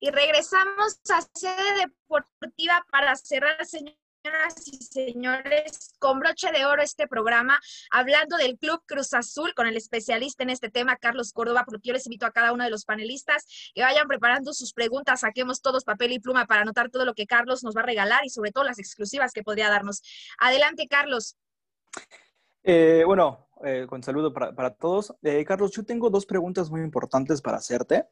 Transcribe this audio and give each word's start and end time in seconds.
Y 0.00 0.10
regresamos 0.10 0.98
a 1.10 1.20
sede 1.38 1.86
deportiva 2.08 2.86
para 2.90 3.14
cerrar, 3.16 3.66
señoras 3.66 3.94
y 4.66 4.82
señores, 4.82 5.94
con 5.98 6.20
broche 6.20 6.50
de 6.52 6.64
oro 6.64 6.80
este 6.80 7.06
programa, 7.06 7.60
hablando 7.90 8.38
del 8.38 8.56
Club 8.58 8.82
Cruz 8.86 9.12
Azul 9.12 9.52
con 9.54 9.66
el 9.66 9.76
especialista 9.76 10.42
en 10.42 10.48
este 10.48 10.70
tema, 10.70 10.96
Carlos 10.96 11.32
Córdoba, 11.34 11.64
porque 11.66 11.88
yo 11.88 11.92
les 11.92 12.06
invito 12.06 12.24
a 12.24 12.30
cada 12.30 12.54
uno 12.54 12.64
de 12.64 12.70
los 12.70 12.86
panelistas 12.86 13.44
que 13.74 13.82
vayan 13.82 14.08
preparando 14.08 14.54
sus 14.54 14.72
preguntas, 14.72 15.20
saquemos 15.20 15.60
todos 15.60 15.84
papel 15.84 16.12
y 16.12 16.18
pluma 16.18 16.46
para 16.46 16.62
anotar 16.62 16.88
todo 16.88 17.04
lo 17.04 17.12
que 17.12 17.26
Carlos 17.26 17.62
nos 17.62 17.76
va 17.76 17.82
a 17.82 17.86
regalar 17.86 18.24
y 18.24 18.30
sobre 18.30 18.52
todo 18.52 18.64
las 18.64 18.78
exclusivas 18.78 19.32
que 19.32 19.42
podría 19.42 19.68
darnos. 19.68 20.02
Adelante, 20.38 20.88
Carlos. 20.88 21.36
Eh, 22.62 23.02
bueno, 23.04 23.49
eh, 23.64 23.86
con 23.88 24.02
saludo 24.02 24.32
para, 24.32 24.70
todos. 24.74 25.14
Eh, 25.22 25.44
Carlos, 25.44 25.72
yo 25.72 25.84
tengo 25.84 26.08
dos 26.08 26.24
preguntas 26.24 26.70
muy 26.70 26.80
importantes 26.80 27.42
para 27.42 27.58
hacerte. 27.58 28.06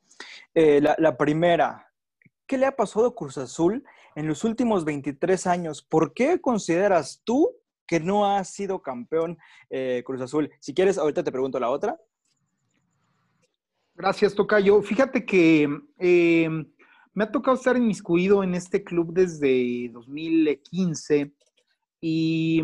Eh, 0.55 0.81
la, 0.81 1.17
primera, 1.17 1.91
¿qué 2.47 2.59
le 2.59 2.67
ha 2.67 2.77
pasado 2.77 3.07
a 3.07 3.15
Cruz 3.15 3.39
Azul 3.39 3.85
en 4.15 4.27
los 4.27 4.45
últimos 4.45 4.85
23 4.85 5.47
años? 5.47 5.83
¿Por 5.83 6.13
qué 6.13 6.41
consideras 6.41 7.23
tú 7.25 7.51
que 7.87 8.01
no 8.01 8.31
ha 8.31 8.45
sido 8.45 8.83
campeón 8.83 9.39
Cruz 10.05 10.21
Azul? 10.21 10.51
Si 10.61 10.75
quieres, 10.75 10.99
ahorita 10.99 11.25
te 11.25 11.33
pregunto 11.33 11.59
la 11.59 11.71
otra. 11.71 11.99
Gracias, 13.95 14.35
Tocayo. 14.35 14.83
Fíjate 14.83 15.25
que 15.25 15.67
me 17.19 17.25
ha 17.25 17.33
tocado 17.33 17.57
estar 17.57 17.77
inmiscuido 17.77 18.45
en 18.45 18.55
este 18.55 18.85
club 18.85 19.13
desde 19.13 19.89
2015 19.93 21.33
y 22.01 22.63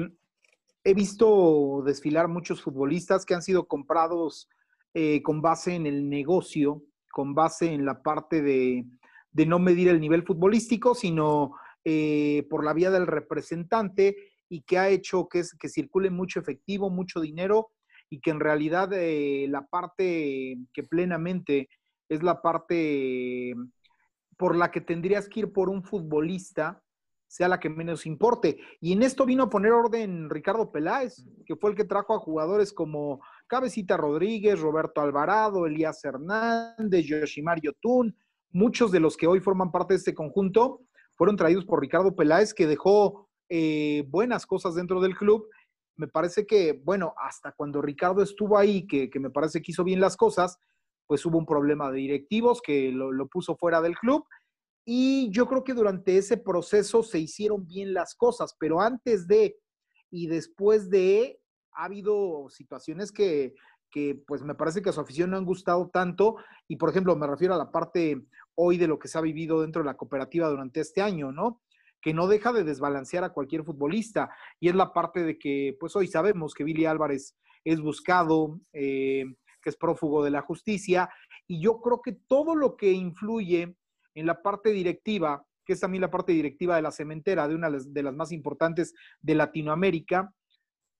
he 0.84 0.92
visto 0.92 1.82
desfilar 1.84 2.28
muchos 2.28 2.62
futbolistas 2.62 3.24
que 3.24 3.34
han 3.34 3.42
sido 3.42 3.66
comprados 3.66 4.48
eh, 4.92 5.22
con 5.22 5.40
base 5.40 5.74
en 5.74 5.86
el 5.86 6.08
negocio, 6.08 6.82
con 7.10 7.34
base 7.34 7.72
en 7.72 7.86
la 7.86 8.02
parte 8.02 8.42
de, 8.42 8.84
no 9.46 9.58
medir 9.58 9.88
el 9.88 10.00
nivel 10.00 10.24
futbolístico, 10.24 10.94
sino 10.94 11.56
eh, 11.84 12.46
por 12.50 12.64
la 12.64 12.74
vía 12.74 12.90
del 12.90 13.06
representante 13.06 14.16
y 14.48 14.62
que 14.62 14.78
ha 14.78 14.90
hecho 14.90 15.26
que, 15.28 15.42
circule 15.68 16.10
mucho 16.10 16.38
efectivo, 16.38 16.90
mucho 16.90 17.20
dinero 17.20 17.70
y 18.10 18.20
que 18.20 18.30
en 18.30 18.40
realidad 18.40 18.92
eh, 18.92 19.46
la 19.48 19.66
parte 19.66 20.58
que 20.72 20.82
plenamente 20.82 21.70
es 22.08 22.22
la 22.22 22.42
parte 22.42 23.54
por 24.36 24.54
la 24.54 24.70
que 24.70 24.82
tendrías 24.82 25.28
que 25.28 25.40
ir 25.40 25.52
por 25.52 25.70
un 25.70 25.82
futbolista 25.82 26.82
sea 27.34 27.48
la 27.48 27.58
que 27.58 27.68
menos 27.68 28.06
importe. 28.06 28.60
Y 28.80 28.92
en 28.92 29.02
esto 29.02 29.26
vino 29.26 29.42
a 29.42 29.50
poner 29.50 29.72
orden 29.72 30.30
Ricardo 30.30 30.70
Peláez, 30.70 31.24
que 31.44 31.56
fue 31.56 31.70
el 31.70 31.76
que 31.76 31.82
trajo 31.82 32.14
a 32.14 32.20
jugadores 32.20 32.72
como 32.72 33.20
Cabecita 33.48 33.96
Rodríguez, 33.96 34.60
Roberto 34.60 35.00
Alvarado, 35.00 35.66
Elías 35.66 36.04
Hernández, 36.04 37.04
Yoshimar 37.04 37.60
Yotun, 37.60 38.16
muchos 38.52 38.92
de 38.92 39.00
los 39.00 39.16
que 39.16 39.26
hoy 39.26 39.40
forman 39.40 39.72
parte 39.72 39.94
de 39.94 39.98
este 39.98 40.14
conjunto 40.14 40.82
fueron 41.16 41.34
traídos 41.34 41.64
por 41.64 41.80
Ricardo 41.80 42.14
Peláez, 42.14 42.54
que 42.54 42.68
dejó 42.68 43.28
eh, 43.48 44.04
buenas 44.06 44.46
cosas 44.46 44.76
dentro 44.76 45.00
del 45.00 45.16
club. 45.16 45.48
Me 45.96 46.06
parece 46.06 46.46
que, 46.46 46.80
bueno, 46.84 47.14
hasta 47.18 47.50
cuando 47.50 47.82
Ricardo 47.82 48.22
estuvo 48.22 48.56
ahí, 48.56 48.86
que, 48.86 49.10
me 49.18 49.30
parece 49.30 49.60
que 49.60 49.72
hizo 49.72 49.82
bien 49.82 49.98
las 49.98 50.16
cosas, 50.16 50.60
pues 51.08 51.26
hubo 51.26 51.36
un 51.36 51.46
problema 51.46 51.90
de 51.90 51.98
directivos 51.98 52.62
que 52.62 52.92
lo 52.92 53.26
puso 53.26 53.56
fuera 53.56 53.82
del 53.82 53.96
club 53.96 54.24
y 54.84 55.30
yo 55.30 55.46
creo 55.46 55.64
que 55.64 55.74
durante 55.74 56.18
ese 56.18 56.36
proceso 56.36 57.02
se 57.02 57.18
hicieron 57.18 57.66
bien 57.66 57.94
las 57.94 58.14
cosas, 58.14 58.54
pero 58.58 58.80
antes 58.80 59.26
de 59.26 59.56
y 60.10 60.28
después 60.28 60.90
de, 60.90 61.40
ha 61.72 61.86
habido 61.86 62.48
situaciones 62.48 63.10
que, 63.10 63.54
que 63.90 64.14
pues 64.26 64.42
me 64.42 64.54
parece 64.54 64.80
que 64.80 64.90
a 64.90 64.92
su 64.92 65.00
afición 65.00 65.30
no 65.30 65.36
han 65.36 65.44
gustado 65.44 65.90
tanto. 65.92 66.36
Y 66.68 66.76
por 66.76 66.90
ejemplo, 66.90 67.16
me 67.16 67.26
refiero 67.26 67.54
a 67.54 67.58
la 67.58 67.72
parte 67.72 68.22
hoy 68.54 68.78
de 68.78 68.86
lo 68.86 68.98
que 68.98 69.08
se 69.08 69.18
ha 69.18 69.22
vivido 69.22 69.62
dentro 69.62 69.82
de 69.82 69.86
la 69.86 69.96
cooperativa 69.96 70.48
durante 70.48 70.80
este 70.80 71.02
año, 71.02 71.32
¿no? 71.32 71.62
que 72.04 72.12
no 72.12 72.28
deja 72.28 72.52
de 72.52 72.64
desbalancear 72.64 73.24
a 73.24 73.32
cualquier 73.32 73.64
futbolista. 73.64 74.28
Y 74.60 74.68
es 74.68 74.74
la 74.74 74.92
parte 74.92 75.22
de 75.22 75.38
que, 75.38 75.74
pues 75.80 75.96
hoy 75.96 76.06
sabemos 76.06 76.52
que 76.52 76.62
Billy 76.62 76.84
Álvarez 76.84 77.34
es 77.64 77.80
buscado, 77.80 78.60
eh, 78.74 79.24
que 79.62 79.70
es 79.70 79.76
prófugo 79.76 80.22
de 80.22 80.30
la 80.30 80.42
justicia. 80.42 81.08
Y 81.46 81.62
yo 81.62 81.80
creo 81.80 82.02
que 82.02 82.12
todo 82.12 82.54
lo 82.54 82.76
que 82.76 82.92
influye 82.92 83.74
en 84.14 84.26
la 84.26 84.42
parte 84.42 84.70
directiva, 84.70 85.44
que 85.64 85.72
es 85.72 85.80
también 85.80 86.02
la 86.02 86.10
parte 86.10 86.32
directiva 86.32 86.76
de 86.76 86.82
la 86.82 86.92
cementera, 86.92 87.48
de 87.48 87.54
una 87.54 87.70
de 87.70 88.02
las 88.02 88.14
más 88.14 88.32
importantes 88.32 88.94
de 89.20 89.34
Latinoamérica, 89.34 90.32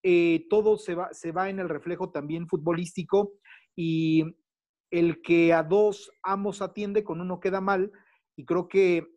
eh, 0.07 0.45
todo 0.49 0.77
se 0.77 0.93
va, 0.93 1.49
en 1.49 1.59
el 1.59 1.67
reflejo 1.67 2.11
también 2.11 2.47
futbolístico 2.47 3.33
y 3.75 4.23
el 4.91 5.21
que 5.23 5.51
a 5.51 5.63
dos 5.63 6.11
amos 6.21 6.61
atiende, 6.61 7.03
con 7.03 7.21
uno 7.21 7.39
queda 7.39 7.59
mal, 7.59 7.91
y 8.35 8.45
creo 8.45 8.67
que 8.67 9.07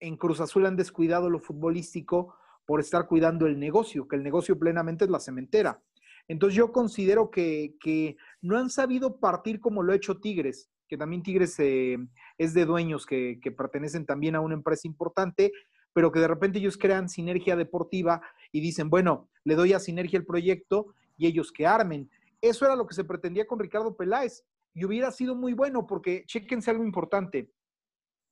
en 0.00 0.16
Cruz 0.16 0.40
Azul 0.40 0.66
han 0.66 0.76
descuidado 0.76 1.28
lo 1.28 1.40
futbolístico 1.40 2.36
por 2.66 2.78
estar 2.78 3.08
cuidando 3.08 3.46
el 3.46 3.58
negocio, 3.58 4.06
que 4.06 4.14
el 4.14 4.22
negocio 4.22 4.56
plenamente 4.56 5.06
es 5.06 5.10
la 5.10 5.18
cementera. 5.18 5.82
Entonces 6.28 6.56
yo 6.56 6.70
considero 6.70 7.30
que, 7.30 7.74
que 7.80 8.16
no 8.40 8.58
han 8.58 8.70
sabido 8.70 9.18
partir 9.18 9.58
como 9.58 9.82
lo 9.82 9.92
ha 9.92 9.96
hecho 9.96 10.20
Tigres 10.20 10.70
que 10.88 10.96
también 10.96 11.22
Tigres 11.22 11.58
eh, 11.58 11.98
es 12.38 12.54
de 12.54 12.64
dueños 12.64 13.06
que, 13.06 13.40
pertenecen 13.56 14.06
también 14.06 14.34
a 14.34 14.40
una 14.40 14.54
empresa 14.54 14.88
importante, 14.88 15.52
pero 15.92 16.10
que 16.10 16.20
de 16.20 16.28
repente 16.28 16.58
ellos 16.58 16.78
crean 16.78 17.08
sinergia 17.08 17.56
deportiva 17.56 18.20
y 18.52 18.60
dicen, 18.60 18.88
bueno, 18.90 19.28
le 19.44 19.54
doy 19.54 19.72
a 19.72 19.80
sinergia 19.80 20.18
el 20.18 20.26
proyecto 20.26 20.94
y 21.16 21.26
ellos 21.26 21.52
que 21.52 21.66
armen. 21.66 22.10
Eso 22.40 22.64
era 22.64 22.76
lo 22.76 22.86
que 22.86 22.94
se 22.94 23.04
pretendía 23.04 23.46
con 23.46 23.58
Ricardo 23.58 23.96
Peláez 23.96 24.44
y 24.74 24.84
hubiera 24.84 25.10
sido 25.10 25.34
muy 25.34 25.52
bueno 25.52 25.86
porque 25.86 26.24
chéquense 26.26 26.70
algo 26.70 26.84
importante. 26.84 27.50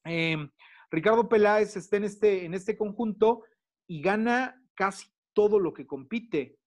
Em, 0.04 0.48
Ricardo 0.90 1.28
Peláez 1.28 1.76
está 1.76 1.96
en 1.96 2.04
este, 2.04 2.44
en 2.44 2.54
este 2.54 2.76
conjunto 2.76 3.42
y 3.86 4.00
gana 4.00 4.62
casi 4.74 5.08
todo 5.32 5.58
lo 5.58 5.74
que 5.74 5.86
compite. 5.86 6.58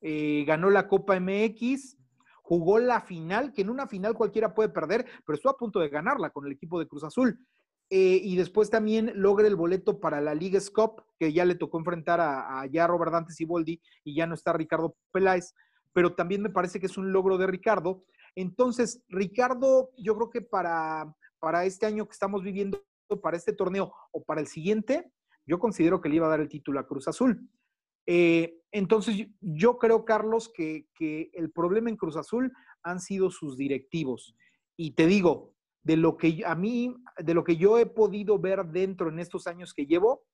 Eh, 0.00 0.44
ganó 0.46 0.70
la 0.70 0.86
Copa 0.86 1.18
MX, 1.18 1.96
jugó 2.44 2.78
la 2.78 3.00
final, 3.00 3.52
que 3.54 3.62
en 3.62 3.70
una 3.70 3.86
final 3.86 4.14
cualquiera 4.14 4.54
puede 4.54 4.68
perder, 4.68 5.06
pero 5.24 5.34
estuvo 5.34 5.50
a 5.50 5.56
punto 5.56 5.80
de 5.80 5.88
ganarla 5.88 6.28
con 6.28 6.44
el 6.44 6.52
equipo 6.52 6.78
de 6.78 6.86
Cruz 6.86 7.02
Azul. 7.02 7.38
Eh, 7.88 8.20
y 8.22 8.36
después 8.36 8.68
también 8.68 9.12
logra 9.14 9.46
el 9.46 9.56
boleto 9.56 9.98
para 9.98 10.20
la 10.20 10.34
Liga 10.34 10.60
Cup, 10.74 11.02
que 11.18 11.32
ya 11.32 11.46
le 11.46 11.54
tocó 11.54 11.78
enfrentar 11.78 12.20
a, 12.20 12.66
ya 12.66 12.86
Robert 12.86 13.12
Dantes 13.12 13.40
y 13.40 13.46
Boldi, 13.46 13.80
y 14.04 14.14
ya 14.14 14.26
no 14.26 14.34
está 14.34 14.52
Ricardo 14.52 14.94
Peláez, 15.10 15.54
pero 15.94 16.14
también 16.14 16.42
me 16.42 16.50
parece 16.50 16.78
que 16.80 16.86
es 16.86 16.98
un 16.98 17.12
logro 17.12 17.38
de 17.38 17.46
Ricardo. 17.46 18.04
Entonces, 18.34 19.02
Ricardo, 19.08 19.90
yo 19.96 20.14
creo 20.14 20.30
que 20.30 20.42
para, 20.42 21.14
para 21.38 21.64
este 21.64 21.86
año 21.86 22.04
que 22.04 22.12
estamos 22.12 22.42
viviendo, 22.42 22.82
para 23.22 23.38
este 23.38 23.54
torneo 23.54 23.94
o 24.12 24.22
para 24.22 24.42
el 24.42 24.48
siguiente, 24.48 25.10
yo 25.46 25.58
considero 25.58 26.02
que 26.02 26.10
le 26.10 26.16
iba 26.16 26.26
a 26.26 26.30
dar 26.30 26.40
el 26.40 26.48
título 26.48 26.78
a 26.78 26.86
Cruz 26.86 27.08
Azul. 27.08 27.48
Eh, 28.06 28.60
entonces, 28.74 29.28
yo 29.40 29.78
creo, 29.78 30.04
Carlos, 30.04 30.50
que, 30.52 30.88
el 31.32 31.52
problema 31.52 31.90
en 31.90 31.96
Cruz 31.96 32.16
Azul 32.16 32.52
han 32.82 32.98
sido 32.98 33.30
sus 33.30 33.56
directivos. 33.56 34.34
Y 34.76 34.96
te 34.96 35.06
digo, 35.06 35.54
de 35.84 35.96
lo 35.96 36.16
que 36.16 36.42
a 36.44 36.56
mí, 36.56 36.92
de 37.18 37.34
lo 37.34 37.44
que 37.44 37.56
yo 37.56 37.78
he 37.78 37.86
podido 37.86 38.36
ver 38.40 38.66
dentro 38.66 39.10
en 39.10 39.20
estos 39.20 39.46
años 39.46 39.74
que 39.74 39.86
llevo, 39.86 40.24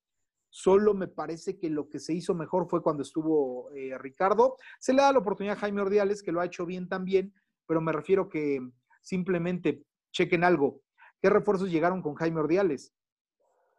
solo 0.48 0.94
me 0.94 1.06
parece 1.06 1.58
que 1.58 1.68
lo 1.68 1.90
que 1.90 2.00
se 2.00 2.14
hizo 2.14 2.34
mejor 2.34 2.66
fue 2.70 2.82
cuando 2.82 3.02
estuvo 3.02 3.70
eh, 3.72 3.98
Ricardo. 3.98 4.56
Se 4.78 4.94
le 4.94 5.02
da 5.02 5.12
la 5.12 5.18
oportunidad 5.18 5.58
a 5.58 5.60
Jaime 5.60 5.82
Ordiales, 5.82 6.22
que 6.22 6.32
lo 6.32 6.40
ha 6.40 6.46
hecho 6.46 6.64
bien 6.64 6.88
también, 6.88 7.34
pero 7.66 7.82
me 7.82 7.92
refiero 7.92 8.30
que 8.30 8.58
simplemente 9.02 9.84
chequen 10.12 10.44
algo. 10.44 10.80
¿Qué 11.20 11.28
refuerzos 11.28 11.70
llegaron 11.70 12.00
con 12.00 12.14
Jaime 12.14 12.40
Ordiales? 12.40 12.94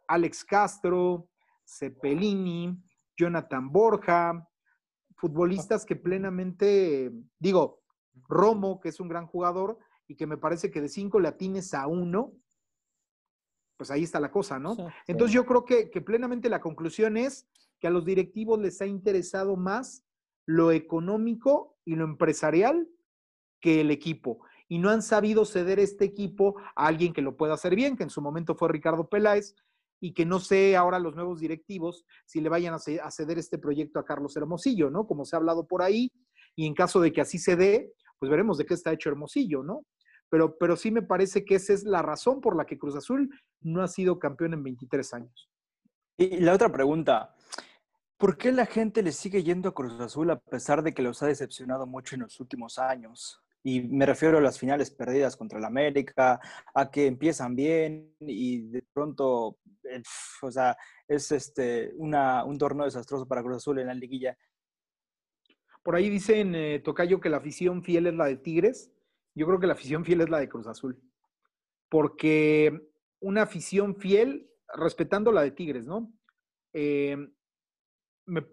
Alex 0.06 0.44
Castro, 0.44 1.28
Cepelini, 1.64 2.80
Jonathan 3.16 3.72
Borja, 3.72 4.48
futbolistas 5.22 5.84
que 5.84 5.94
plenamente, 5.94 7.12
digo, 7.38 7.80
Romo, 8.28 8.80
que 8.80 8.88
es 8.88 8.98
un 8.98 9.06
gran 9.06 9.28
jugador 9.28 9.78
y 10.08 10.16
que 10.16 10.26
me 10.26 10.36
parece 10.36 10.72
que 10.72 10.80
de 10.80 10.88
cinco 10.88 11.20
latines 11.20 11.74
a 11.74 11.86
uno, 11.86 12.32
pues 13.76 13.92
ahí 13.92 14.02
está 14.02 14.18
la 14.18 14.32
cosa, 14.32 14.58
¿no? 14.58 14.76
Entonces 15.06 15.32
yo 15.32 15.46
creo 15.46 15.64
que, 15.64 15.90
que 15.90 16.00
plenamente 16.00 16.48
la 16.48 16.60
conclusión 16.60 17.16
es 17.16 17.46
que 17.78 17.86
a 17.86 17.90
los 17.90 18.04
directivos 18.04 18.58
les 18.58 18.82
ha 18.82 18.86
interesado 18.86 19.54
más 19.54 20.04
lo 20.44 20.72
económico 20.72 21.76
y 21.84 21.94
lo 21.94 22.02
empresarial 22.02 22.88
que 23.60 23.80
el 23.80 23.92
equipo. 23.92 24.40
Y 24.66 24.80
no 24.80 24.90
han 24.90 25.02
sabido 25.02 25.44
ceder 25.44 25.78
este 25.78 26.04
equipo 26.04 26.56
a 26.74 26.88
alguien 26.88 27.12
que 27.12 27.22
lo 27.22 27.36
pueda 27.36 27.54
hacer 27.54 27.76
bien, 27.76 27.96
que 27.96 28.02
en 28.02 28.10
su 28.10 28.20
momento 28.20 28.56
fue 28.56 28.70
Ricardo 28.70 29.08
Peláez, 29.08 29.54
y 30.02 30.12
que 30.12 30.26
no 30.26 30.40
sé 30.40 30.76
ahora 30.76 30.98
los 30.98 31.14
nuevos 31.14 31.38
directivos 31.38 32.04
si 32.26 32.40
le 32.40 32.48
vayan 32.48 32.74
a 32.74 33.10
ceder 33.10 33.38
este 33.38 33.56
proyecto 33.56 34.00
a 34.00 34.04
Carlos 34.04 34.36
Hermosillo, 34.36 34.90
¿no? 34.90 35.06
Como 35.06 35.24
se 35.24 35.36
ha 35.36 35.38
hablado 35.38 35.64
por 35.64 35.80
ahí, 35.80 36.10
y 36.56 36.66
en 36.66 36.74
caso 36.74 37.00
de 37.00 37.12
que 37.12 37.20
así 37.20 37.38
se 37.38 37.54
dé, 37.54 37.92
pues 38.18 38.28
veremos 38.28 38.58
de 38.58 38.66
qué 38.66 38.74
está 38.74 38.92
hecho 38.92 39.10
Hermosillo, 39.10 39.62
¿no? 39.62 39.86
Pero, 40.28 40.58
pero 40.58 40.76
sí 40.76 40.90
me 40.90 41.02
parece 41.02 41.44
que 41.44 41.54
esa 41.54 41.72
es 41.72 41.84
la 41.84 42.02
razón 42.02 42.40
por 42.40 42.56
la 42.56 42.66
que 42.66 42.78
Cruz 42.78 42.96
Azul 42.96 43.30
no 43.60 43.80
ha 43.80 43.86
sido 43.86 44.18
campeón 44.18 44.54
en 44.54 44.64
23 44.64 45.14
años. 45.14 45.48
Y 46.16 46.40
la 46.40 46.54
otra 46.54 46.72
pregunta, 46.72 47.36
¿por 48.16 48.36
qué 48.36 48.50
la 48.50 48.66
gente 48.66 49.04
le 49.04 49.12
sigue 49.12 49.44
yendo 49.44 49.68
a 49.68 49.74
Cruz 49.74 50.00
Azul 50.00 50.30
a 50.32 50.40
pesar 50.40 50.82
de 50.82 50.92
que 50.94 51.02
los 51.02 51.22
ha 51.22 51.28
decepcionado 51.28 51.86
mucho 51.86 52.16
en 52.16 52.22
los 52.22 52.40
últimos 52.40 52.80
años? 52.80 53.40
Y 53.64 53.80
me 53.82 54.06
refiero 54.06 54.38
a 54.38 54.40
las 54.40 54.58
finales 54.58 54.90
perdidas 54.90 55.36
contra 55.36 55.58
el 55.58 55.64
América, 55.64 56.40
a 56.74 56.90
que 56.90 57.06
empiezan 57.06 57.54
bien 57.54 58.14
y 58.20 58.62
de 58.68 58.82
pronto, 58.92 59.58
eh, 59.84 60.02
o 60.42 60.50
sea, 60.50 60.76
es 61.06 61.30
este, 61.30 61.92
una, 61.96 62.44
un 62.44 62.58
torneo 62.58 62.84
desastroso 62.84 63.26
para 63.26 63.42
Cruz 63.42 63.58
Azul 63.58 63.78
en 63.78 63.86
la 63.86 63.94
liguilla. 63.94 64.36
Por 65.82 65.94
ahí 65.94 66.08
dicen, 66.08 66.54
eh, 66.54 66.80
Tocayo, 66.80 67.20
que 67.20 67.28
la 67.28 67.38
afición 67.38 67.82
fiel 67.82 68.06
es 68.06 68.14
la 68.14 68.26
de 68.26 68.36
Tigres. 68.36 68.92
Yo 69.34 69.46
creo 69.46 69.60
que 69.60 69.66
la 69.66 69.72
afición 69.74 70.04
fiel 70.04 70.20
es 70.20 70.28
la 70.28 70.38
de 70.38 70.48
Cruz 70.48 70.66
Azul. 70.66 71.00
Porque 71.88 72.88
una 73.20 73.42
afición 73.42 73.96
fiel, 73.96 74.50
respetando 74.74 75.30
la 75.32 75.42
de 75.42 75.50
Tigres, 75.52 75.86
¿no? 75.86 76.12
Eh, 76.72 77.16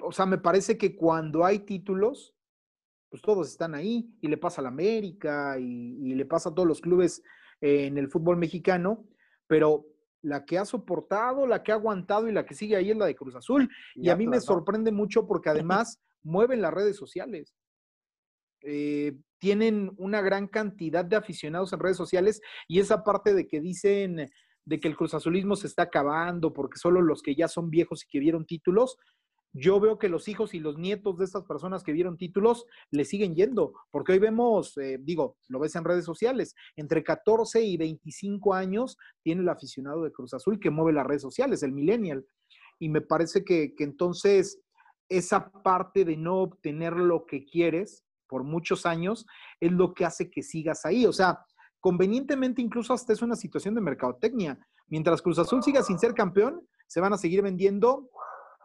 o 0.02 0.12
sea, 0.12 0.26
me 0.26 0.38
parece 0.38 0.78
que 0.78 0.96
cuando 0.96 1.46
hay 1.46 1.60
títulos, 1.60 2.36
pues 3.10 3.22
todos 3.22 3.50
están 3.50 3.76
ahí 3.76 4.10
y 4.22 4.28
le 4.28 4.38
pasa 4.38 4.62
a 4.62 4.64
la 4.64 4.70
América 4.70 5.58
y, 5.60 6.14
le 6.14 6.26
pasa 6.26 6.50
a 6.50 6.54
todos 6.54 6.68
los 6.68 6.82
clubes 6.82 7.24
en 7.62 7.98
el 7.98 8.10
fútbol 8.10 8.38
mexicano, 8.38 9.06
pero 9.48 9.86
la 10.22 10.46
que 10.46 10.58
ha 10.58 10.66
soportado, 10.66 11.48
la 11.48 11.64
que 11.64 11.72
ha 11.72 11.76
aguantado 11.76 12.28
y 12.28 12.32
la 12.32 12.46
que 12.46 12.54
sigue 12.54 12.76
ahí 12.76 12.92
es 12.92 12.98
la 12.98 13.06
de 13.06 13.16
Cruz 13.16 13.36
Azul. 13.36 13.70
Y, 13.96 14.10
a 14.10 14.16
mí 14.16 14.28
me 14.28 14.40
sorprende 14.40 14.92
mucho 14.92 15.26
porque 15.28 15.50
además 15.50 16.00
mueven 16.24 16.62
las 16.62 16.74
redes 16.74 16.98
sociales. 16.98 17.56
Eh, 18.62 19.18
tienen 19.40 19.92
una 19.98 20.22
gran 20.22 20.48
cantidad 20.48 21.06
de 21.06 21.16
aficionados 21.16 21.72
en 21.72 21.80
redes 21.80 21.96
sociales 21.96 22.42
y 22.68 22.80
esa 22.80 23.04
parte 23.06 23.34
de 23.34 23.48
que 23.48 23.62
dicen 23.62 24.30
de 24.66 24.80
que 24.80 24.88
el 24.88 24.98
Cruz 24.98 25.14
Azulismo 25.14 25.56
se 25.56 25.68
está 25.68 25.84
acabando 25.84 26.52
porque 26.52 26.78
solo 26.78 27.02
los 27.02 27.22
que 27.22 27.36
ya 27.36 27.48
son 27.48 27.70
viejos 27.70 28.04
y 28.04 28.08
que 28.08 28.20
vieron 28.20 28.46
títulos, 28.46 28.98
yo 29.54 29.80
veo 29.80 29.98
que 29.98 30.10
los 30.10 30.28
hijos 30.28 30.54
y 30.54 30.60
los 30.60 30.78
nietos 30.78 31.18
de 31.18 31.26
estas 31.26 31.44
personas 31.44 31.84
que 31.84 31.92
vieron 31.92 32.18
títulos 32.18 32.66
le 32.92 33.06
siguen 33.06 33.36
yendo, 33.36 33.74
porque 33.92 34.14
hoy 34.14 34.20
vemos, 34.20 34.78
eh, 34.78 34.98
digo, 35.02 35.38
lo 35.48 35.60
ves 35.60 35.76
en 35.76 35.84
redes 35.84 36.06
sociales, 36.06 36.56
entre 36.76 37.04
14 37.04 37.62
y 37.62 37.78
25 37.78 38.54
años 38.54 38.98
tiene 39.24 39.42
el 39.42 39.50
aficionado 39.50 40.04
de 40.04 40.12
Cruz 40.12 40.34
Azul 40.34 40.60
que 40.60 40.70
mueve 40.70 40.94
las 40.94 41.08
redes 41.08 41.22
sociales, 41.22 41.64
el 41.64 41.72
millennial. 41.72 42.26
Y 42.78 42.90
me 42.90 43.02
parece 43.02 43.44
que, 43.44 43.74
que 43.76 43.84
entonces 43.84 44.62
esa 45.10 45.52
parte 45.52 46.06
de 46.06 46.16
no 46.16 46.38
obtener 46.38 46.94
lo 46.94 47.26
que 47.26 47.46
quieres 47.46 48.06
por 48.28 48.44
muchos 48.44 48.86
años 48.86 49.26
es 49.60 49.72
lo 49.72 49.94
que 49.94 50.06
hace 50.06 50.30
que 50.30 50.44
sigas 50.44 50.86
ahí. 50.86 51.06
O 51.06 51.14
sea, 51.14 51.46
convenientemente 51.80 52.62
incluso 52.62 52.94
hasta 52.94 53.12
es 53.12 53.22
una 53.22 53.36
situación 53.36 53.74
de 53.76 53.82
mercadotecnia. 53.82 54.60
Mientras 54.88 55.22
Cruz 55.22 55.40
Azul 55.40 55.64
siga 55.64 55.84
sin 55.84 56.00
ser 56.00 56.14
campeón, 56.14 56.62
se 56.88 57.02
van 57.02 57.14
a 57.14 57.18
seguir 57.18 57.42
vendiendo 57.42 58.10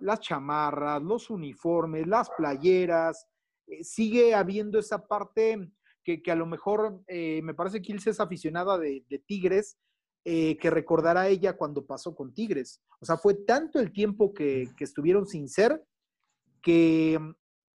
las 0.00 0.20
chamarras, 0.20 1.02
los 1.02 1.31
uniformes, 1.31 2.06
las 2.06 2.31
playeras, 2.31 3.26
eh, 3.67 3.85
sigue 3.85 4.35
habiendo 4.35 4.79
esa 4.79 5.06
parte 5.06 5.70
que, 6.05 6.23
a 6.31 6.35
lo 6.35 6.46
mejor 6.46 7.02
eh, 7.06 7.41
me 7.43 7.55
parece 7.55 7.81
que 7.81 7.93
Ilse 7.93 8.11
es 8.11 8.20
aficionada 8.20 8.79
de, 8.79 9.05
Tigres, 9.26 9.79
eh, 10.25 10.56
que 10.58 10.70
recordará 10.70 11.29
ella 11.29 11.56
cuando 11.56 11.87
pasó 11.87 12.14
con 12.14 12.35
Tigres. 12.35 12.82
O 13.00 13.06
sea, 13.06 13.17
fue 13.17 13.35
tanto 13.35 13.81
el 13.81 13.93
tiempo 13.93 14.35
que, 14.35 14.69
estuvieron 14.79 15.26
sin 15.26 15.49
ser 15.49 15.82
que 16.62 17.19
mm, 17.19 17.35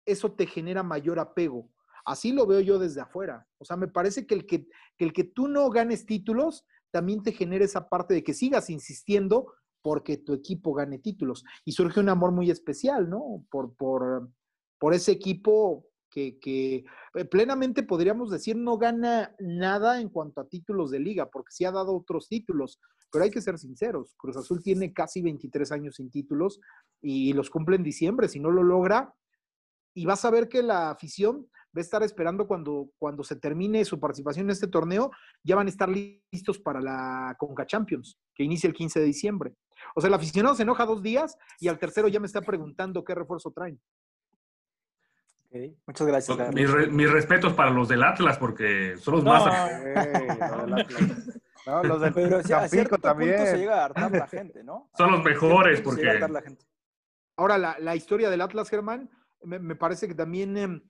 eso 0.07 0.33
te 0.33 0.47
genera 0.47 0.83
mayor 0.83 1.21
apego. 1.21 1.71
Así 2.05 2.33
lo 2.33 2.47
veo 2.47 2.61
yo 2.61 2.79
desde 2.79 3.01
afuera. 3.01 3.47
O 3.59 3.65
sea, 3.65 3.77
me 3.77 3.89
parece 3.89 4.27
que 4.27 4.35
el 4.35 4.47
que, 4.47 4.67
que 4.97 5.05
el 5.05 5.12
que 5.12 5.25
tú 5.25 5.49
no 5.49 5.71
ganes 5.71 6.07
títulos 6.07 6.65
también 6.91 7.23
te 7.23 7.33
genera 7.33 7.65
esa 7.65 7.89
parte 7.89 8.15
de 8.15 8.25
que 8.25 8.35
sigas 8.35 8.71
insistiendo 8.71 9.53
porque 9.87 10.17
tu 10.17 10.35
equipo 10.35 10.75
gane 10.75 10.99
títulos. 10.99 11.44
Y 11.65 11.71
surge 11.71 12.00
un 12.00 12.09
amor 12.09 12.33
muy 12.33 12.50
especial, 12.50 13.09
¿no? 13.09 13.44
Por, 13.49 13.73
por, 13.77 14.33
por 14.81 14.94
ese 14.94 15.12
equipo 15.12 15.87
que, 16.11 16.41
eh, 17.15 17.25
plenamente 17.31 17.85
podríamos 17.85 18.33
decir 18.33 18.56
no 18.56 18.79
gana 18.79 19.33
nada 19.38 20.00
en 20.00 20.09
cuanto 20.09 20.41
a 20.41 20.49
títulos 20.49 20.91
de 20.91 20.99
liga, 20.99 21.31
porque 21.31 21.53
sí 21.53 21.65
ha 21.65 21.71
dado 21.71 21.94
otros 21.94 22.27
títulos, 22.29 22.81
pero 23.12 23.23
hay 23.23 23.31
que 23.31 23.41
ser 23.41 23.59
sinceros, 23.59 24.17
Cruz 24.17 24.37
Azul 24.37 24.61
tiene 24.61 24.93
casi 24.93 25.23
23 25.23 25.71
años 25.71 25.94
sin 25.94 26.11
títulos 26.11 26.59
y 27.00 27.33
los 27.35 27.49
cumple 27.49 27.77
en 27.77 27.85
diciembre, 27.85 28.29
si 28.29 28.41
no 28.41 28.50
lo 28.50 28.65
logra, 28.65 29.15
y 29.94 30.05
vas 30.05 30.25
a 30.25 30.31
ver 30.31 30.49
que 30.49 30.65
la 30.65 30.91
afición 30.91 31.47
va 31.77 31.81
a 31.81 31.81
estar 31.81 32.03
esperando 32.03 32.49
cuando, 32.49 32.91
cuando 32.99 33.23
se 33.23 33.37
termine 33.37 33.85
su 33.85 34.00
participación 34.00 34.47
en 34.47 34.50
este 34.50 34.67
torneo, 34.67 35.12
ya 35.44 35.55
van 35.55 35.69
a 35.69 35.71
estar 35.71 35.88
listos 35.88 36.59
para 36.59 36.81
la 36.81 37.37
Conca 37.38 37.67
Champions, 37.67 38.19
que 38.35 38.43
inicia 38.43 38.67
el 38.67 38.75
15 38.75 38.99
de 38.99 39.06
diciembre. 39.06 39.55
O 39.94 40.00
sea, 40.00 40.08
el 40.08 40.14
aficionado 40.14 40.55
se 40.55 40.62
enoja 40.62 40.84
dos 40.84 41.02
días 41.02 41.38
y 41.61 41.69
al 41.69 41.78
tercero 41.78 42.08
ya 42.08 42.20
me 42.20 42.26
está 42.26 42.40
preguntando 42.40 43.05
qué 43.05 43.14
refuerzo 43.14 43.50
traen. 43.50 43.81
Muchas 45.87 46.06
gracias. 46.06 46.55
Mis, 46.55 46.90
mis, 46.90 47.11
respetos 47.11 47.55
para 47.55 47.70
los 47.70 47.88
del 47.88 48.02
Atlas, 48.02 48.38
porque 48.38 48.96
son 48.99 49.14
los 49.14 49.25
más. 49.25 49.44
no, 51.67 51.82
los 51.82 52.00
del 52.00 52.12
Pero 52.12 52.38
a 52.38 52.99
también. 52.99 53.46
se 53.46 53.58
llega 53.58 53.81
a 53.81 53.84
hartar 53.87 54.12
la 54.12 54.26
gente, 54.26 54.64
¿no? 54.64 54.90
Son 54.96 55.12
los 55.12 55.25
mejores, 55.25 55.81
porque. 55.81 56.20
Ahora, 57.37 57.58
la, 57.58 57.76
la, 57.78 57.94
historia 57.94 58.31
del 58.31 58.40
Atlas, 58.40 58.70
Germán, 58.70 59.11
me, 59.43 59.76
parece 59.76 60.08
que 60.08 60.14
también 60.14 60.56
em, 60.56 60.82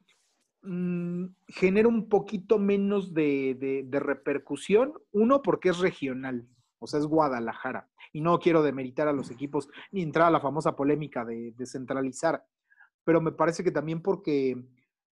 mm, 0.62 1.34
genera 1.48 1.88
un 1.88 2.08
poquito 2.08 2.58
menos 2.58 3.12
de, 3.12 3.84
de 3.84 4.00
repercusión. 4.00 4.94
Uno, 5.12 5.42
porque 5.42 5.70
es 5.70 5.78
regional, 5.78 6.46
o 6.78 6.86
sea, 6.86 7.00
es 7.00 7.06
Guadalajara 7.06 7.88
y 8.16 8.22
no 8.22 8.38
quiero 8.38 8.62
demeritar 8.62 9.08
a 9.08 9.12
los 9.12 9.30
equipos 9.30 9.68
ni 9.92 10.00
entrar 10.00 10.28
a 10.28 10.30
la 10.30 10.40
famosa 10.40 10.74
polémica 10.74 11.22
de, 11.22 11.52
centralizar, 11.66 12.42
pero 13.04 13.20
me 13.20 13.30
parece 13.30 13.62
que 13.62 13.70
también 13.70 14.00
porque 14.00 14.56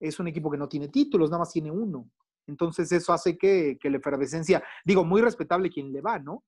es 0.00 0.18
un 0.18 0.28
equipo 0.28 0.50
que 0.50 0.56
no 0.56 0.70
tiene 0.70 0.88
títulos, 0.88 1.28
nada 1.28 1.40
más 1.40 1.52
tiene 1.52 1.70
uno. 1.70 2.08
Entonces 2.46 2.90
eso 2.92 3.12
hace 3.12 3.36
que, 3.36 3.76
la 3.82 3.98
efervescencia, 3.98 4.64
digo, 4.86 5.04
muy 5.04 5.20
respetable 5.20 5.68
quien 5.68 5.92
le 5.92 6.00
va, 6.00 6.18
¿no? 6.18 6.44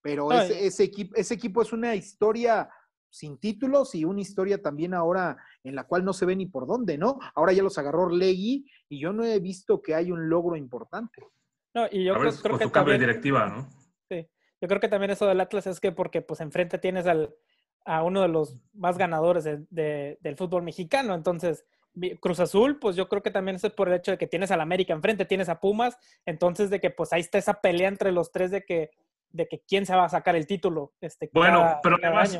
Pero 0.00 0.30
ese, 0.30 0.84
equipo, 0.84 1.16
ese 1.16 1.34
equipo 1.34 1.60
es 1.60 1.72
una 1.72 1.96
historia 1.96 2.70
sin 3.10 3.38
títulos 3.38 3.92
y 3.96 4.04
una 4.04 4.20
historia 4.20 4.62
también 4.62 4.94
ahora 4.94 5.36
en 5.64 5.74
la 5.74 5.88
cual 5.88 6.04
no 6.04 6.12
se 6.12 6.24
ve 6.24 6.36
ni 6.36 6.46
por 6.46 6.68
dónde, 6.68 6.96
¿no? 6.96 7.18
Ahora 7.34 7.52
ya 7.52 7.64
los 7.64 7.78
agarró 7.78 8.08
Legui 8.10 8.64
y 8.88 9.00
yo 9.00 9.12
no 9.12 9.24
he 9.24 9.40
visto 9.40 9.82
que 9.82 9.96
hay 9.96 10.12
un 10.12 10.28
logro 10.28 10.54
importante. 10.54 11.26
No, 11.74 11.88
y 11.90 12.04
yo 12.04 12.14
creo, 12.14 12.58
que 12.58 12.70
cambio 12.70 12.96
directiva, 12.96 13.48
¿no? 13.48 13.85
Yo 14.60 14.68
creo 14.68 14.80
que 14.80 14.88
también 14.88 15.10
eso 15.10 15.26
del 15.26 15.40
Atlas 15.40 15.66
es 15.66 15.80
que 15.80 15.92
porque 15.92 16.22
pues 16.22 16.40
enfrente 16.40 16.78
tienes 16.78 17.06
al, 17.06 17.34
a 17.84 18.02
uno 18.02 18.22
de 18.22 18.28
los 18.28 18.56
más 18.74 18.98
ganadores 18.98 19.44
del 19.44 20.36
fútbol 20.36 20.62
mexicano. 20.62 21.14
Entonces, 21.14 21.64
Cruz 22.20 22.40
Azul, 22.40 22.78
pues 22.78 22.96
yo 22.96 23.08
creo 23.08 23.22
que 23.22 23.30
también 23.30 23.56
es 23.56 23.70
por 23.70 23.88
el 23.88 23.94
hecho 23.94 24.10
de 24.10 24.18
que 24.18 24.26
tienes 24.26 24.50
al 24.50 24.60
América 24.60 24.92
enfrente, 24.92 25.24
tienes 25.24 25.48
a 25.48 25.60
Pumas, 25.60 25.96
entonces 26.26 26.68
de 26.68 26.80
que 26.80 26.90
pues 26.90 27.12
ahí 27.12 27.20
está 27.20 27.38
esa 27.38 27.60
pelea 27.60 27.88
entre 27.88 28.12
los 28.12 28.32
tres 28.32 28.50
de 28.50 28.64
que, 28.64 28.90
de 29.30 29.48
que 29.48 29.62
quién 29.66 29.86
se 29.86 29.94
va 29.94 30.04
a 30.04 30.08
sacar 30.08 30.36
el 30.36 30.46
título. 30.46 30.92
Este, 31.00 31.30
bueno, 31.32 31.78
pero 31.82 31.96
además, 32.02 32.38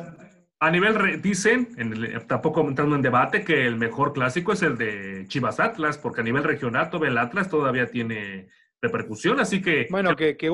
a 0.59 0.71
nivel, 0.71 1.21
dicen, 1.21 1.69
en 1.77 2.27
tampoco 2.27 2.61
entrando 2.61 2.95
en 2.95 3.01
debate, 3.01 3.43
que 3.43 3.65
el 3.65 3.77
mejor 3.77 4.13
clásico 4.13 4.53
es 4.53 4.61
el 4.61 4.77
de 4.77 5.25
Chivas 5.27 5.59
Atlas, 5.59 5.97
porque 5.97 6.21
a 6.21 6.23
nivel 6.23 6.43
regional 6.43 6.89
todo 6.89 7.05
el 7.05 7.17
Atlas 7.17 7.49
todavía 7.49 7.87
tiene 7.87 8.49
repercusión, 8.81 9.39
así 9.39 9.61
que... 9.61 9.87
Bueno, 9.89 10.15
que, 10.15 10.37
que 10.37 10.51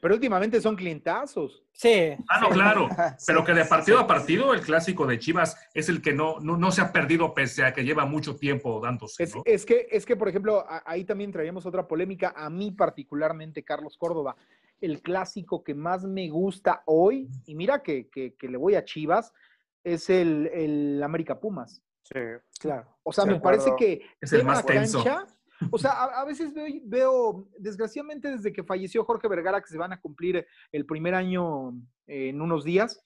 pero 0.00 0.14
últimamente 0.14 0.60
son 0.60 0.76
clientazos. 0.76 1.62
Sí. 1.72 2.14
Ah, 2.28 2.40
no, 2.40 2.48
claro, 2.48 2.88
pero 3.26 3.44
que 3.44 3.52
de 3.52 3.64
partido 3.64 3.98
a 3.98 4.06
partido 4.06 4.54
el 4.54 4.62
clásico 4.62 5.06
de 5.06 5.18
Chivas 5.18 5.56
es 5.74 5.88
el 5.88 6.00
que 6.00 6.12
no, 6.14 6.40
no, 6.40 6.72
se 6.72 6.80
ha 6.80 6.92
perdido 6.92 7.34
pese 7.34 7.64
a 7.64 7.72
que 7.72 7.84
lleva 7.84 8.06
mucho 8.06 8.36
tiempo 8.36 8.80
dándose. 8.80 9.28
Es, 9.44 9.66
que, 9.66 9.88
es 9.90 10.06
que, 10.06 10.16
por 10.16 10.28
ejemplo, 10.28 10.64
ahí 10.86 11.04
también 11.04 11.32
traíamos 11.32 11.66
otra 11.66 11.86
polémica, 11.86 12.32
a 12.34 12.48
mí 12.48 12.72
particularmente, 12.72 13.62
Carlos 13.62 13.96
Córdoba, 13.98 14.36
el 14.80 15.02
clásico 15.02 15.62
que 15.62 15.74
más 15.74 16.04
me 16.04 16.28
gusta 16.28 16.82
hoy, 16.86 17.28
y 17.44 17.54
mira 17.54 17.82
que, 17.82 18.08
le 18.40 18.56
voy 18.56 18.74
a 18.74 18.84
Chivas, 18.84 19.32
es 19.84 20.08
el, 20.08 20.46
el 20.52 21.02
América 21.02 21.38
Pumas. 21.38 21.82
Sí, 22.02 22.20
claro. 22.60 22.96
O 23.02 23.12
sea, 23.12 23.24
me 23.24 23.40
parece 23.40 23.72
que 23.76 24.02
es 24.20 24.32
el 24.32 24.44
más 24.44 24.64
tenso. 24.64 25.04
O 25.70 25.78
sea, 25.78 25.92
a, 25.92 26.24
veces 26.24 26.52
veo, 26.84 27.48
desgraciadamente 27.58 28.30
desde 28.30 28.52
que 28.52 28.64
falleció 28.64 29.04
Jorge 29.04 29.28
Vergara, 29.28 29.60
que 29.60 29.68
se 29.68 29.78
van 29.78 29.92
a 29.92 30.00
cumplir 30.00 30.46
el 30.72 30.86
primer 30.86 31.14
año 31.14 31.72
en 32.06 32.40
unos 32.40 32.64
días, 32.64 33.02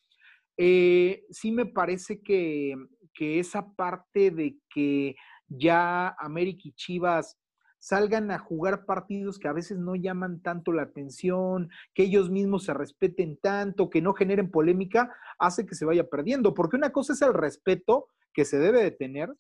eh, 0.56 1.24
sí 1.30 1.52
me 1.52 1.66
parece 1.66 2.22
que, 2.22 2.76
esa 3.18 3.74
parte 3.74 4.30
de 4.30 4.56
que 4.70 5.14
ya 5.46 6.16
América 6.18 6.62
y 6.64 6.72
Chivas 6.72 7.36
salgan 7.78 8.30
a 8.30 8.38
jugar 8.38 8.86
partidos 8.86 9.38
que 9.38 9.46
a 9.46 9.52
veces 9.52 9.78
no 9.78 9.94
llaman 9.94 10.40
tanto 10.40 10.72
la 10.72 10.82
atención, 10.82 11.68
que 11.92 12.04
ellos 12.04 12.30
mismos 12.30 12.64
se 12.64 12.72
respeten 12.72 13.38
tanto, 13.42 13.90
que 13.90 14.00
no 14.00 14.14
generen 14.14 14.50
polémica, 14.50 15.14
hace 15.38 15.66
que 15.66 15.74
se 15.74 15.84
vaya 15.84 16.08
perdiendo. 16.08 16.54
Porque 16.54 16.76
una 16.76 16.92
cosa 16.92 17.12
es 17.12 17.20
el 17.20 17.34
respeto 17.34 18.08
que 18.32 18.46
se 18.46 18.58
debe 18.58 18.82
de 18.82 18.90
tener 18.90 19.34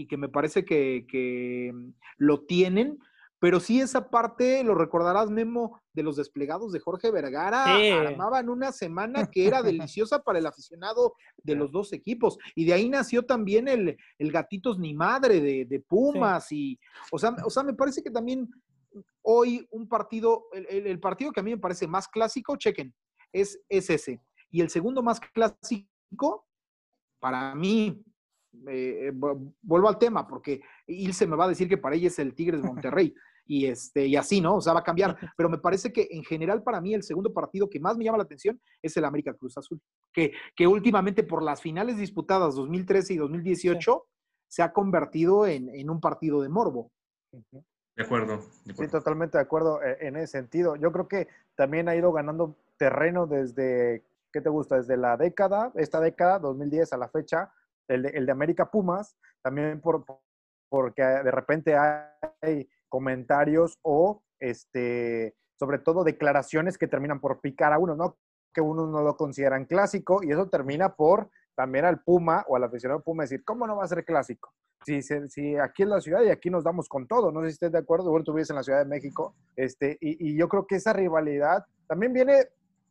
y 0.00 0.06
que 0.06 0.16
me 0.16 0.28
parece 0.28 0.64
que, 0.64 1.72
mm, 1.72 1.90
lo 2.18 2.44
tienen, 2.44 2.98
pero 3.38 3.60
sí 3.60 3.80
esa 3.80 4.10
parte, 4.10 4.62
lo 4.64 4.74
recordarás, 4.74 5.30
Memo, 5.30 5.80
de 5.94 6.02
los 6.02 6.16
desplegados 6.16 6.72
de 6.72 6.80
Jorge 6.80 7.10
Vergara, 7.10 7.76
armaban 8.06 8.50
una 8.50 8.70
semana 8.70 9.30
que 9.30 9.46
era 9.46 9.62
deliciosa 9.90 10.22
para 10.22 10.38
el 10.38 10.46
aficionado 10.46 11.14
de 11.42 11.54
los 11.54 11.72
dos 11.72 11.92
equipos. 11.92 12.38
Y 12.54 12.66
de 12.66 12.74
ahí 12.74 12.88
nació 12.88 13.24
también 13.24 13.66
el, 13.68 13.96
el 14.18 14.32
Gatitos 14.32 14.78
Ni 14.78 14.92
Madre 14.92 15.40
de, 15.40 15.84
Pumas. 15.88 16.52
Y, 16.52 16.78
o 17.10 17.18
sea, 17.18 17.34
o 17.44 17.50
sea, 17.50 17.62
me 17.62 17.72
parece 17.72 18.02
que 18.02 18.10
también 18.10 18.48
hoy 19.22 19.66
un 19.70 19.88
partido, 19.88 20.44
el, 20.52 21.00
partido 21.00 21.32
que 21.32 21.40
a 21.40 21.42
mí 21.42 21.50
me 21.50 21.58
parece 21.60 21.86
más 21.86 22.08
clásico, 22.08 22.56
chequen, 22.56 22.94
es, 23.32 23.58
es 23.70 23.88
ese. 23.88 24.20
Y 24.50 24.60
el 24.60 24.68
segundo 24.68 25.02
más 25.02 25.18
clásico, 25.18 26.46
para 27.20 27.54
mí, 27.54 28.02
eh, 28.68 29.12
vuelvo 29.62 29.88
al 29.88 29.98
tema, 29.98 30.26
porque 30.26 30.62
Ilse 30.86 31.26
me 31.26 31.36
va 31.36 31.44
a 31.44 31.48
decir 31.48 31.68
que 31.68 31.78
para 31.78 31.96
ella 31.96 32.08
es 32.08 32.18
el 32.18 32.34
Tigres 32.34 32.62
Monterrey. 32.62 33.14
y, 33.46 33.66
este, 33.66 34.06
y 34.06 34.14
así, 34.14 34.40
¿no? 34.40 34.56
O 34.56 34.60
sea, 34.60 34.72
va 34.72 34.80
a 34.80 34.84
cambiar. 34.84 35.16
Pero 35.36 35.48
me 35.48 35.58
parece 35.58 35.92
que 35.92 36.08
en 36.10 36.22
general 36.22 36.62
para 36.62 36.80
mí 36.80 36.94
el 36.94 37.02
segundo 37.02 37.32
partido 37.32 37.68
que 37.68 37.80
más 37.80 37.96
me 37.96 38.04
llama 38.04 38.18
la 38.18 38.24
atención 38.24 38.60
es 38.80 38.96
el 38.96 39.04
América 39.04 39.34
Cruz 39.34 39.58
Azul, 39.58 39.80
que, 40.12 40.32
que 40.54 40.66
últimamente 40.66 41.24
por 41.24 41.42
las 41.42 41.60
finales 41.60 41.96
disputadas 41.96 42.54
2013 42.54 43.14
y 43.14 43.16
2018 43.16 44.06
se 44.48 44.62
ha 44.62 44.72
convertido 44.72 45.46
en, 45.46 45.68
en, 45.74 45.90
un 45.90 46.00
partido 46.00 46.42
de 46.42 46.48
morbo. 46.48 46.90
De 47.96 48.04
acuerdo, 48.04 48.40
Sí, 48.40 48.88
totalmente 48.88 49.38
de 49.38 49.42
acuerdo 49.42 49.82
eh, 49.82 49.98
en 50.00 50.16
ese 50.16 50.38
sentido. 50.38 50.76
Yo 50.76 50.90
creo 50.90 51.06
que 51.06 51.28
también 51.54 51.88
ha 51.88 51.96
ido 51.96 52.12
ganando 52.12 52.56
terreno 52.76 53.26
desde, 53.26 54.02
¿qué 54.32 54.40
te 54.40 54.48
gusta? 54.48 54.76
Desde 54.76 54.96
la 54.96 55.16
década, 55.16 55.70
esta 55.74 56.00
década, 56.00 56.38
2010 56.38 56.92
a 56.92 56.96
la 56.96 57.08
fecha, 57.08 57.52
el 57.90 58.26
de, 58.26 58.32
América 58.32 58.70
Pumas, 58.70 59.16
también 59.42 59.80
por, 59.80 60.04
porque 60.68 61.02
de 61.02 61.30
repente 61.30 61.76
hay 61.76 62.68
comentarios 62.88 63.78
o, 63.82 64.22
este, 64.38 65.36
sobre 65.58 65.78
todo, 65.78 66.04
declaraciones 66.04 66.78
que 66.78 66.86
terminan 66.86 67.20
por 67.20 67.40
picar 67.40 67.72
a 67.72 67.78
uno, 67.78 67.94
¿no? 67.94 68.16
Que 68.52 68.60
uno 68.60 68.86
no 68.86 69.02
lo 69.02 69.16
consideran 69.16 69.66
clásico 69.66 70.22
y 70.22 70.32
eso 70.32 70.48
termina 70.48 70.94
por 70.94 71.30
también 71.54 71.84
al 71.84 72.02
Puma 72.02 72.44
o 72.48 72.56
al 72.56 72.64
aficionado 72.64 73.02
Puma 73.02 73.24
decir, 73.24 73.44
¿cómo 73.44 73.66
no 73.66 73.76
va 73.76 73.84
a 73.84 73.88
ser 73.88 74.04
clásico? 74.04 74.52
Si, 74.86 75.02
si 75.02 75.56
aquí 75.56 75.82
es 75.82 75.88
la 75.88 76.00
ciudad 76.00 76.22
y 76.22 76.30
aquí 76.30 76.48
nos 76.48 76.64
damos 76.64 76.88
con 76.88 77.06
todo, 77.06 77.30
no 77.30 77.42
sé 77.42 77.48
si 77.48 77.52
estés 77.54 77.72
de 77.72 77.78
acuerdo, 77.78 78.10
bueno, 78.10 78.24
tú 78.24 78.32
vives 78.32 78.48
en 78.48 78.56
la 78.56 78.62
Ciudad 78.62 78.78
de 78.78 78.86
México, 78.86 79.34
este, 79.54 79.98
y 80.00 80.34
yo 80.38 80.48
creo 80.48 80.66
que 80.66 80.76
esa 80.76 80.94
rivalidad 80.94 81.66
también 81.86 82.14
viene 82.14 82.46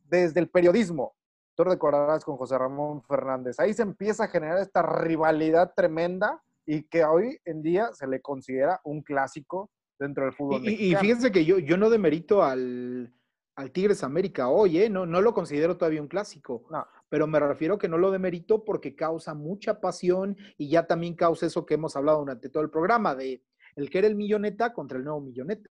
desde 0.08 0.38
el 0.38 0.48
periodismo. 0.48 1.14
Tú 1.60 1.64
recordarás 1.64 2.24
con 2.24 2.38
José 2.38 2.56
Ramón 2.56 3.02
Fernández, 3.02 3.60
ahí 3.60 3.74
se 3.74 3.82
empieza 3.82 4.24
a 4.24 4.28
generar 4.28 4.56
esta 4.60 4.80
rivalidad 4.80 5.74
tremenda 5.76 6.42
y 6.64 6.84
que 6.84 7.04
hoy 7.04 7.38
en 7.44 7.60
día 7.60 7.92
se 7.92 8.06
le 8.06 8.22
considera 8.22 8.80
un 8.82 9.02
clásico 9.02 9.70
dentro 9.98 10.24
del 10.24 10.32
fútbol. 10.32 10.66
Y, 10.66 10.90
y 10.90 10.94
fíjense 10.94 11.30
que 11.30 11.44
yo, 11.44 11.58
yo 11.58 11.76
no 11.76 11.90
demerito 11.90 12.42
al, 12.42 13.12
al 13.56 13.72
Tigres 13.72 14.02
América 14.02 14.48
hoy, 14.48 14.78
¿eh? 14.78 14.88
no, 14.88 15.04
no 15.04 15.20
lo 15.20 15.34
considero 15.34 15.76
todavía 15.76 16.00
un 16.00 16.08
clásico. 16.08 16.64
No. 16.70 16.86
Pero 17.10 17.26
me 17.26 17.38
refiero 17.38 17.76
que 17.76 17.88
no 17.88 17.98
lo 17.98 18.10
demerito 18.10 18.64
porque 18.64 18.96
causa 18.96 19.34
mucha 19.34 19.82
pasión 19.82 20.38
y 20.56 20.70
ya 20.70 20.86
también 20.86 21.14
causa 21.14 21.44
eso 21.44 21.66
que 21.66 21.74
hemos 21.74 21.94
hablado 21.94 22.20
durante 22.20 22.48
todo 22.48 22.62
el 22.62 22.70
programa, 22.70 23.14
de 23.14 23.44
el 23.76 23.90
que 23.90 23.98
era 23.98 24.06
el 24.06 24.16
milloneta 24.16 24.72
contra 24.72 24.96
el 24.96 25.04
nuevo 25.04 25.20
milloneta. 25.20 25.68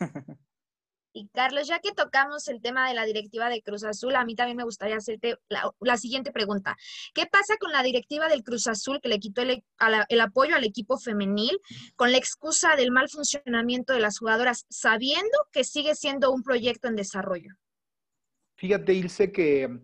Y 1.14 1.28
Carlos, 1.28 1.68
ya 1.68 1.78
que 1.78 1.92
tocamos 1.92 2.48
el 2.48 2.62
tema 2.62 2.88
de 2.88 2.94
la 2.94 3.04
directiva 3.04 3.50
de 3.50 3.62
Cruz 3.62 3.84
Azul, 3.84 4.16
a 4.16 4.24
mí 4.24 4.34
también 4.34 4.56
me 4.56 4.64
gustaría 4.64 4.96
hacerte 4.96 5.36
la, 5.48 5.96
siguiente 5.98 6.32
pregunta. 6.32 6.76
¿Qué 7.14 7.26
pasa 7.26 7.56
con 7.58 7.70
la 7.70 7.82
directiva 7.82 8.28
del 8.28 8.42
Cruz 8.42 8.66
Azul 8.66 8.98
que 9.02 9.10
le 9.10 9.18
quitó 9.18 9.42
el, 9.42 9.62
apoyo 10.20 10.56
al 10.56 10.64
equipo 10.64 10.98
femenil 10.98 11.60
con 11.96 12.12
la 12.12 12.18
excusa 12.18 12.76
del 12.76 12.90
mal 12.90 13.10
funcionamiento 13.10 13.92
de 13.92 14.00
las 14.00 14.18
jugadoras, 14.18 14.64
sabiendo 14.70 15.38
que 15.52 15.64
sigue 15.64 15.94
siendo 15.94 16.32
un 16.32 16.42
proyecto 16.42 16.88
en 16.88 16.96
desarrollo? 16.96 17.50
Fíjate, 18.56 18.94
Ilse, 18.94 19.32
que 19.32 19.80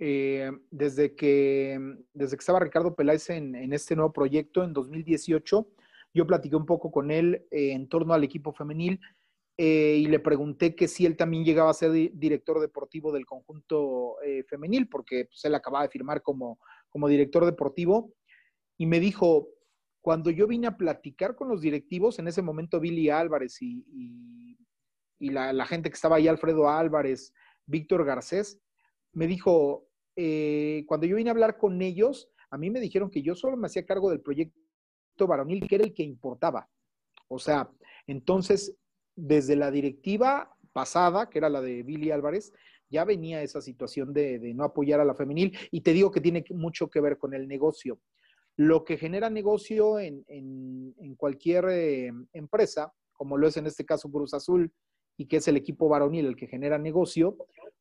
eh, 0.00 0.50
desde, 0.70 1.14
que 1.14 1.78
desde 2.12 2.36
que 2.36 2.40
estaba 2.40 2.60
Ricardo 2.60 2.96
Peláez 2.96 3.30
en, 3.30 3.54
en, 3.54 3.72
este 3.72 3.94
nuevo 3.94 4.12
proyecto 4.12 4.64
en 4.64 4.72
2018, 4.72 5.68
yo 6.16 6.26
platiqué 6.26 6.56
un 6.56 6.66
poco 6.66 6.90
con 6.90 7.10
él 7.10 7.46
eh, 7.50 7.72
en 7.72 7.88
torno 7.88 8.14
al 8.14 8.24
equipo 8.24 8.52
femenil 8.52 8.98
eh, 9.58 9.96
y 9.98 10.06
le 10.06 10.18
pregunté 10.18 10.74
que 10.74 10.86
si 10.86 11.06
él 11.06 11.16
también 11.16 11.44
llegaba 11.44 11.70
a 11.70 11.74
ser 11.74 11.90
director 11.90 12.60
deportivo 12.60 13.10
del 13.10 13.24
conjunto 13.24 14.20
eh, 14.22 14.44
femenil, 14.44 14.88
porque 14.88 15.26
pues, 15.26 15.44
él 15.44 15.54
acababa 15.54 15.84
de 15.84 15.90
firmar 15.90 16.22
como, 16.22 16.58
como 16.88 17.08
director 17.08 17.44
deportivo, 17.46 18.12
y 18.76 18.86
me 18.86 19.00
dijo, 19.00 19.48
cuando 20.02 20.30
yo 20.30 20.46
vine 20.46 20.66
a 20.66 20.76
platicar 20.76 21.34
con 21.34 21.48
los 21.48 21.62
directivos, 21.62 22.18
en 22.18 22.28
ese 22.28 22.42
momento 22.42 22.80
Billy 22.80 23.08
Álvarez 23.08 23.62
y, 23.62 24.56
y, 25.18 25.30
la, 25.30 25.52
la, 25.54 25.64
gente 25.64 25.88
que 25.88 25.94
estaba 25.94 26.16
ahí, 26.16 26.28
Alfredo 26.28 26.68
Álvarez, 26.68 27.32
Víctor 27.64 28.04
Garcés, 28.04 28.60
me 29.12 29.26
dijo, 29.26 29.88
eh, 30.14 30.84
cuando 30.86 31.06
yo 31.06 31.16
vine 31.16 31.30
a 31.30 31.32
hablar 31.32 31.56
con 31.56 31.80
ellos, 31.80 32.30
a 32.50 32.58
mí 32.58 32.70
me 32.70 32.80
dijeron 32.80 33.10
que 33.10 33.22
yo 33.22 33.34
solo 33.34 33.56
me 33.56 33.66
hacía 33.66 33.86
cargo 33.86 34.10
del 34.10 34.20
proyecto 34.20 35.26
varonil, 35.26 35.66
que 35.66 35.76
era 35.76 35.84
el 35.84 35.94
que 35.94 36.02
importaba. 36.02 36.68
O 37.28 37.38
sea, 37.38 37.70
entonces 38.06 38.76
desde 39.16 39.56
la 39.56 39.70
directiva 39.70 40.56
pasada, 40.72 41.28
que 41.28 41.38
era 41.38 41.48
la 41.48 41.60
de 41.60 41.82
Billy 41.82 42.10
Álvarez, 42.10 42.52
ya 42.88 43.04
venía 43.04 43.42
esa 43.42 43.60
situación 43.60 44.12
de, 44.12 44.38
de, 44.38 44.54
no 44.54 44.62
apoyar 44.62 45.00
a 45.00 45.04
la 45.04 45.14
femenil 45.14 45.56
y 45.72 45.80
te 45.80 45.92
digo 45.92 46.10
que 46.10 46.20
tiene 46.20 46.44
mucho 46.50 46.88
que 46.88 47.00
ver 47.00 47.18
con 47.18 47.34
el 47.34 47.48
negocio. 47.48 47.98
Lo 48.56 48.84
que 48.84 48.96
genera 48.96 49.28
negocio 49.28 49.98
en, 49.98 50.24
en, 50.28 50.94
en 50.98 51.16
cualquier 51.16 51.66
eh, 51.70 52.12
empresa, 52.32 52.92
como 53.12 53.36
lo 53.36 53.48
es 53.48 53.56
en 53.56 53.66
este 53.66 53.84
caso 53.84 54.10
Cruz 54.10 54.34
Azul, 54.34 54.72
y 55.16 55.26
que 55.26 55.38
es 55.38 55.48
el 55.48 55.56
equipo 55.56 55.88
varonil 55.88 56.26
el 56.26 56.36
que 56.36 56.46
genera 56.46 56.78
negocio, 56.78 57.36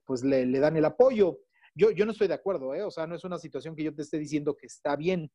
pues 0.06 0.24
le, 0.24 0.48
dan 0.60 0.78
el 0.78 0.86
apoyo. 0.86 1.40
Yo, 1.76 1.92
yo, 1.92 2.06
no 2.06 2.14
estoy 2.14 2.28
de 2.28 2.34
acuerdo, 2.34 2.74
¿eh? 2.74 2.84
o 2.84 2.92
sea, 2.92 3.06
no 3.06 3.16
es 3.16 3.24
una 3.24 3.38
situación 3.38 3.76
que 3.76 3.84
yo 3.84 3.94
te 3.94 4.02
esté 4.02 4.18
diciendo 4.18 4.56
que 4.56 4.68
está 4.68 4.96
bien, 4.96 5.30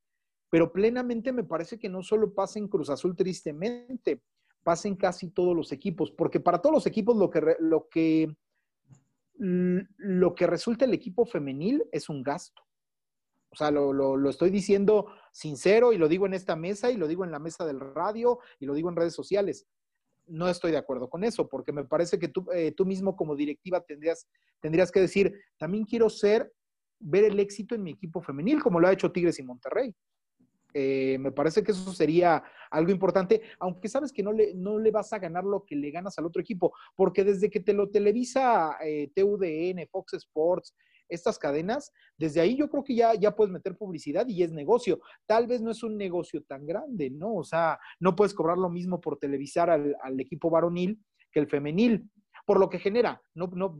pero 0.48 0.72
plenamente 0.72 1.32
me 1.32 1.44
parece 1.44 1.78
que 1.78 1.88
no 1.88 2.02
solo 2.02 2.32
pasa 2.32 2.58
en 2.58 2.68
Cruz 2.68 2.88
Azul 2.88 3.14
tristemente, 3.14 4.22
pasen 4.62 4.96
casi 4.96 5.30
todos 5.30 5.56
los 5.56 5.72
equipos, 5.72 6.10
porque 6.10 6.40
para 6.40 6.60
todos 6.60 6.74
los 6.74 6.86
equipos 6.86 7.16
lo 7.16 7.30
que, 7.30 7.56
lo 7.60 7.88
que, 7.88 8.36
lo 9.36 10.34
que 10.34 10.46
resulta 10.46 10.84
el 10.84 10.94
equipo 10.94 11.24
femenil 11.24 11.84
es 11.92 12.08
un 12.08 12.22
gasto. 12.22 12.62
O 13.52 13.56
sea, 13.56 13.70
lo, 13.70 13.92
lo, 13.92 14.16
lo, 14.16 14.30
estoy 14.30 14.50
diciendo 14.50 15.06
sincero 15.32 15.92
y 15.92 15.98
lo 15.98 16.08
digo 16.08 16.26
en 16.26 16.34
esta 16.34 16.54
mesa 16.54 16.90
y 16.90 16.96
lo 16.96 17.08
digo 17.08 17.24
en 17.24 17.32
la 17.32 17.40
mesa 17.40 17.66
del 17.66 17.80
radio 17.80 18.38
y 18.60 18.66
lo 18.66 18.74
digo 18.74 18.88
en 18.88 18.96
redes 18.96 19.14
sociales. 19.14 19.66
No 20.26 20.48
estoy 20.48 20.70
de 20.70 20.76
acuerdo 20.76 21.10
con 21.10 21.24
eso, 21.24 21.48
porque 21.48 21.72
me 21.72 21.84
parece 21.84 22.18
que 22.18 22.28
tú, 22.28 22.46
eh, 22.54 22.72
tú 22.72 22.86
mismo 22.86 23.16
como 23.16 23.34
directiva 23.34 23.80
tendrías, 23.80 24.28
tendrías 24.60 24.92
que 24.92 25.00
decir, 25.00 25.34
también 25.58 25.84
quiero 25.84 26.08
ser, 26.08 26.52
ver 27.00 27.24
el 27.24 27.40
éxito 27.40 27.74
en 27.74 27.82
mi 27.82 27.90
equipo 27.90 28.20
femenil, 28.20 28.62
como 28.62 28.78
lo 28.78 28.86
ha 28.86 28.92
hecho 28.92 29.10
Tigres 29.10 29.40
y 29.40 29.42
Monterrey. 29.42 29.96
Eh, 30.74 31.18
me 31.18 31.32
parece 31.32 31.62
que 31.62 31.72
eso 31.72 31.92
sería 31.92 32.42
algo 32.70 32.90
importante, 32.90 33.42
aunque 33.58 33.88
sabes 33.88 34.12
que 34.12 34.22
no 34.22 34.32
le, 34.32 34.54
no 34.54 34.78
le 34.78 34.90
vas 34.90 35.12
a 35.12 35.18
ganar 35.18 35.44
lo 35.44 35.64
que 35.64 35.76
le 35.76 35.90
ganas 35.90 36.18
al 36.18 36.26
otro 36.26 36.40
equipo, 36.40 36.72
porque 36.94 37.24
desde 37.24 37.50
que 37.50 37.60
te 37.60 37.72
lo 37.72 37.90
televisa 37.90 38.76
eh, 38.84 39.10
TUDN, 39.14 39.86
Fox 39.90 40.14
Sports, 40.14 40.74
estas 41.10 41.38
cadenas, 41.38 41.92
desde 42.16 42.40
ahí 42.40 42.56
yo 42.56 42.70
creo 42.70 42.84
que 42.84 42.94
ya, 42.94 43.14
ya 43.14 43.34
puedes 43.34 43.52
meter 43.52 43.76
publicidad 43.76 44.26
y 44.28 44.42
es 44.42 44.52
negocio. 44.52 45.00
Tal 45.26 45.46
vez 45.46 45.60
no 45.60 45.72
es 45.72 45.82
un 45.82 45.96
negocio 45.96 46.42
tan 46.44 46.64
grande, 46.64 47.10
¿no? 47.10 47.34
O 47.34 47.44
sea, 47.44 47.78
no 47.98 48.14
puedes 48.14 48.32
cobrar 48.32 48.56
lo 48.56 48.70
mismo 48.70 49.00
por 49.00 49.18
televisar 49.18 49.70
al, 49.70 49.96
al 50.02 50.20
equipo 50.20 50.50
varonil 50.50 51.02
que 51.32 51.40
el 51.40 51.48
femenil, 51.48 52.08
por 52.46 52.58
lo 52.58 52.70
que 52.70 52.78
genera. 52.78 53.20
No, 53.34 53.48
no, 53.48 53.76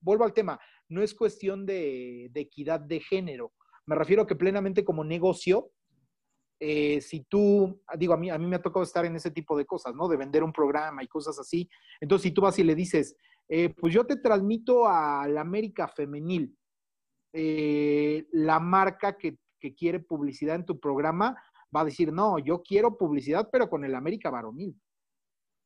vuelvo 0.00 0.24
al 0.24 0.32
tema, 0.32 0.58
no 0.88 1.02
es 1.02 1.14
cuestión 1.14 1.66
de, 1.66 2.28
de 2.32 2.40
equidad 2.40 2.80
de 2.80 3.00
género. 3.00 3.52
Me 3.86 3.94
refiero 3.94 4.26
que 4.26 4.36
plenamente 4.36 4.84
como 4.84 5.04
negocio, 5.04 5.70
eh, 6.62 7.00
si 7.00 7.20
tú, 7.20 7.82
digo, 7.96 8.12
a 8.12 8.18
mí, 8.18 8.28
a 8.28 8.36
mí 8.36 8.46
me 8.46 8.56
ha 8.56 8.62
tocado 8.62 8.82
estar 8.82 9.06
en 9.06 9.16
ese 9.16 9.30
tipo 9.30 9.56
de 9.56 9.64
cosas, 9.64 9.94
¿no? 9.94 10.06
De 10.08 10.18
vender 10.18 10.44
un 10.44 10.52
programa 10.52 11.02
y 11.02 11.08
cosas 11.08 11.38
así. 11.38 11.70
Entonces, 12.02 12.24
si 12.24 12.32
tú 12.32 12.42
vas 12.42 12.58
y 12.58 12.64
le 12.64 12.74
dices, 12.74 13.16
eh, 13.48 13.70
pues 13.70 13.94
yo 13.94 14.04
te 14.04 14.16
transmito 14.16 14.86
a 14.86 15.26
la 15.26 15.40
América 15.40 15.88
Femenil, 15.88 16.54
eh, 17.32 18.26
la 18.32 18.60
marca 18.60 19.16
que, 19.16 19.38
que, 19.58 19.74
quiere 19.74 20.00
publicidad 20.00 20.56
en 20.56 20.66
tu 20.66 20.78
programa 20.78 21.34
va 21.74 21.80
a 21.80 21.86
decir, 21.86 22.12
no, 22.12 22.38
yo 22.38 22.62
quiero 22.62 22.98
publicidad, 22.98 23.48
pero 23.50 23.70
con 23.70 23.82
el 23.86 23.94
América 23.94 24.28
Varonil. 24.28 24.78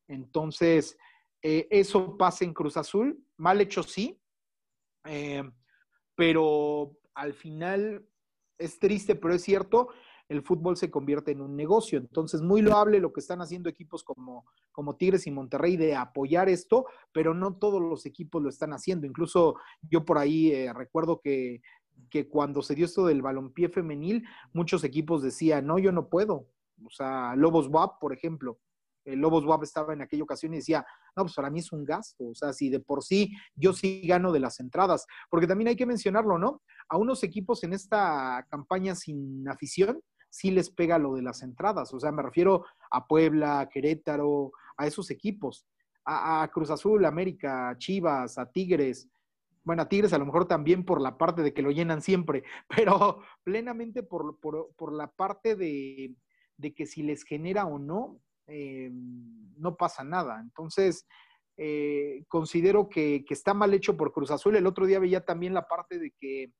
Entonces, 0.06 0.96
eso 1.42 2.16
pasa 2.16 2.44
en 2.44 2.54
Cruz 2.54 2.76
Azul, 2.76 3.22
mal 3.36 3.60
hecho 3.60 3.82
sí, 3.82 4.18
pero 6.14 6.96
al 7.14 7.34
final 7.34 8.06
es 8.58 8.78
triste, 8.78 9.14
pero 9.14 9.34
es 9.34 9.42
cierto 9.42 9.88
el 10.28 10.42
fútbol 10.42 10.76
se 10.76 10.90
convierte 10.90 11.32
en 11.32 11.40
un 11.40 11.56
negocio. 11.56 11.98
Entonces, 11.98 12.40
muy 12.40 12.62
loable 12.62 13.00
lo 13.00 13.12
que 13.12 13.20
están 13.20 13.40
haciendo 13.42 13.68
equipos 13.68 14.02
como, 14.02 14.46
como 14.72 14.96
Tigres 14.96 15.26
y 15.26 15.30
Monterrey 15.30 15.76
de 15.76 15.94
apoyar 15.94 16.48
esto, 16.48 16.86
pero 17.12 17.34
no 17.34 17.56
todos 17.56 17.82
los 17.82 18.06
equipos 18.06 18.42
lo 18.42 18.48
están 18.48 18.72
haciendo. 18.72 19.06
Incluso 19.06 19.56
yo 19.82 20.04
por 20.04 20.18
ahí 20.18 20.50
eh, 20.50 20.72
recuerdo 20.72 21.20
que, 21.20 21.60
que 22.10 22.28
cuando 22.28 22.62
se 22.62 22.74
dio 22.74 22.86
esto 22.86 23.06
del 23.06 23.22
balompié 23.22 23.68
femenil, 23.68 24.24
muchos 24.52 24.84
equipos 24.84 25.22
decían, 25.22 25.66
no, 25.66 25.78
yo 25.78 25.92
no 25.92 26.08
puedo. 26.08 26.48
O 26.84 26.90
sea, 26.90 27.36
Lobos 27.36 27.68
WAP, 27.68 28.00
por 28.00 28.12
ejemplo, 28.12 28.58
el 29.04 29.20
Lobos 29.20 29.44
WAP 29.44 29.62
estaba 29.62 29.92
en 29.92 30.00
aquella 30.00 30.22
ocasión 30.22 30.54
y 30.54 30.58
decía, 30.58 30.84
no, 31.14 31.24
pues 31.24 31.34
para 31.34 31.50
mí 31.50 31.60
es 31.60 31.72
un 31.72 31.84
gasto, 31.84 32.24
o 32.24 32.34
sea, 32.34 32.52
si 32.52 32.70
de 32.70 32.80
por 32.80 33.04
sí 33.04 33.32
yo 33.54 33.72
sí 33.72 34.00
gano 34.06 34.32
de 34.32 34.40
las 34.40 34.60
entradas, 34.60 35.06
porque 35.30 35.46
también 35.46 35.68
hay 35.68 35.76
que 35.76 35.86
mencionarlo, 35.86 36.38
¿no? 36.38 36.62
A 36.88 36.96
unos 36.96 37.22
equipos 37.22 37.62
en 37.64 37.74
esta 37.74 38.46
campaña 38.50 38.94
sin 38.94 39.46
afición 39.46 40.00
sí 40.34 40.50
les 40.50 40.68
pega 40.68 40.98
lo 40.98 41.14
de 41.14 41.22
las 41.22 41.42
entradas. 41.42 41.94
O 41.94 42.00
sea, 42.00 42.10
me 42.10 42.20
refiero 42.20 42.64
a 42.90 43.06
Puebla, 43.06 43.60
a 43.60 43.68
Querétaro, 43.68 44.50
a 44.76 44.84
esos 44.84 45.12
equipos. 45.12 45.64
A, 46.04 46.50
Cruz 46.52 46.70
Azul, 46.70 47.04
América, 47.04 47.68
a 47.68 47.78
Chivas, 47.78 48.36
a 48.36 48.50
Tigres. 48.50 49.08
Bueno, 49.62 49.82
a 49.82 49.88
Tigres 49.88 50.12
a 50.12 50.18
lo 50.18 50.26
mejor 50.26 50.48
también 50.48 50.84
por 50.84 51.00
la 51.00 51.16
parte 51.16 51.42
de 51.42 51.54
que 51.54 51.62
lo 51.62 51.70
llenan 51.70 52.02
siempre, 52.02 52.42
pero 52.68 53.20
plenamente 53.44 54.02
por, 54.02 54.40
por, 54.40 54.74
por 54.74 54.92
la 54.92 55.06
parte 55.06 55.54
de, 55.54 56.16
de, 56.56 56.74
que 56.74 56.84
si 56.84 57.04
les 57.04 57.22
genera 57.22 57.66
o 57.66 57.78
no, 57.78 58.18
eh, 58.48 58.90
no 58.92 59.76
pasa 59.76 60.02
nada. 60.02 60.40
Entonces, 60.40 61.06
eh, 61.56 62.24
considero 62.26 62.88
que, 62.88 63.24
que, 63.24 63.34
está 63.34 63.54
mal 63.54 63.72
hecho 63.72 63.96
por 63.96 64.12
Cruz 64.12 64.32
Azul. 64.32 64.56
El 64.56 64.66
otro 64.66 64.84
día 64.84 64.98
veía 64.98 65.24
también 65.24 65.54
la 65.54 65.68
parte 65.68 66.00
de 66.00 66.10
que 66.10 66.52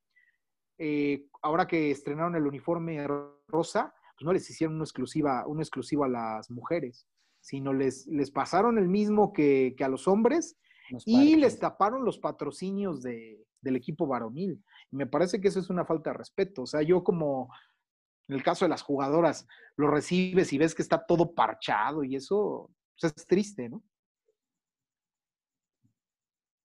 eh, 0.78 1.26
ahora 1.42 1.66
que 1.66 1.90
estrenaron 1.90 2.34
el 2.36 2.46
uniforme 2.46 3.06
rosa, 3.48 3.94
pues 4.16 4.24
no 4.24 4.32
les 4.32 4.48
hicieron 4.48 4.76
una 4.76 4.84
exclusiva, 4.84 5.46
una 5.46 5.62
exclusiva 5.62 6.06
a 6.06 6.10
las 6.10 6.50
mujeres, 6.50 7.06
sino 7.40 7.72
les, 7.72 8.06
les 8.06 8.30
pasaron 8.30 8.78
el 8.78 8.88
mismo 8.88 9.32
que, 9.32 9.74
que 9.76 9.84
a 9.84 9.88
los 9.88 10.08
hombres 10.08 10.56
y 11.06 11.36
les 11.36 11.58
taparon 11.58 12.04
los 12.04 12.18
patrocinios 12.18 13.02
de, 13.02 13.44
del 13.60 13.76
equipo 13.76 14.06
varonil. 14.06 14.62
Y 14.90 14.96
me 14.96 15.06
parece 15.06 15.40
que 15.40 15.48
eso 15.48 15.60
es 15.60 15.70
una 15.70 15.84
falta 15.84 16.10
de 16.10 16.18
respeto. 16.18 16.62
O 16.62 16.66
sea, 16.66 16.82
yo 16.82 17.02
como 17.02 17.48
en 18.28 18.36
el 18.36 18.42
caso 18.42 18.64
de 18.64 18.70
las 18.70 18.82
jugadoras, 18.82 19.46
lo 19.76 19.88
recibes 19.88 20.52
y 20.52 20.58
ves 20.58 20.74
que 20.74 20.82
está 20.82 21.04
todo 21.04 21.34
parchado 21.34 22.04
y 22.04 22.16
eso 22.16 22.70
pues 22.98 23.12
es 23.16 23.26
triste, 23.26 23.68
¿no? 23.68 23.82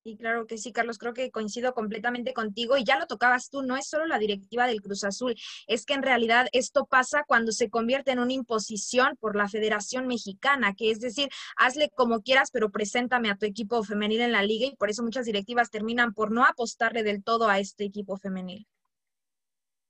Y 0.02 0.16
claro 0.16 0.46
que 0.46 0.56
sí, 0.56 0.72
Carlos, 0.72 0.96
creo 0.96 1.12
que 1.12 1.30
coincido 1.30 1.74
completamente 1.74 2.32
contigo 2.32 2.78
y 2.78 2.84
ya 2.84 2.98
lo 2.98 3.06
tocabas 3.06 3.50
tú, 3.50 3.62
no 3.62 3.76
es 3.76 3.86
solo 3.86 4.06
la 4.06 4.18
directiva 4.18 4.66
del 4.66 4.80
Cruz 4.80 5.04
Azul, 5.04 5.34
es 5.66 5.84
que 5.84 5.92
en 5.92 6.02
realidad 6.02 6.46
esto 6.52 6.86
pasa 6.86 7.24
cuando 7.26 7.52
se 7.52 7.68
convierte 7.68 8.10
en 8.10 8.18
una 8.18 8.32
imposición 8.32 9.16
por 9.20 9.36
la 9.36 9.48
Federación 9.48 10.06
Mexicana, 10.06 10.74
que 10.74 10.90
es 10.90 11.00
decir, 11.00 11.28
hazle 11.56 11.90
como 11.94 12.22
quieras, 12.22 12.50
pero 12.50 12.70
preséntame 12.70 13.30
a 13.30 13.36
tu 13.36 13.44
equipo 13.44 13.82
femenil 13.84 14.22
en 14.22 14.32
la 14.32 14.42
liga 14.42 14.66
y 14.66 14.76
por 14.76 14.88
eso 14.88 15.02
muchas 15.02 15.26
directivas 15.26 15.70
terminan 15.70 16.14
por 16.14 16.30
no 16.30 16.46
apostarle 16.46 17.02
del 17.02 17.22
todo 17.22 17.48
a 17.48 17.58
este 17.58 17.84
equipo 17.84 18.16
femenil. 18.16 18.66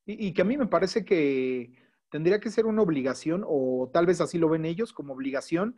Y, 0.06 0.26
y 0.26 0.32
que 0.32 0.42
a 0.42 0.44
mí 0.44 0.58
me 0.58 0.66
parece 0.66 1.04
que 1.04 1.72
tendría 2.08 2.40
que 2.40 2.50
ser 2.50 2.66
una 2.66 2.82
obligación, 2.82 3.44
o 3.46 3.88
tal 3.92 4.06
vez 4.06 4.20
así 4.20 4.38
lo 4.38 4.48
ven 4.48 4.64
ellos 4.64 4.92
como 4.92 5.14
obligación, 5.14 5.76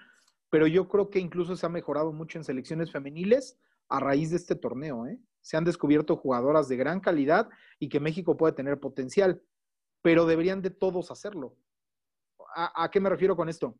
pero 0.48 0.66
yo 0.66 0.88
creo 0.88 1.10
que 1.10 1.18
incluso 1.18 1.54
se 1.54 1.66
ha 1.66 1.68
mejorado 1.68 2.14
mucho 2.14 2.38
en 2.38 2.44
selecciones 2.44 2.90
femeniles 2.90 3.58
a 3.88 4.00
raíz 4.00 4.30
de 4.30 4.36
este 4.36 4.54
torneo. 4.54 5.06
¿eh? 5.06 5.18
Se 5.40 5.56
han 5.56 5.64
descubierto 5.64 6.16
jugadoras 6.16 6.68
de 6.68 6.76
gran 6.76 7.00
calidad 7.00 7.48
y 7.78 7.88
que 7.88 8.00
México 8.00 8.36
puede 8.36 8.52
tener 8.52 8.80
potencial, 8.80 9.42
pero 10.02 10.26
deberían 10.26 10.62
de 10.62 10.70
todos 10.70 11.10
hacerlo. 11.10 11.56
¿A, 12.54 12.90
qué 12.90 13.00
me 13.00 13.08
refiero 13.08 13.34
con 13.34 13.48
esto? 13.48 13.78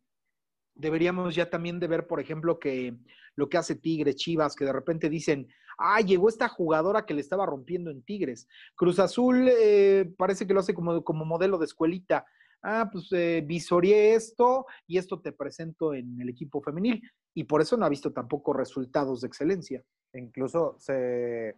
Deberíamos 0.74 1.34
ya 1.34 1.50
también 1.50 1.78
de 1.78 1.88
ver, 1.88 2.06
por 2.06 2.20
ejemplo, 2.20 2.58
que 2.58 2.96
lo 3.34 3.48
que 3.48 3.58
hace 3.58 3.74
Tigres, 3.74 4.16
Chivas, 4.16 4.56
que 4.56 4.64
de 4.64 4.72
repente 4.72 5.10
dicen, 5.10 5.48
ah, 5.78 6.00
llegó 6.00 6.28
esta 6.28 6.48
jugadora 6.48 7.04
que 7.04 7.12
le 7.12 7.20
estaba 7.20 7.44
rompiendo 7.44 7.90
en 7.90 8.02
Tigres. 8.02 8.48
Cruz 8.74 8.98
Azul 8.98 9.46
eh, 9.48 10.10
parece 10.16 10.46
que 10.46 10.54
lo 10.54 10.60
hace 10.60 10.72
como, 10.72 11.04
como 11.04 11.26
modelo 11.26 11.58
de 11.58 11.66
escuelita. 11.66 12.24
Ah, 12.62 12.88
pues 12.90 13.08
eh, 13.12 13.42
visoreé 13.44 14.14
esto 14.14 14.66
y 14.86 14.98
esto 14.98 15.20
te 15.20 15.32
presento 15.32 15.94
en 15.94 16.20
el 16.20 16.28
equipo 16.28 16.62
femenil. 16.62 17.02
Y 17.34 17.44
por 17.44 17.60
eso 17.60 17.76
no 17.76 17.84
ha 17.84 17.88
visto 17.88 18.12
tampoco 18.12 18.52
resultados 18.52 19.20
de 19.20 19.28
excelencia 19.28 19.84
incluso 20.18 20.76
se 20.78 21.56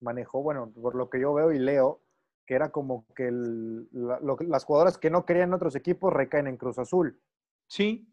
manejó, 0.00 0.42
bueno, 0.42 0.72
por 0.72 0.94
lo 0.94 1.08
que 1.10 1.20
yo 1.20 1.34
veo 1.34 1.52
y 1.52 1.58
leo, 1.58 2.02
que 2.46 2.54
era 2.54 2.70
como 2.72 3.06
que 3.14 3.28
el, 3.28 3.88
la, 3.92 4.18
lo, 4.20 4.36
las 4.40 4.64
jugadoras 4.64 4.98
que 4.98 5.10
no 5.10 5.24
querían 5.24 5.54
otros 5.54 5.76
equipos 5.76 6.12
recaen 6.12 6.46
en 6.46 6.56
Cruz 6.56 6.78
Azul. 6.78 7.20
Sí. 7.68 8.08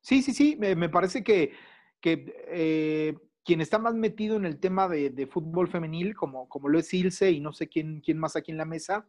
Sí, 0.00 0.22
sí, 0.22 0.32
sí. 0.32 0.56
Me, 0.58 0.74
me 0.74 0.88
parece 0.88 1.22
que, 1.22 1.52
que 2.00 2.32
eh, 2.48 3.16
quien 3.44 3.60
está 3.60 3.78
más 3.78 3.94
metido 3.94 4.36
en 4.36 4.46
el 4.46 4.58
tema 4.58 4.88
de, 4.88 5.10
de, 5.10 5.26
fútbol 5.26 5.68
femenil, 5.68 6.16
como, 6.16 6.48
como 6.48 6.68
lo 6.68 6.78
es 6.78 6.92
Ilse 6.94 7.30
y 7.30 7.40
no 7.40 7.52
sé 7.52 7.68
quién, 7.68 8.00
quién 8.00 8.18
más 8.18 8.34
aquí 8.34 8.50
en 8.50 8.58
la 8.58 8.64
mesa, 8.64 9.06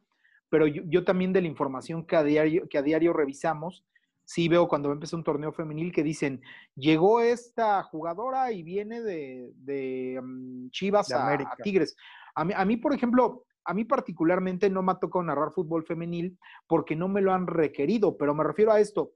pero 0.53 0.67
yo, 0.67 0.83
yo, 0.85 1.03
también 1.03 1.33
de 1.33 1.41
la 1.41 1.47
información 1.47 2.05
que 2.05 2.15
a 2.15 2.21
diario, 2.21 2.69
que 2.69 2.77
a 2.77 2.83
diario 2.83 3.11
revisamos, 3.11 3.83
sí 4.23 4.47
veo 4.47 4.67
cuando 4.67 4.91
empezó 4.91 5.17
un 5.17 5.23
torneo 5.23 5.51
femenil 5.51 5.91
que 5.91 6.03
dicen, 6.03 6.43
llegó 6.75 7.21
esta 7.21 7.81
jugadora 7.81 8.51
y 8.51 8.61
viene 8.61 9.01
de, 9.01 9.51
de 9.55 10.19
um, 10.21 10.69
Chivas 10.69 11.07
de 11.07 11.15
a, 11.15 11.33
a, 11.33 11.55
Tigres. 11.55 11.97
A 12.35 12.45
mí, 12.45 12.53
a 12.55 12.65
mí, 12.65 12.77
por 12.77 12.93
ejemplo, 12.93 13.47
a 13.65 13.73
mí 13.73 13.83
particularmente 13.83 14.69
no 14.69 14.83
me 14.83 14.91
ha 14.91 14.99
tocado 14.99 15.23
narrar 15.23 15.53
fútbol 15.53 15.87
femenil 15.87 16.37
porque 16.67 16.95
no 16.95 17.07
me 17.07 17.21
lo 17.21 17.33
han 17.33 17.47
requerido, 17.47 18.15
pero 18.15 18.35
me 18.35 18.43
refiero 18.43 18.71
a 18.71 18.79
esto. 18.79 19.13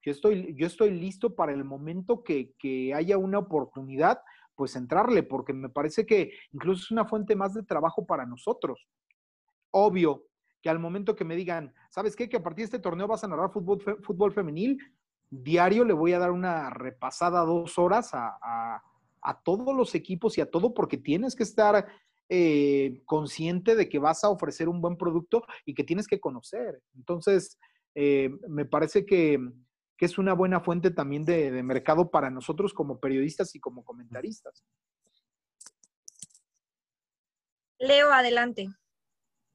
Yo 0.00 0.12
estoy, 0.12 0.54
yo 0.54 0.66
estoy 0.66 0.92
listo 0.92 1.34
para 1.34 1.52
el 1.52 1.62
momento 1.62 2.24
que, 2.24 2.54
que 2.58 2.94
haya 2.94 3.18
una 3.18 3.38
oportunidad, 3.38 4.22
pues 4.54 4.76
entrarle, 4.76 5.24
porque 5.24 5.52
me 5.52 5.68
parece 5.68 6.06
que 6.06 6.32
incluso 6.52 6.84
es 6.84 6.90
una 6.90 7.04
fuente 7.04 7.36
más 7.36 7.52
de 7.52 7.64
trabajo 7.64 8.06
para 8.06 8.24
nosotros. 8.24 8.88
Obvio, 9.72 10.24
que 10.62 10.70
al 10.70 10.78
momento 10.78 11.16
que 11.16 11.24
me 11.24 11.36
digan, 11.36 11.74
¿sabes 11.90 12.16
qué? 12.16 12.28
Que 12.28 12.36
a 12.36 12.42
partir 12.42 12.62
de 12.62 12.64
este 12.66 12.78
torneo 12.78 13.06
vas 13.06 13.24
a 13.24 13.28
narrar 13.28 13.50
fútbol, 13.52 13.80
fe, 13.80 13.96
fútbol 14.02 14.32
femenil, 14.32 14.78
diario 15.30 15.84
le 15.84 15.92
voy 15.92 16.12
a 16.12 16.18
dar 16.18 16.30
una 16.30 16.70
repasada 16.70 17.44
dos 17.44 17.78
horas 17.78 18.10
a, 18.12 18.82
todos 19.44 19.76
los 19.76 19.94
equipos 19.94 20.38
y 20.38 20.40
a 20.40 20.50
todo, 20.50 20.72
porque 20.74 20.96
tienes 20.96 21.36
que 21.36 21.42
estar 21.42 21.86
eh, 22.28 23.02
consciente 23.04 23.76
de 23.76 23.88
que 23.88 23.98
vas 23.98 24.24
a 24.24 24.30
ofrecer 24.30 24.68
un 24.68 24.80
buen 24.80 24.96
producto 24.96 25.44
y 25.64 25.74
que 25.74 25.84
tienes 25.84 26.06
que 26.06 26.20
conocer. 26.20 26.82
Entonces, 26.94 27.58
eh, 27.94 28.30
me 28.48 28.64
parece 28.64 29.04
que, 29.04 29.38
es 29.98 30.16
una 30.16 30.32
buena 30.32 30.60
fuente 30.60 30.90
también 30.90 31.26
de 31.26 31.62
mercado 31.62 32.10
para 32.10 32.30
nosotros 32.30 32.72
como 32.72 32.98
periodistas 32.98 33.54
y 33.54 33.60
como 33.60 33.84
comentaristas. 33.84 34.64
Leo, 37.80 38.12
adelante. 38.12 38.68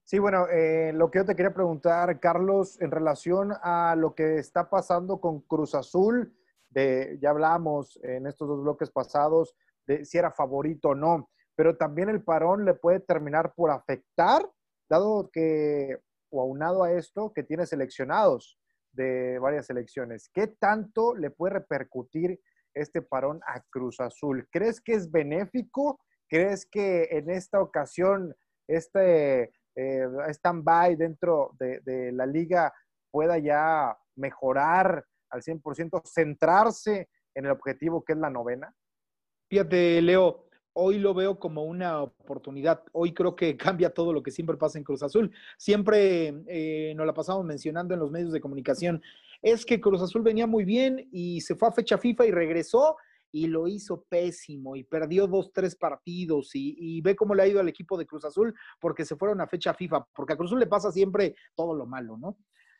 Sí, 0.07 0.19
bueno, 0.19 0.47
eh, 0.49 0.91
lo 0.93 1.09
que 1.09 1.17
yo 1.17 1.25
te 1.25 1.35
quería 1.35 1.51
preguntar, 1.51 2.19
Carlos, 2.19 2.79
en 2.79 2.91
relación 2.91 3.53
a 3.63 3.95
lo 3.97 4.13
que 4.13 4.37
está 4.37 4.69
pasando 4.69 5.19
con 5.19 5.41
Cruz 5.41 5.73
Azul, 5.73 6.31
ya 6.75 7.29
hablamos 7.31 7.99
en 8.03 8.27
estos 8.27 8.47
dos 8.47 8.61
bloques 8.61 8.91
pasados 8.91 9.55
de 9.87 10.05
si 10.05 10.19
era 10.19 10.29
favorito 10.29 10.89
o 10.89 10.95
no, 10.95 11.31
pero 11.55 11.75
también 11.75 12.09
el 12.09 12.23
parón 12.23 12.65
le 12.65 12.75
puede 12.75 12.99
terminar 12.99 13.55
por 13.55 13.71
afectar, 13.71 14.47
dado 14.87 15.31
que, 15.33 15.97
o 16.29 16.39
aunado 16.39 16.83
a 16.83 16.91
esto, 16.91 17.33
que 17.33 17.41
tiene 17.41 17.65
seleccionados 17.65 18.59
de 18.91 19.39
varias 19.39 19.65
selecciones. 19.65 20.29
¿Qué 20.31 20.45
tanto 20.45 21.15
le 21.15 21.31
puede 21.31 21.55
repercutir 21.55 22.39
este 22.75 23.01
parón 23.01 23.39
a 23.47 23.61
Cruz 23.71 23.99
Azul? 23.99 24.47
¿Crees 24.51 24.81
que 24.81 24.93
es 24.93 25.09
benéfico? 25.09 25.99
¿Crees 26.29 26.67
que 26.67 27.07
en 27.09 27.31
esta 27.31 27.59
ocasión 27.59 28.35
este 28.67 29.51
eh, 29.75 30.07
stand-by 30.29 30.95
dentro 30.95 31.51
de, 31.59 32.11
la 32.13 32.25
liga 32.25 32.73
pueda 33.11 33.37
ya 33.37 33.97
mejorar 34.15 35.05
al 35.29 35.41
100%, 35.41 36.01
centrarse 36.05 37.09
en 37.33 37.45
el 37.45 37.51
objetivo 37.51 38.03
que 38.03 38.13
es 38.13 38.19
la 38.19 38.29
novena? 38.29 38.73
Fíjate, 39.49 40.01
Leo, 40.01 40.45
hoy 40.73 40.99
lo 40.99 41.13
veo 41.13 41.39
como 41.39 41.63
una 41.63 42.01
oportunidad. 42.01 42.83
Hoy 42.91 43.13
creo 43.13 43.35
que 43.35 43.57
cambia 43.57 43.93
todo 43.93 44.13
lo 44.13 44.23
que 44.23 44.31
siempre 44.31 44.57
pasa 44.57 44.77
en 44.77 44.83
Cruz 44.83 45.03
Azul. 45.03 45.31
Siempre 45.57 46.43
eh, 46.47 46.93
nos 46.95 47.05
la 47.05 47.13
pasamos 47.13 47.45
mencionando 47.45 47.93
en 47.93 47.99
los 47.99 48.11
medios 48.11 48.31
de 48.31 48.41
comunicación. 48.41 49.01
Es 49.41 49.65
que 49.65 49.81
Cruz 49.81 50.01
Azul 50.01 50.21
venía 50.21 50.47
muy 50.47 50.65
bien 50.65 51.07
y 51.11 51.41
se 51.41 51.55
fue 51.55 51.67
a 51.67 51.71
fecha 51.71 51.97
FIFA 51.97 52.25
y 52.25 52.31
regresó 52.31 52.95
y 53.35 53.47
lo 53.47 53.67
hizo 53.67 54.05
pésimo 54.07 54.77
y 54.77 54.85
perdió 54.85 55.27
dos, 55.27 55.51
tres 55.51 55.75
partidos 55.75 56.55
y, 56.55 56.73
y, 56.79 57.01
ve 57.01 57.17
cómo 57.17 57.35
le 57.35 57.43
ha 57.43 57.47
ido 57.47 57.59
al 57.59 57.67
equipo 57.67 57.97
de 57.97 58.05
Cruz 58.05 58.23
Azul 58.23 58.55
porque 58.79 59.03
se 59.03 59.17
fueron 59.17 59.41
a 59.41 59.47
fecha 59.47 59.73
FIFA, 59.73 60.07
porque 60.15 60.31
a 60.31 60.37
Cruz 60.37 60.51
Azul 60.51 60.61
le 60.61 60.67
pasa 60.67 60.89
siempre 60.89 61.35
todo 61.53 61.75
lo 61.75 61.85
malo, 61.85 62.15
¿no? 62.17 62.37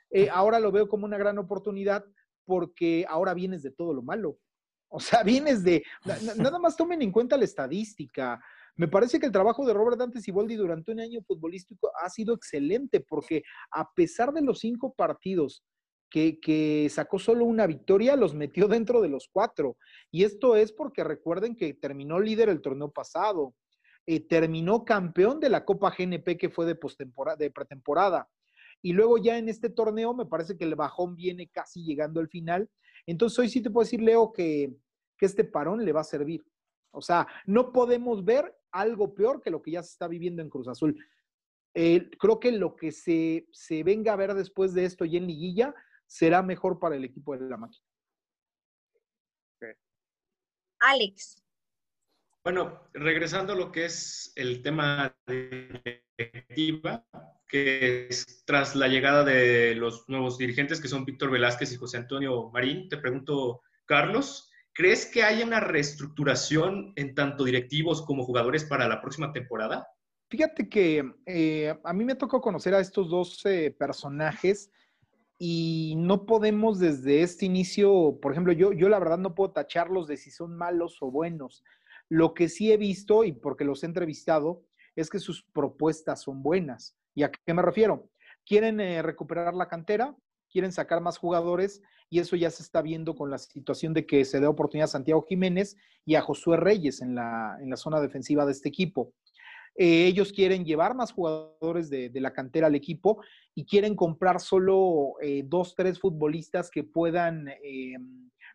Eh, 0.10 0.30
ahora 0.32 0.62
lo 0.62 0.72
veo 0.72 0.88
como 0.88 1.06
una 1.06 1.18
gran 1.18 1.38
oportunidad 1.39 2.06
porque 2.46 3.06
ahora 3.10 3.34
vienes 3.34 3.63
de 3.63 3.72
todo 3.72 3.94
lo 3.94 4.02
malo. 4.02 4.39
O 4.88 5.02
sea, 5.02 5.24
vienes 5.24 5.62
de, 5.62 5.84
nada 6.38 6.58
más 6.58 6.78
tomen 6.78 7.02
en 7.02 7.12
cuenta 7.12 7.36
la 7.36 7.44
estadística. 7.44 8.39
Me 8.78 8.88
parece 8.88 9.20
que 9.20 9.26
el 9.26 9.34
trabajo 9.34 9.65
de 9.65 9.74
Robert 9.74 9.98
Dante 9.98 10.22
Siboldi 10.22 10.56
durante 10.56 10.94
un 10.94 11.02
año 11.02 11.22
futbolístico 11.28 11.91
ha 12.02 12.10
sido 12.10 12.34
excelente 12.34 13.02
porque 13.02 13.44
a 13.72 13.91
pesar 13.94 14.32
de 14.32 14.41
los 14.41 14.60
cinco 14.60 14.94
partidos 14.94 15.65
que, 16.10 16.88
sacó 16.89 17.20
solo 17.20 17.46
una 17.46 17.68
victoria, 17.68 18.15
los 18.15 18.34
metió 18.34 18.68
dentro 18.68 19.02
de 19.02 19.10
los 19.10 19.30
cuatro. 19.32 19.78
Y 20.12 20.24
esto 20.24 20.56
es 20.56 20.72
porque 20.72 21.04
recuerden 21.04 21.56
que 21.56 21.74
terminó 21.74 22.20
líder 22.20 22.50
el 22.50 22.62
torneo 22.62 22.91
pasado, 22.91 23.56
eh, 24.06 24.20
terminó 24.20 24.86
campeón 24.86 25.39
de 25.39 25.50
la 25.50 25.65
Copa 25.65 25.94
GNP 25.98 26.38
que 26.38 26.50
fue 26.50 26.65
de, 26.65 26.78
de 27.38 27.52
pretemporada. 27.52 28.30
Y 28.82 28.94
luego 28.94 29.18
ya 29.18 29.38
en 29.38 29.50
este 29.50 29.70
torneo 29.70 30.13
me 30.13 30.26
parece 30.26 30.58
que 30.58 30.63
el 30.63 30.76
bajón 30.76 31.15
viene 31.15 31.50
casi 31.50 31.84
llegando 31.84 32.20
al 32.20 32.30
final. 32.30 32.70
Entonces 33.06 33.39
hoy 33.39 33.50
sí 33.50 33.62
te 33.62 33.70
puedo 33.70 33.84
decir, 33.84 34.02
Leo, 34.02 34.32
que, 34.32 34.74
que 35.18 35.26
este 35.26 35.44
parón 35.44 35.84
le 35.84 35.91
va 35.91 36.02
a 36.02 36.06
servir. 36.06 36.46
O 36.91 37.02
sea, 37.02 37.28
no 37.46 37.74
podemos 37.74 38.24
ver 38.24 38.56
algo 38.72 39.13
peor 39.13 39.41
que 39.41 39.50
lo 39.50 39.62
que 39.62 39.72
ya 39.72 39.84
se 39.84 39.91
está 39.91 40.08
viviendo 40.08 40.41
en 40.41 40.50
Cruz 40.50 40.68
Azul. 40.68 40.98
Eh, 41.74 42.10
creo 42.18 42.39
que 42.39 42.54
lo 42.54 42.76
que 42.76 42.94
se, 42.94 43.48
se 43.52 43.84
venga 43.84 44.13
a 44.13 44.15
ver 44.15 44.34
después 44.34 44.74
de 44.74 44.86
esto 44.86 45.04
y 45.04 45.18
en 45.18 45.28
liguilla 45.28 45.76
será 46.06 46.41
mejor 46.41 46.80
para 46.80 46.96
el 46.96 47.04
equipo 47.04 47.38
de 47.38 47.50
la 47.50 47.58
máquina. 47.58 47.86
Alex. 50.80 51.41
Bueno, 52.44 52.89
regresando 52.94 53.54
a 53.54 53.56
lo 53.56 53.72
que 53.72 53.86
es 53.86 54.32
el 54.36 54.62
tema 54.62 55.15
de 55.26 56.04
directiva, 56.18 57.06
que 57.48 58.08
es 58.08 58.44
tras 58.46 58.76
la 58.76 58.88
llegada 58.88 59.24
de 59.24 59.76
los 59.76 60.08
nuevos 60.08 60.38
dirigentes, 60.38 60.80
que 60.80 60.88
son 60.88 61.06
Víctor 61.06 61.32
Velázquez 61.32 61.72
y 61.74 61.78
José 61.78 61.98
Antonio 61.98 62.50
Marín, 62.52 62.88
te 62.89 62.98
pregunto, 62.98 63.62
Carlos, 63.86 64.52
¿crees 64.74 65.06
que 65.06 65.24
haya 65.24 65.46
una 65.46 65.60
reestructuración 65.60 66.94
en 66.96 67.15
tanto 67.15 67.44
directivos 67.44 68.04
como 68.04 68.24
jugadores 68.24 68.63
para 68.65 68.88
la 68.88 69.02
próxima 69.02 69.32
temporada? 69.34 69.88
Fíjate 70.30 70.70
que 70.70 71.04
eh, 71.26 71.76
a 71.84 71.94
mí 71.94 72.04
me 72.04 72.15
tocó 72.15 72.41
conocer 72.41 72.74
a 72.74 72.80
estos 72.80 73.10
dos 73.10 73.46
eh, 73.46 73.76
personajes 73.78 74.72
y 75.38 75.95
no 75.98 76.26
podemos 76.26 76.80
desde 76.80 77.21
este 77.21 77.45
inicio, 77.45 78.19
por 78.21 78.32
ejemplo, 78.32 78.54
yo, 78.54 78.71
yo 78.71 78.88
la 78.88 79.00
verdad 79.00 79.17
no 79.17 79.36
puedo 79.36 79.52
tacharlos 79.52 80.08
de 80.08 80.17
si 80.17 80.32
son 80.32 80.56
malos 80.56 80.98
o 81.02 81.12
buenos. 81.12 81.63
Lo 82.08 82.34
que 82.34 82.48
sí 82.48 82.71
he 82.71 82.78
visto, 82.78 83.24
y 83.24 83.34
porque 83.34 83.65
los 83.65 83.84
he 83.84 83.88
entrevistado, 83.88 84.63
es 84.95 85.10
que 85.10 85.19
sus 85.19 85.43
propuestas 85.43 86.21
son 86.21 86.41
buenas. 86.41 86.98
¿Y 87.13 87.24
a 87.24 87.32
qué 87.32 87.54
me 87.54 87.62
refiero? 87.62 88.10
Quieren 88.45 88.80
eh, 88.80 89.02
recuperar 89.02 89.54
la 89.54 89.67
cantera, 89.67 90.15
quieren 90.50 90.71
sacar 90.71 91.02
más 91.02 91.17
jugadores 91.17 91.82
y 92.10 92.19
eso 92.19 92.36
ya 92.36 92.50
se 92.50 92.63
está 92.63 92.82
viendo 92.82 93.15
con 93.15 93.30
la 93.30 93.38
situación 93.38 93.93
de 93.93 94.06
que 94.06 94.24
se 94.24 94.39
dé 94.39 94.48
oportunidad 94.48 94.86
a 94.86 94.88
Santiago 94.88 95.26
Jiménez 95.28 95.76
y 96.06 96.15
a 96.15 96.21
Josué 96.21 96.56
Reyes 96.56 97.02
en 97.02 97.15
la, 97.15 97.58
en 97.60 97.69
la 97.69 97.78
zona 97.78 98.00
defensiva 98.00 98.45
de 98.45 98.54
este 98.54 98.69
equipo. 98.69 99.12
Eh, 99.78 100.06
ellos 100.08 100.32
quieren 100.32 100.64
llevar 100.64 100.96
más 100.96 101.12
jugadores 101.12 101.90
de, 101.90 102.10
la 102.16 102.32
cantera 102.32 102.68
al 102.68 102.76
equipo 102.76 103.22
y 103.54 103.66
quieren 103.66 103.96
comprar 103.96 104.40
solo 104.40 105.16
eh, 105.22 105.44
dos, 105.46 105.76
tres 105.76 106.00
futbolistas 106.00 106.72
que 106.72 106.84
puedan 106.84 107.48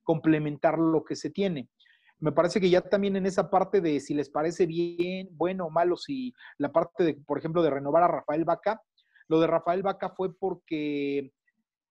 complementar 0.02 0.78
lo 0.78 1.04
que 1.04 1.16
se 1.16 1.30
tiene 1.30 1.68
me 2.20 2.33
parece 2.33 2.61
que 2.61 2.70
ya 2.70 2.83
también 2.83 3.16
en 3.16 3.26
esa 3.26 3.50
parte 3.50 3.80
de 3.80 3.98
si 3.98 4.14
les 4.14 4.28
parece 4.28 4.66
bien, 4.66 5.28
bueno 5.33 5.66
o 5.66 5.70
malo, 5.70 5.96
si 5.96 6.35
la 6.59 6.70
parte 6.70 7.02
de, 7.02 7.14
por 7.14 7.38
ejemplo, 7.38 7.62
de 7.62 7.70
renovar 7.70 8.02
a 8.02 8.09
Rafael 8.09 8.44
Vaca, 8.44 8.83
lo 9.26 9.40
de 9.40 9.46
Rafael 9.46 9.83
Vaca 9.83 10.11
fue 10.11 10.37
porque 10.37 11.33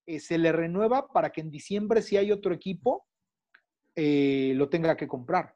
eh, 0.06 0.20
se 0.20 0.38
le 0.38 0.52
renueva 0.52 1.08
para 1.08 1.32
que 1.32 1.42
en 1.42 1.50
diciembre, 1.50 2.02
si 2.02 2.16
hay 2.16 2.32
otro 2.32 2.54
equipo, 2.54 3.08
eh, 3.96 4.54
lo 4.56 4.70
tenga 4.70 4.96
que 4.96 5.08
comprar. 5.08 5.56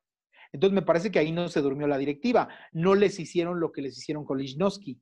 Entonces 0.54 0.74
me 0.74 0.84
parece 0.84 1.12
que 1.12 1.20
ahí 1.20 1.32
no 1.32 1.50
se 1.50 1.62
durmió 1.62 1.88
la 1.88 1.98
directiva. 1.98 2.48
No 2.72 2.96
les 2.96 3.20
hicieron 3.20 3.60
lo 3.60 3.72
que 3.72 3.82
les 3.82 3.98
hicieron 3.98 4.24
con 4.24 4.38
Lichnowsky, 4.38 5.02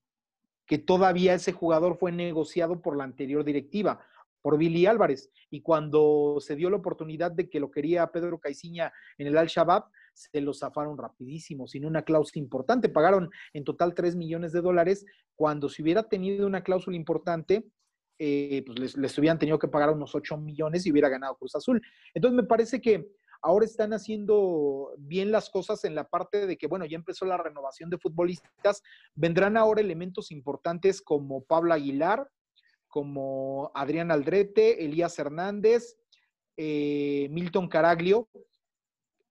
que 0.66 0.78
todavía 0.80 1.34
ese 1.34 1.52
jugador 1.52 1.98
fue 1.98 2.12
negociado 2.12 2.82
por 2.82 2.98
la 2.98 3.04
anterior 3.04 3.44
directiva 3.44 4.04
por 4.42 4.58
Billy 4.58 4.86
Álvarez. 4.86 5.30
Y 5.50 5.62
cuando 5.62 6.38
se 6.40 6.56
dio 6.56 6.70
la 6.70 6.78
oportunidad 6.78 7.32
de 7.32 7.50
que 7.50 7.60
lo 7.60 7.70
quería 7.70 8.08
Pedro 8.08 8.40
Caiciña 8.40 8.92
en 9.18 9.28
el 9.28 9.38
Al-Shabaab, 9.38 9.84
se 10.14 10.42
lo 10.42 10.54
zafaron 10.54 10.98
rapidísimo, 10.98 11.68
sin 11.68 11.86
una 11.86 12.04
cláusula 12.04 12.42
importante. 12.42 12.90
Pagaron 12.90 13.30
en 13.54 13.64
total 13.64 13.94
3 13.94 14.16
millones 14.16 14.52
de 14.52 14.62
dólares, 14.62 15.06
cuando 15.36 15.70
si 15.70 15.82
hubiera 15.82 16.04
tenido 16.04 16.48
una 16.48 16.64
cláusula 16.64 16.96
importante, 16.96 17.66
eh, 18.20 18.64
pues 18.66 18.78
les, 18.80 18.98
les, 18.98 19.18
hubieran 19.18 19.40
tenido 19.40 19.58
que 19.58 19.68
pagar 19.68 19.90
unos 19.90 20.14
8 20.14 20.38
millones 20.38 20.86
y 20.86 20.92
hubiera 20.92 21.10
ganado 21.10 21.36
Cruz 21.38 21.56
Azul. 21.56 21.82
Entonces 22.14 22.36
me 22.36 22.44
parece 22.44 22.80
que 22.80 23.10
ahora 23.42 23.66
están 23.66 23.94
haciendo 23.94 24.94
bien 24.98 25.32
las 25.32 25.50
cosas 25.50 25.84
en 25.84 25.96
la 25.96 26.08
parte 26.08 26.46
de 26.48 26.58
que, 26.58 26.68
bueno, 26.68 26.86
ya 26.86 26.96
empezó 26.96 27.26
la 27.26 27.38
renovación 27.38 27.90
de 27.90 27.98
futbolistas, 27.98 28.82
vendrán 29.16 29.58
ahora 29.58 29.82
elementos 29.82 30.32
importantes 30.32 31.02
como 31.02 31.44
Pablo 31.44 31.74
Aguilar, 31.74 32.30
como 32.88 33.72
Adrián 33.74 34.12
Aldrete, 34.12 34.84
Elías 34.86 35.18
Hernández, 35.18 35.98
eh, 36.58 37.28
Milton 37.32 37.68
Caraglio, 37.68 38.30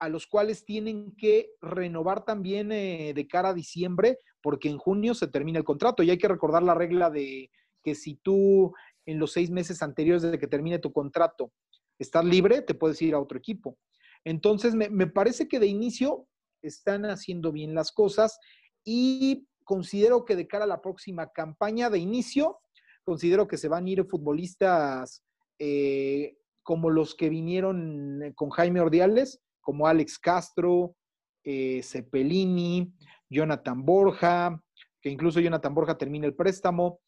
a 0.01 0.09
los 0.09 0.27
cuales 0.27 0.64
tienen 0.64 1.14
que 1.16 1.51
renovar 1.61 2.25
también 2.25 2.73
eh, 2.73 3.12
de 3.14 3.29
cara 3.29 3.51
a 3.51 3.55
diciembre, 3.55 4.18
porque 4.42 4.70
en 4.70 4.79
junio 4.79 5.14
se 5.14 5.29
termina 5.29 5.59
el 5.59 5.64
contrato. 5.64 6.03
Y 6.03 6.11
hay 6.11 6.16
que 6.16 6.29
recordar 6.29 6.62
la 6.62 6.75
regla 6.75 7.11
de 7.11 7.51
que 7.85 7.94
si 7.94 8.14
tú 8.14 8.75
en 9.07 9.18
los 9.18 9.33
seis 9.33 9.51
meses 9.51 9.83
anteriores 9.83 10.23
de 10.23 10.38
que 10.38 10.46
termine 10.46 10.79
tu 10.79 10.92
contrato 10.92 11.53
estás 11.99 12.25
libre, 12.25 12.62
te 12.62 12.75
puedes 12.75 13.01
ir 13.03 13.14
a 13.14 13.20
otro 13.20 13.38
equipo. 13.38 13.77
Entonces, 14.24 14.74
me, 14.74 15.06
parece 15.06 15.48
que 15.48 15.59
de 15.59 15.66
inicio 15.66 16.26
están 16.62 17.04
haciendo 17.06 17.52
bien 17.52 17.74
las 17.74 17.90
cosas 17.90 18.38
y 18.85 19.46
considero 19.64 20.24
que 20.24 20.37
de 20.37 20.46
cara 20.46 20.64
a 20.64 20.68
la 20.68 20.83
próxima 20.83 21.30
campaña 21.33 21.88
de 21.90 21.98
inicio, 21.98 22.59
considero 23.04 23.48
que 23.48 23.56
se 23.56 23.68
van 23.68 23.87
a 23.87 23.90
ir 23.90 24.04
futbolistas 24.04 25.24
eh, 25.59 26.37
como 26.62 26.90
los 26.90 27.14
que 27.14 27.28
vinieron 27.28 28.22
eh, 28.22 28.35
con 28.35 28.50
Jaime 28.50 28.80
Ordiales, 28.80 29.40
como 29.61 29.87
Alex 29.87 30.18
Castro, 30.18 30.96
eh, 31.44 31.83
Cepelini, 31.83 32.92
Jonathan 33.30 33.85
Borja, 33.85 34.62
que 35.00 35.09
incluso 35.09 35.40
Jonathan 35.40 35.74
Borja 35.74 35.96
termina 35.96 36.26
el 36.26 36.35
préstamo. 36.35 37.00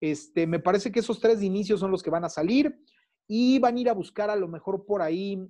Este, 0.00 0.46
me 0.46 0.58
parece 0.58 0.90
que 0.90 1.00
esos 1.00 1.20
tres 1.20 1.42
inicios 1.42 1.80
son 1.80 1.90
los 1.90 2.02
que 2.02 2.10
van 2.10 2.24
a 2.24 2.28
salir 2.28 2.76
y 3.28 3.58
van 3.58 3.76
a 3.76 3.80
ir 3.80 3.88
a 3.88 3.94
buscar 3.94 4.30
a 4.30 4.36
lo 4.36 4.48
mejor 4.48 4.84
por 4.86 5.02
ahí, 5.02 5.48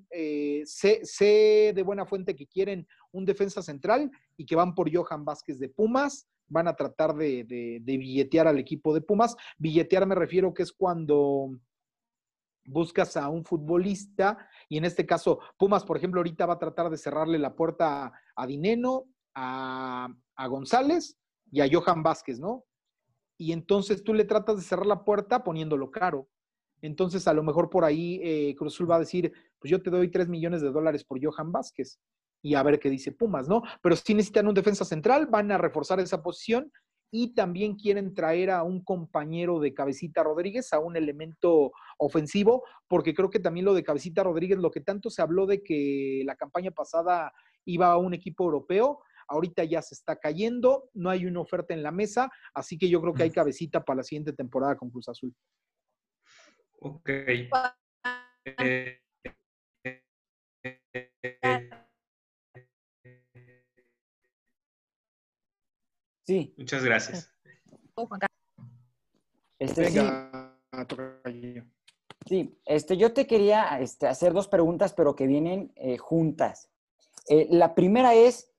sé, 0.64 1.00
sé, 1.04 1.72
de 1.74 1.82
buena 1.82 2.06
fuente 2.06 2.34
que 2.34 2.46
quieren 2.46 2.86
un 3.12 3.24
defensa 3.24 3.62
central 3.62 4.10
y 4.36 4.46
que 4.46 4.56
van 4.56 4.74
por 4.74 4.94
Johan 4.94 5.24
Vázquez 5.24 5.58
de 5.58 5.68
Pumas, 5.68 6.28
van 6.48 6.68
a 6.68 6.76
tratar 6.76 7.14
de, 7.14 7.80
billetear 7.84 8.46
al 8.46 8.58
equipo 8.58 8.94
de 8.94 9.00
Pumas. 9.00 9.36
Billetear 9.58 10.06
me 10.06 10.14
refiero 10.14 10.54
que 10.54 10.62
es 10.62 10.72
cuando 10.72 11.50
buscas 12.64 13.16
a 13.16 13.28
un 13.28 13.44
futbolista 13.44 14.48
y 14.68 14.76
en 14.76 14.84
este 14.84 15.06
caso 15.06 15.38
Pumas, 15.56 15.84
por 15.84 15.96
ejemplo, 15.96 16.20
ahorita 16.20 16.46
va 16.46 16.54
a 16.54 16.58
tratar 16.58 16.90
de 16.90 16.98
cerrarle 16.98 17.38
la 17.38 17.54
puerta 17.54 18.12
a 18.34 18.46
Dineno, 18.46 19.04
a, 19.34 20.08
González 20.48 21.18
y 21.50 21.60
a 21.60 21.68
Johan 21.70 22.02
Vázquez, 22.02 22.38
¿no? 22.38 22.64
Y 23.38 23.52
entonces 23.52 24.02
tú 24.02 24.14
le 24.14 24.24
tratas 24.24 24.56
de 24.56 24.62
cerrar 24.62 24.86
la 24.86 25.04
puerta 25.04 25.44
poniéndolo 25.44 25.90
caro. 25.90 26.28
Entonces 26.82 27.26
a 27.28 27.34
lo 27.34 27.42
mejor 27.42 27.70
por 27.70 27.84
ahí 27.84 28.20
eh, 28.22 28.54
Cruzul 28.56 28.90
va 28.90 28.96
a 28.96 29.00
decir, 29.00 29.32
pues 29.58 29.70
yo 29.70 29.82
te 29.82 29.90
doy 29.90 30.10
3 30.10 30.28
millones 30.28 30.60
de 30.62 30.70
dólares 30.70 31.04
por 31.04 31.22
Johan 31.22 31.52
Vázquez 31.52 31.98
y 32.42 32.54
a 32.54 32.62
ver 32.62 32.78
qué 32.78 32.90
dice 32.90 33.12
Pumas, 33.12 33.48
¿no? 33.48 33.62
Pero 33.82 33.96
si 33.96 34.14
necesitan 34.14 34.46
un 34.46 34.54
defensa 34.54 34.84
central, 34.84 35.26
van 35.26 35.50
a 35.50 35.58
reforzar 35.58 36.00
esa 36.00 36.22
posición 36.22 36.70
y 37.10 37.34
también 37.34 37.76
quieren 37.76 38.14
traer 38.14 38.50
a 38.50 38.62
un 38.62 38.82
compañero 38.82 39.60
de 39.60 39.72
Cabecita 39.72 40.22
Rodríguez, 40.22 40.72
a 40.72 40.78
un 40.78 40.96
elemento 40.96 41.72
ofensivo, 41.98 42.64
porque 42.88 43.14
creo 43.14 43.30
que 43.30 43.38
también 43.38 43.64
lo 43.64 43.74
de 43.74 43.84
Cabecita 43.84 44.22
Rodríguez, 44.22 44.58
lo 44.58 44.70
que 44.70 44.80
tanto 44.80 45.08
se 45.10 45.22
habló 45.22 45.46
de 45.46 45.62
que 45.62 46.22
la 46.24 46.36
campaña 46.36 46.72
pasada 46.72 47.32
iba 47.64 47.88
a 47.88 47.96
un 47.96 48.14
equipo 48.14 48.44
europeo, 48.44 49.00
ahorita 49.28 49.64
ya 49.64 49.82
se 49.82 49.94
está 49.94 50.16
cayendo, 50.16 50.90
no 50.94 51.10
hay 51.10 51.26
una 51.26 51.40
oferta 51.40 51.74
en 51.74 51.82
la 51.82 51.90
mesa, 51.90 52.30
así 52.54 52.78
que 52.78 52.88
yo 52.88 53.00
creo 53.00 53.14
que 53.14 53.24
hay 53.24 53.30
cabecita 53.30 53.84
para 53.84 53.98
la 53.98 54.02
siguiente 54.02 54.32
temporada 54.32 54.76
con 54.76 54.90
Cruz 54.90 55.08
Azul. 55.08 55.34
Ok. 56.80 57.08
Eh, 58.44 59.00
Sí. 66.26 66.54
Muchas 66.56 66.84
gracias. 66.84 67.32
Este, 69.58 69.90
sí. 72.26 72.58
este, 72.64 72.96
yo 72.96 73.12
te 73.14 73.26
quería 73.26 73.80
este, 73.80 74.08
hacer 74.08 74.32
dos 74.32 74.48
preguntas, 74.48 74.92
pero 74.92 75.14
que 75.14 75.26
vienen 75.26 75.72
eh, 75.76 75.96
juntas. 75.98 76.68
Eh, 77.28 77.46
la 77.50 77.74
primera 77.74 78.14
es, 78.14 78.52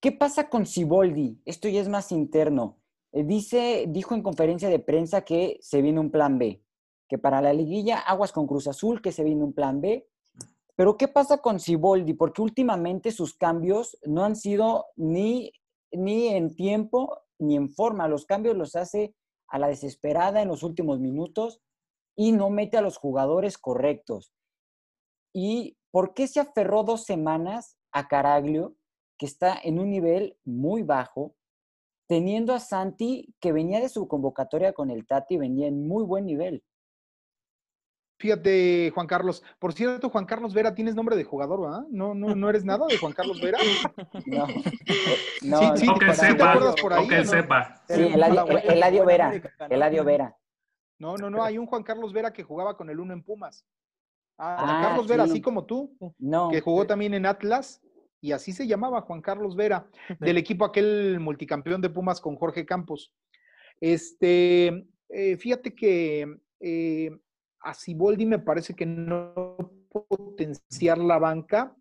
¿qué 0.00 0.12
pasa 0.12 0.48
con 0.48 0.64
Siboldi? 0.64 1.42
Esto 1.44 1.68
ya 1.68 1.80
es 1.80 1.88
más 1.88 2.12
interno. 2.12 2.78
Eh, 3.10 3.24
dice, 3.24 3.86
dijo 3.88 4.14
en 4.14 4.22
conferencia 4.22 4.68
de 4.68 4.78
prensa 4.78 5.24
que 5.24 5.58
se 5.60 5.82
viene 5.82 5.98
un 5.98 6.10
plan 6.10 6.38
B, 6.38 6.62
que 7.12 7.18
para 7.18 7.42
la 7.42 7.52
liguilla 7.52 7.98
aguas 7.98 8.32
con 8.32 8.46
Cruz 8.46 8.68
Azul, 8.68 9.02
que 9.02 9.12
se 9.12 9.22
viene 9.22 9.44
un 9.44 9.52
plan 9.52 9.82
B. 9.82 10.08
Pero 10.74 10.96
¿qué 10.96 11.08
pasa 11.08 11.42
con 11.42 11.60
Siboldi? 11.60 12.14
Porque 12.14 12.40
últimamente 12.40 13.10
sus 13.10 13.34
cambios 13.34 13.98
no 14.06 14.24
han 14.24 14.34
sido 14.34 14.86
ni 14.96 15.52
ni 15.90 16.28
en 16.28 16.56
tiempo 16.56 17.18
ni 17.38 17.54
en 17.54 17.68
forma. 17.68 18.08
Los 18.08 18.24
cambios 18.24 18.56
los 18.56 18.76
hace 18.76 19.14
a 19.46 19.58
la 19.58 19.68
desesperada 19.68 20.40
en 20.40 20.48
los 20.48 20.62
últimos 20.62 21.00
minutos 21.00 21.60
y 22.16 22.32
no 22.32 22.48
mete 22.48 22.78
a 22.78 22.80
los 22.80 22.96
jugadores 22.96 23.58
correctos. 23.58 24.32
¿Y 25.34 25.76
por 25.90 26.14
qué 26.14 26.28
se 26.28 26.40
aferró 26.40 26.82
dos 26.82 27.04
semanas 27.04 27.76
a 27.92 28.08
Caraglio, 28.08 28.74
que 29.18 29.26
está 29.26 29.58
en 29.62 29.78
un 29.78 29.90
nivel 29.90 30.38
muy 30.44 30.82
bajo, 30.82 31.34
teniendo 32.08 32.54
a 32.54 32.58
Santi, 32.58 33.34
que 33.38 33.52
venía 33.52 33.80
de 33.80 33.90
su 33.90 34.08
convocatoria 34.08 34.72
con 34.72 34.88
el 34.88 35.06
Tati, 35.06 35.36
venía 35.36 35.66
en 35.66 35.86
muy 35.86 36.04
buen 36.04 36.24
nivel? 36.24 36.64
Fíjate, 38.22 38.92
Juan 38.94 39.08
Carlos. 39.08 39.42
Por 39.58 39.72
cierto, 39.72 40.08
Juan 40.08 40.26
Carlos 40.26 40.54
Vera, 40.54 40.76
tienes 40.76 40.94
nombre 40.94 41.16
de 41.16 41.24
jugador, 41.24 41.62
¿verdad? 41.62 41.82
No, 41.90 42.14
no, 42.14 42.36
no 42.36 42.48
eres 42.48 42.64
nada 42.64 42.86
de 42.86 42.96
Juan 42.96 43.12
Carlos 43.12 43.40
Vera. 43.40 43.58
No. 44.26 44.46
Sí, 44.46 44.54
No, 45.42 45.76
sí, 45.76 45.86
¿sí 45.86 45.92
te 45.98 46.14
sepa, 46.14 46.52
acuerdas 46.52 46.76
por 46.80 46.92
ahí, 46.92 47.08
no? 47.08 47.24
sepa. 47.24 47.82
Sí, 47.88 48.00
Eladio, 48.00 48.46
El- 49.00 49.06
Vera. 49.06 49.32
¿no? 49.58 49.66
Eladio 49.66 50.04
Vera. 50.04 50.36
No, 51.00 51.16
no, 51.16 51.30
no. 51.30 51.42
Hay 51.42 51.58
un 51.58 51.66
Juan 51.66 51.82
Carlos 51.82 52.12
Vera 52.12 52.32
que 52.32 52.44
jugaba 52.44 52.76
con 52.76 52.88
el 52.90 53.00
uno 53.00 53.12
en 53.12 53.24
Pumas. 53.24 53.66
Ah, 54.38 54.56
Juan 54.60 54.70
Ah, 54.76 54.82
Carlos 54.88 55.08
Vera, 55.08 55.24
sí. 55.24 55.30
así 55.32 55.40
como 55.42 55.64
tú, 55.66 55.96
No. 56.20 56.48
que 56.48 56.60
jugó 56.60 56.86
también 56.86 57.14
en 57.14 57.26
Atlas. 57.26 57.82
Y 58.20 58.30
así 58.30 58.52
se 58.52 58.68
llamaba 58.68 59.00
Juan 59.00 59.20
Carlos 59.20 59.56
Vera, 59.56 59.88
del 60.20 60.38
equipo 60.38 60.64
aquel 60.64 61.18
multicampeón 61.18 61.80
de 61.80 61.90
Pumas 61.90 62.20
con 62.20 62.36
Jorge 62.36 62.64
Campos. 62.64 63.12
Este, 63.80 64.86
eh, 65.08 65.36
fíjate 65.38 65.74
que 65.74 66.38
eh, 66.60 67.10
a 67.62 67.74
Siboldi 67.74 68.26
me 68.26 68.38
parece 68.38 68.74
que 68.74 68.86
no 68.86 69.56
potenciar 69.88 70.98
la 70.98 71.18
banca 71.18 71.76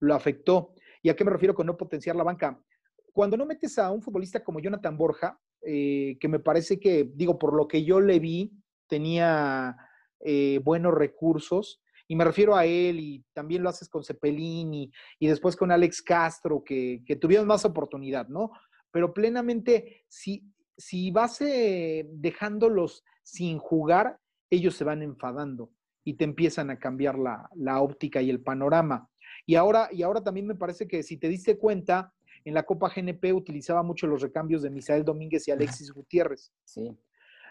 lo 0.00 0.14
afectó. 0.14 0.74
¿Y 1.02 1.08
a 1.08 1.16
qué 1.16 1.24
me 1.24 1.30
refiero 1.30 1.54
con 1.54 1.66
no 1.66 1.76
potenciar 1.76 2.16
la 2.16 2.24
banca? 2.24 2.60
Cuando 3.12 3.36
no 3.36 3.46
metes 3.46 3.78
a 3.78 3.90
un 3.90 4.02
futbolista 4.02 4.42
como 4.42 4.60
Jonathan 4.60 4.96
Borja, 4.96 5.40
eh, 5.62 6.16
que 6.20 6.28
me 6.28 6.38
parece 6.38 6.78
que, 6.78 7.10
digo, 7.14 7.38
por 7.38 7.54
lo 7.54 7.66
que 7.66 7.84
yo 7.84 8.00
le 8.00 8.18
vi, 8.20 8.52
tenía 8.86 9.76
eh, 10.20 10.60
buenos 10.62 10.94
recursos, 10.94 11.82
y 12.06 12.16
me 12.16 12.24
refiero 12.24 12.56
a 12.56 12.64
él, 12.64 13.00
y 13.00 13.24
también 13.34 13.62
lo 13.62 13.68
haces 13.68 13.88
con 13.88 14.02
Cepelín 14.02 14.72
y, 14.72 14.90
después 15.20 15.56
con 15.56 15.70
Alex 15.70 16.00
Castro, 16.00 16.62
que, 16.64 17.02
que 17.04 17.16
tuvieron 17.16 17.46
más 17.46 17.64
oportunidad, 17.64 18.28
¿no? 18.28 18.50
Pero 18.90 19.12
plenamente, 19.12 20.04
si, 20.08 20.42
si 20.76 21.10
vas 21.10 21.40
eh, 21.42 22.06
dejándolos 22.08 23.04
sin 23.22 23.58
jugar, 23.58 24.18
ellos 24.50 24.74
se 24.74 24.84
van 24.84 25.02
enfadando 25.02 25.70
y 26.04 26.14
te 26.14 26.24
empiezan 26.24 26.70
a 26.70 26.78
cambiar 26.78 27.18
la, 27.18 27.50
la 27.54 27.80
óptica 27.80 28.22
y 28.22 28.30
el 28.30 28.40
panorama. 28.40 29.08
Y 29.46 29.56
ahora, 29.56 29.88
y 29.92 30.02
ahora 30.02 30.22
también 30.22 30.46
me 30.46 30.54
parece 30.54 30.86
que 30.88 31.02
si 31.02 31.16
te 31.16 31.28
diste 31.28 31.58
cuenta, 31.58 32.14
en 32.44 32.54
la 32.54 32.64
Copa 32.64 32.90
GNP 32.94 33.32
utilizaba 33.32 33.82
mucho 33.82 34.06
los 34.06 34.22
recambios 34.22 34.62
de 34.62 34.70
Misael 34.70 35.04
Domínguez 35.04 35.46
y 35.48 35.50
Alexis 35.50 35.92
Gutiérrez. 35.92 36.52
Sí. 36.64 36.96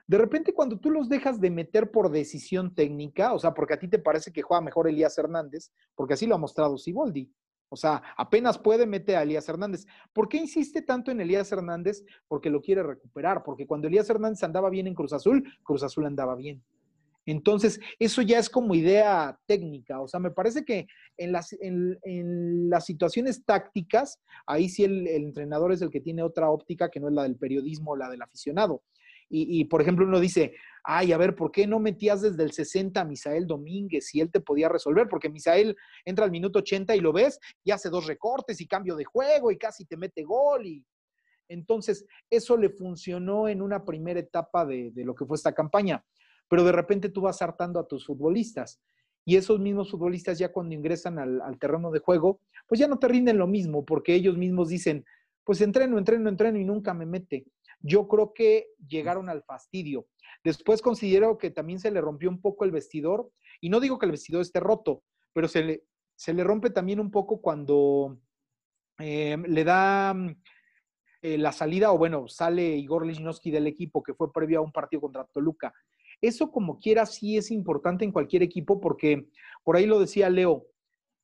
De 0.07 0.17
repente, 0.17 0.53
cuando 0.53 0.79
tú 0.79 0.89
los 0.89 1.09
dejas 1.09 1.41
de 1.41 1.51
meter 1.51 1.91
por 1.91 2.09
decisión 2.09 2.73
técnica, 2.73 3.33
o 3.33 3.39
sea, 3.39 3.53
porque 3.53 3.73
a 3.73 3.79
ti 3.79 3.89
te 3.89 3.99
parece 3.99 4.31
que 4.31 4.41
juega 4.41 4.61
mejor 4.61 4.87
Elías 4.87 5.17
Hernández, 5.17 5.71
porque 5.95 6.13
así 6.13 6.25
lo 6.25 6.35
ha 6.35 6.39
mostrado 6.39 6.77
Siboldi. 6.77 7.29
O 7.69 7.75
sea, 7.75 8.01
apenas 8.15 8.57
puede 8.57 8.85
meter 8.85 9.17
a 9.17 9.23
Elías 9.23 9.49
Hernández. 9.49 9.85
¿Por 10.13 10.29
qué 10.29 10.37
insiste 10.37 10.81
tanto 10.81 11.11
en 11.11 11.19
Elías 11.19 11.51
Hernández? 11.51 12.05
Porque 12.27 12.49
lo 12.49 12.61
quiere 12.61 12.83
recuperar, 12.83 13.43
porque 13.43 13.67
cuando 13.67 13.87
Elías 13.87 14.09
Hernández 14.09 14.41
andaba 14.43 14.69
bien 14.69 14.87
en 14.87 14.95
Cruz 14.95 15.11
Azul, 15.11 15.43
Cruz 15.63 15.83
Azul 15.83 16.05
andaba 16.05 16.35
bien. 16.35 16.63
Entonces, 17.27 17.79
eso 17.99 18.21
ya 18.21 18.39
es 18.39 18.49
como 18.49 18.73
idea 18.73 19.37
técnica. 19.45 19.99
O 19.99 20.07
sea, 20.07 20.19
me 20.19 20.31
parece 20.31 20.63
que 20.63 20.87
en 21.17 21.33
las, 21.33 21.51
en, 21.59 21.99
en 22.03 22.69
las 22.69 22.85
situaciones 22.85 23.43
tácticas, 23.43 24.21
ahí 24.45 24.69
sí 24.69 24.85
el, 24.85 25.05
el, 25.07 25.23
entrenador 25.25 25.73
es 25.73 25.81
el 25.81 25.91
que 25.91 25.99
tiene 25.99 26.23
otra 26.23 26.49
óptica 26.49 26.89
que 26.89 27.01
no 27.01 27.09
es 27.09 27.13
la 27.13 27.23
del 27.23 27.35
periodismo, 27.35 27.97
la 27.97 28.09
del 28.09 28.21
aficionado. 28.21 28.81
Y, 29.29 29.59
y, 29.59 29.65
por 29.65 29.81
ejemplo, 29.81 30.05
uno 30.05 30.21
dice, 30.21 30.53
ay, 30.85 31.11
a 31.11 31.17
ver, 31.17 31.35
¿por 31.35 31.51
qué 31.51 31.67
no 31.67 31.79
metías 31.79 32.21
desde 32.21 32.41
el 32.43 32.53
60 32.53 33.01
a 33.01 33.03
Misael 33.03 33.45
Domínguez 33.45 34.07
si 34.07 34.21
él 34.21 34.31
te 34.31 34.39
podía 34.39 34.69
resolver? 34.69 35.09
Porque 35.09 35.27
Misael 35.27 35.75
entra 36.05 36.23
al 36.23 36.31
minuto 36.31 36.59
80 36.59 36.95
y 36.95 37.01
lo 37.01 37.11
ves 37.11 37.41
y 37.61 37.71
hace 37.71 37.89
dos 37.89 38.07
recortes 38.07 38.61
y 38.61 38.67
cambio 38.67 38.95
de 38.95 39.03
juego 39.03 39.51
y 39.51 39.57
casi 39.57 39.83
te 39.83 39.97
mete 39.97 40.23
gol. 40.23 40.65
Y 40.65 40.85
entonces, 41.49 42.05
eso 42.29 42.55
le 42.55 42.69
funcionó 42.69 43.49
en 43.49 43.61
una 43.61 43.83
primera 43.83 44.21
etapa 44.21 44.65
de, 44.65 44.91
de 44.91 45.03
lo 45.03 45.13
que 45.13 45.25
fue 45.25 45.35
esta 45.35 45.53
campaña. 45.53 46.01
Pero 46.49 46.63
de 46.63 46.71
repente 46.71 47.09
tú 47.09 47.21
vas 47.21 47.41
hartando 47.41 47.79
a 47.79 47.87
tus 47.87 48.05
futbolistas. 48.05 48.81
Y 49.25 49.35
esos 49.35 49.59
mismos 49.59 49.91
futbolistas 49.91 50.39
ya 50.39 50.51
cuando 50.51 50.73
ingresan 50.73 51.19
al, 51.19 51.59
terreno 51.59 51.91
de 51.91 51.99
juego, 51.99 52.39
pues 52.67 52.79
ya 52.79 52.87
no 52.87 52.97
te 52.97 53.07
rinden 53.07 53.37
lo 53.37 53.47
mismo, 53.47 53.83
porque 53.83 54.15
ellos 54.15 54.37
mismos 54.37 54.69
dicen, 54.69 55.05
pues 55.43 55.59
entreno, 55.61 55.97
entreno, 55.97 56.29
entreno 56.29 56.57
y 56.57 56.63
nunca 56.63 56.93
me 56.93 57.05
mete 57.05 57.45
yo 57.79 58.07
creo 58.07 58.33
que 58.33 58.67
llegaron 58.87 59.29
al 59.29 59.43
fastidio. 59.43 60.07
Después 60.43 60.81
considero 60.81 61.37
que 61.37 61.51
también 61.51 61.79
se 61.79 61.91
le 61.91 62.01
rompió 62.01 62.29
un 62.29 62.41
poco 62.41 62.65
el 62.65 62.71
vestidor, 62.71 63.31
y 63.61 63.69
no 63.69 63.79
digo 63.79 63.97
que 63.97 64.05
el 64.05 64.11
vestidor 64.11 64.41
esté 64.41 64.59
roto, 64.59 65.03
pero 65.33 65.47
se 65.47 65.63
le, 65.63 65.83
se 66.15 66.33
le 66.33 66.43
rompe 66.43 66.69
también 66.69 66.99
un 66.99 67.11
poco 67.11 67.41
cuando 67.41 68.19
eh, 68.99 69.37
le 69.47 69.63
da 69.63 70.15
eh, 71.21 71.37
la 71.37 71.51
salida, 71.51 71.91
o 71.91 71.97
bueno, 71.97 72.27
sale 72.27 72.75
Igor 72.75 73.05
Lichnowsky 73.05 73.51
del 73.51 73.67
equipo, 73.67 74.03
que 74.03 74.13
fue 74.13 74.31
previo 74.31 74.59
a 74.59 74.63
un 74.63 74.71
partido 74.71 75.01
contra 75.01 75.25
Toluca. 75.25 75.73
Eso 76.21 76.51
como 76.51 76.79
quiera 76.79 77.05
sí 77.05 77.37
es 77.37 77.51
importante 77.51 78.05
en 78.05 78.11
cualquier 78.11 78.43
equipo, 78.43 78.79
porque 78.79 79.27
por 79.63 79.75
ahí 79.75 79.85
lo 79.85 79.99
decía 79.99 80.29
Leo, 80.29 80.65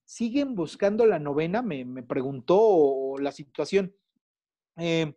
siguen 0.06 0.56
buscando 0.56 1.06
la 1.06 1.20
novena, 1.20 1.62
me, 1.62 1.86
me 1.86 2.04
preguntó 2.04 3.16
la 3.20 3.32
situación. 3.32 3.96
Eh, 4.78 5.16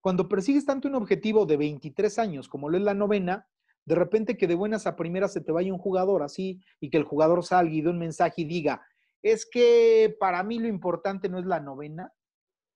cuando 0.00 0.28
persigues 0.28 0.66
tanto 0.66 0.88
un 0.88 0.96
objetivo 0.96 1.46
de 1.46 1.56
23 1.56 2.18
años 2.18 2.48
como 2.48 2.68
lo 2.68 2.76
es 2.76 2.82
la 2.82 2.94
novena, 2.94 3.48
de 3.86 3.94
repente 3.94 4.36
que 4.36 4.46
de 4.46 4.54
buenas 4.54 4.86
a 4.86 4.96
primeras 4.96 5.32
se 5.32 5.40
te 5.40 5.52
vaya 5.52 5.72
un 5.72 5.78
jugador 5.78 6.22
así 6.22 6.60
y 6.80 6.90
que 6.90 6.96
el 6.96 7.04
jugador 7.04 7.44
salga 7.44 7.72
y 7.72 7.82
dé 7.82 7.90
un 7.90 7.98
mensaje 7.98 8.42
y 8.42 8.44
diga, 8.44 8.82
es 9.22 9.46
que 9.46 10.16
para 10.18 10.42
mí 10.42 10.58
lo 10.58 10.68
importante 10.68 11.28
no 11.28 11.38
es 11.38 11.46
la 11.46 11.60
novena, 11.60 12.12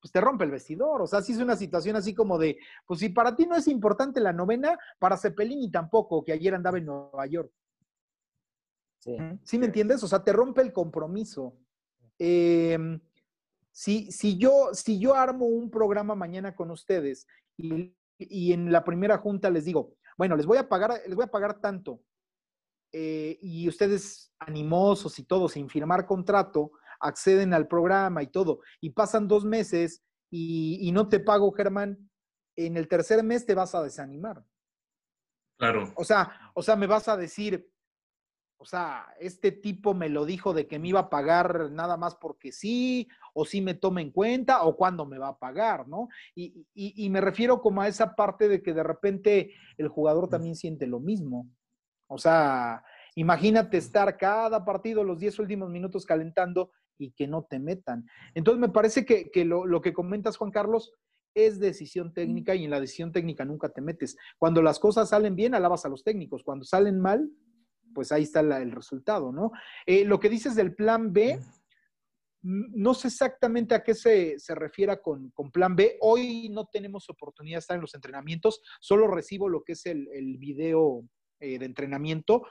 pues 0.00 0.12
te 0.12 0.20
rompe 0.20 0.44
el 0.44 0.50
vestidor. 0.50 1.02
O 1.02 1.06
sea, 1.06 1.22
si 1.22 1.32
es 1.32 1.38
una 1.38 1.56
situación 1.56 1.96
así 1.96 2.14
como 2.14 2.38
de, 2.38 2.58
pues 2.86 3.00
si 3.00 3.08
para 3.08 3.34
ti 3.34 3.46
no 3.46 3.56
es 3.56 3.68
importante 3.68 4.20
la 4.20 4.32
novena, 4.32 4.78
para 4.98 5.16
Cepelini 5.16 5.70
tampoco, 5.70 6.24
que 6.24 6.32
ayer 6.32 6.54
andaba 6.54 6.78
en 6.78 6.86
Nueva 6.86 7.26
York. 7.26 7.52
Sí. 8.98 9.16
¿Sí 9.44 9.58
me 9.58 9.66
entiendes? 9.66 10.02
O 10.02 10.08
sea, 10.08 10.22
te 10.22 10.32
rompe 10.32 10.60
el 10.62 10.72
compromiso. 10.72 11.56
Eh, 12.18 12.78
si, 13.70 14.10
si, 14.10 14.36
yo, 14.36 14.70
si 14.72 14.98
yo 14.98 15.14
armo 15.14 15.46
un 15.46 15.70
programa 15.70 16.16
mañana 16.16 16.56
con 16.56 16.70
ustedes 16.70 17.28
y, 17.56 17.94
y, 18.18 18.52
en 18.52 18.72
la 18.72 18.82
primera 18.82 19.18
junta 19.18 19.50
les 19.50 19.64
digo, 19.64 19.94
bueno, 20.16 20.34
les 20.36 20.46
voy 20.46 20.58
a 20.58 20.68
pagar, 20.68 21.00
les 21.06 21.14
voy 21.14 21.24
a 21.24 21.30
pagar 21.30 21.60
tanto, 21.60 22.00
eh, 22.90 23.38
y 23.42 23.68
ustedes 23.68 24.32
animosos 24.38 25.18
y 25.18 25.24
todo, 25.24 25.48
sin 25.48 25.68
firmar 25.68 26.06
contrato, 26.06 26.72
acceden 27.00 27.54
al 27.54 27.68
programa 27.68 28.22
y 28.22 28.28
todo, 28.28 28.60
y 28.80 28.90
pasan 28.90 29.28
dos 29.28 29.44
meses 29.44 30.02
y, 30.30 30.78
y 30.80 30.92
no 30.92 31.08
te 31.08 31.20
pago, 31.20 31.52
Germán, 31.52 32.10
en 32.56 32.76
el 32.76 32.88
tercer 32.88 33.22
mes 33.22 33.46
te 33.46 33.54
vas 33.54 33.74
a 33.74 33.82
desanimar. 33.82 34.44
Claro. 35.58 35.92
O 35.96 36.04
sea, 36.04 36.52
o 36.54 36.62
sea, 36.62 36.76
me 36.76 36.86
vas 36.86 37.08
a 37.08 37.16
decir, 37.16 37.68
o 38.60 38.64
sea, 38.64 39.06
este 39.20 39.52
tipo 39.52 39.94
me 39.94 40.08
lo 40.08 40.24
dijo 40.24 40.52
de 40.52 40.66
que 40.66 40.80
me 40.80 40.88
iba 40.88 41.00
a 41.00 41.10
pagar 41.10 41.70
nada 41.70 41.96
más 41.96 42.16
porque 42.16 42.50
sí, 42.50 43.08
o 43.32 43.44
si 43.44 43.58
sí 43.58 43.60
me 43.60 43.74
toma 43.74 44.02
en 44.02 44.10
cuenta, 44.10 44.64
o 44.64 44.76
cuándo 44.76 45.06
me 45.06 45.18
va 45.18 45.28
a 45.28 45.38
pagar, 45.38 45.86
¿no? 45.86 46.08
Y, 46.34 46.66
y, 46.74 47.04
y, 47.04 47.10
me 47.10 47.20
refiero 47.20 47.60
como 47.60 47.80
a 47.80 47.88
esa 47.88 48.16
parte 48.16 48.48
de 48.48 48.60
que 48.60 48.74
de 48.74 48.82
repente 48.82 49.52
el 49.76 49.88
jugador 49.88 50.28
también 50.28 50.56
siente 50.56 50.88
lo 50.88 50.98
mismo. 50.98 51.48
O 52.08 52.18
sea, 52.18 52.82
imagínate 53.14 53.76
estar 53.76 54.16
cada 54.16 54.64
partido 54.64 55.04
los 55.04 55.20
10 55.20 55.38
últimos 55.38 55.70
minutos 55.70 56.04
calentando 56.04 56.72
y 56.98 57.12
que 57.12 57.26
no 57.26 57.44
te 57.44 57.58
metan. 57.58 58.06
Entonces 58.34 58.60
me 58.60 58.68
parece 58.68 59.04
que, 59.04 59.30
que 59.30 59.44
lo, 59.44 59.66
lo 59.66 59.80
que 59.80 59.92
comentas, 59.92 60.36
Juan 60.36 60.50
Carlos, 60.50 60.92
es 61.34 61.58
decisión 61.60 62.12
técnica 62.12 62.54
y 62.54 62.64
en 62.64 62.70
la 62.70 62.80
decisión 62.80 63.12
técnica 63.12 63.44
nunca 63.44 63.68
te 63.68 63.80
metes. 63.80 64.16
Cuando 64.38 64.62
las 64.62 64.78
cosas 64.78 65.08
salen 65.10 65.36
bien, 65.36 65.54
alabas 65.54 65.84
a 65.84 65.88
los 65.88 66.02
técnicos. 66.02 66.42
Cuando 66.42 66.64
salen 66.64 67.00
mal, 67.00 67.30
pues 67.94 68.12
ahí 68.12 68.24
está 68.24 68.42
la, 68.42 68.60
el 68.60 68.72
resultado, 68.72 69.32
¿no? 69.32 69.52
Eh, 69.86 70.04
lo 70.04 70.20
que 70.20 70.28
dices 70.28 70.54
del 70.54 70.74
plan 70.74 71.12
B, 71.12 71.40
no 72.42 72.94
sé 72.94 73.08
exactamente 73.08 73.74
a 73.74 73.82
qué 73.82 73.94
se, 73.94 74.38
se 74.38 74.54
refiera 74.54 75.00
con, 75.00 75.30
con, 75.30 75.50
plan 75.50 75.74
B. 75.74 75.96
Hoy 76.00 76.48
no 76.50 76.66
tenemos 76.66 77.08
oportunidad 77.10 77.56
de 77.56 77.60
estar 77.60 77.74
en 77.74 77.80
los 77.80 77.94
entrenamientos, 77.94 78.60
solo 78.80 79.08
recibo 79.08 79.48
lo 79.48 79.62
que 79.64 79.72
es 79.72 79.86
el, 79.86 80.08
el 80.12 80.38
video 80.38 81.04
eh, 81.40 81.58
de 81.58 81.66
entrenamiento. 81.66 82.42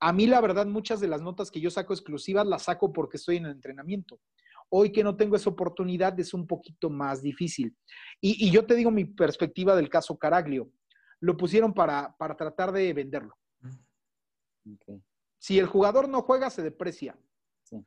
A 0.00 0.12
mí, 0.12 0.26
la 0.26 0.40
verdad, 0.40 0.66
muchas 0.66 1.00
de 1.00 1.08
las 1.08 1.22
notas 1.22 1.50
que 1.50 1.60
yo 1.60 1.70
saco 1.70 1.92
exclusivas 1.92 2.46
las 2.46 2.64
saco 2.64 2.92
porque 2.92 3.16
estoy 3.16 3.36
en 3.36 3.46
el 3.46 3.52
entrenamiento. 3.52 4.20
Hoy 4.68 4.90
que 4.92 5.04
no 5.04 5.16
tengo 5.16 5.36
esa 5.36 5.50
oportunidad 5.50 6.18
es 6.18 6.34
un 6.34 6.46
poquito 6.46 6.90
más 6.90 7.22
difícil. 7.22 7.76
Y, 8.20 8.46
y 8.46 8.50
yo 8.50 8.66
te 8.66 8.74
digo 8.74 8.90
mi 8.90 9.04
perspectiva 9.04 9.76
del 9.76 9.88
caso 9.88 10.18
Caraglio. 10.18 10.70
Lo 11.20 11.36
pusieron 11.36 11.72
para, 11.72 12.14
para 12.18 12.36
tratar 12.36 12.72
de 12.72 12.92
venderlo. 12.92 13.34
Okay. 14.76 15.02
Si 15.38 15.58
el 15.58 15.66
jugador 15.66 16.08
no 16.08 16.22
juega, 16.22 16.50
se 16.50 16.62
deprecia. 16.62 17.18
Sí. 17.62 17.84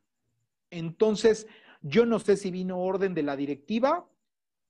Entonces, 0.69 1.47
yo 1.81 2.05
no 2.05 2.19
sé 2.19 2.37
si 2.37 2.51
vino 2.51 2.79
orden 2.79 3.13
de 3.13 3.23
la 3.23 3.35
directiva, 3.35 4.07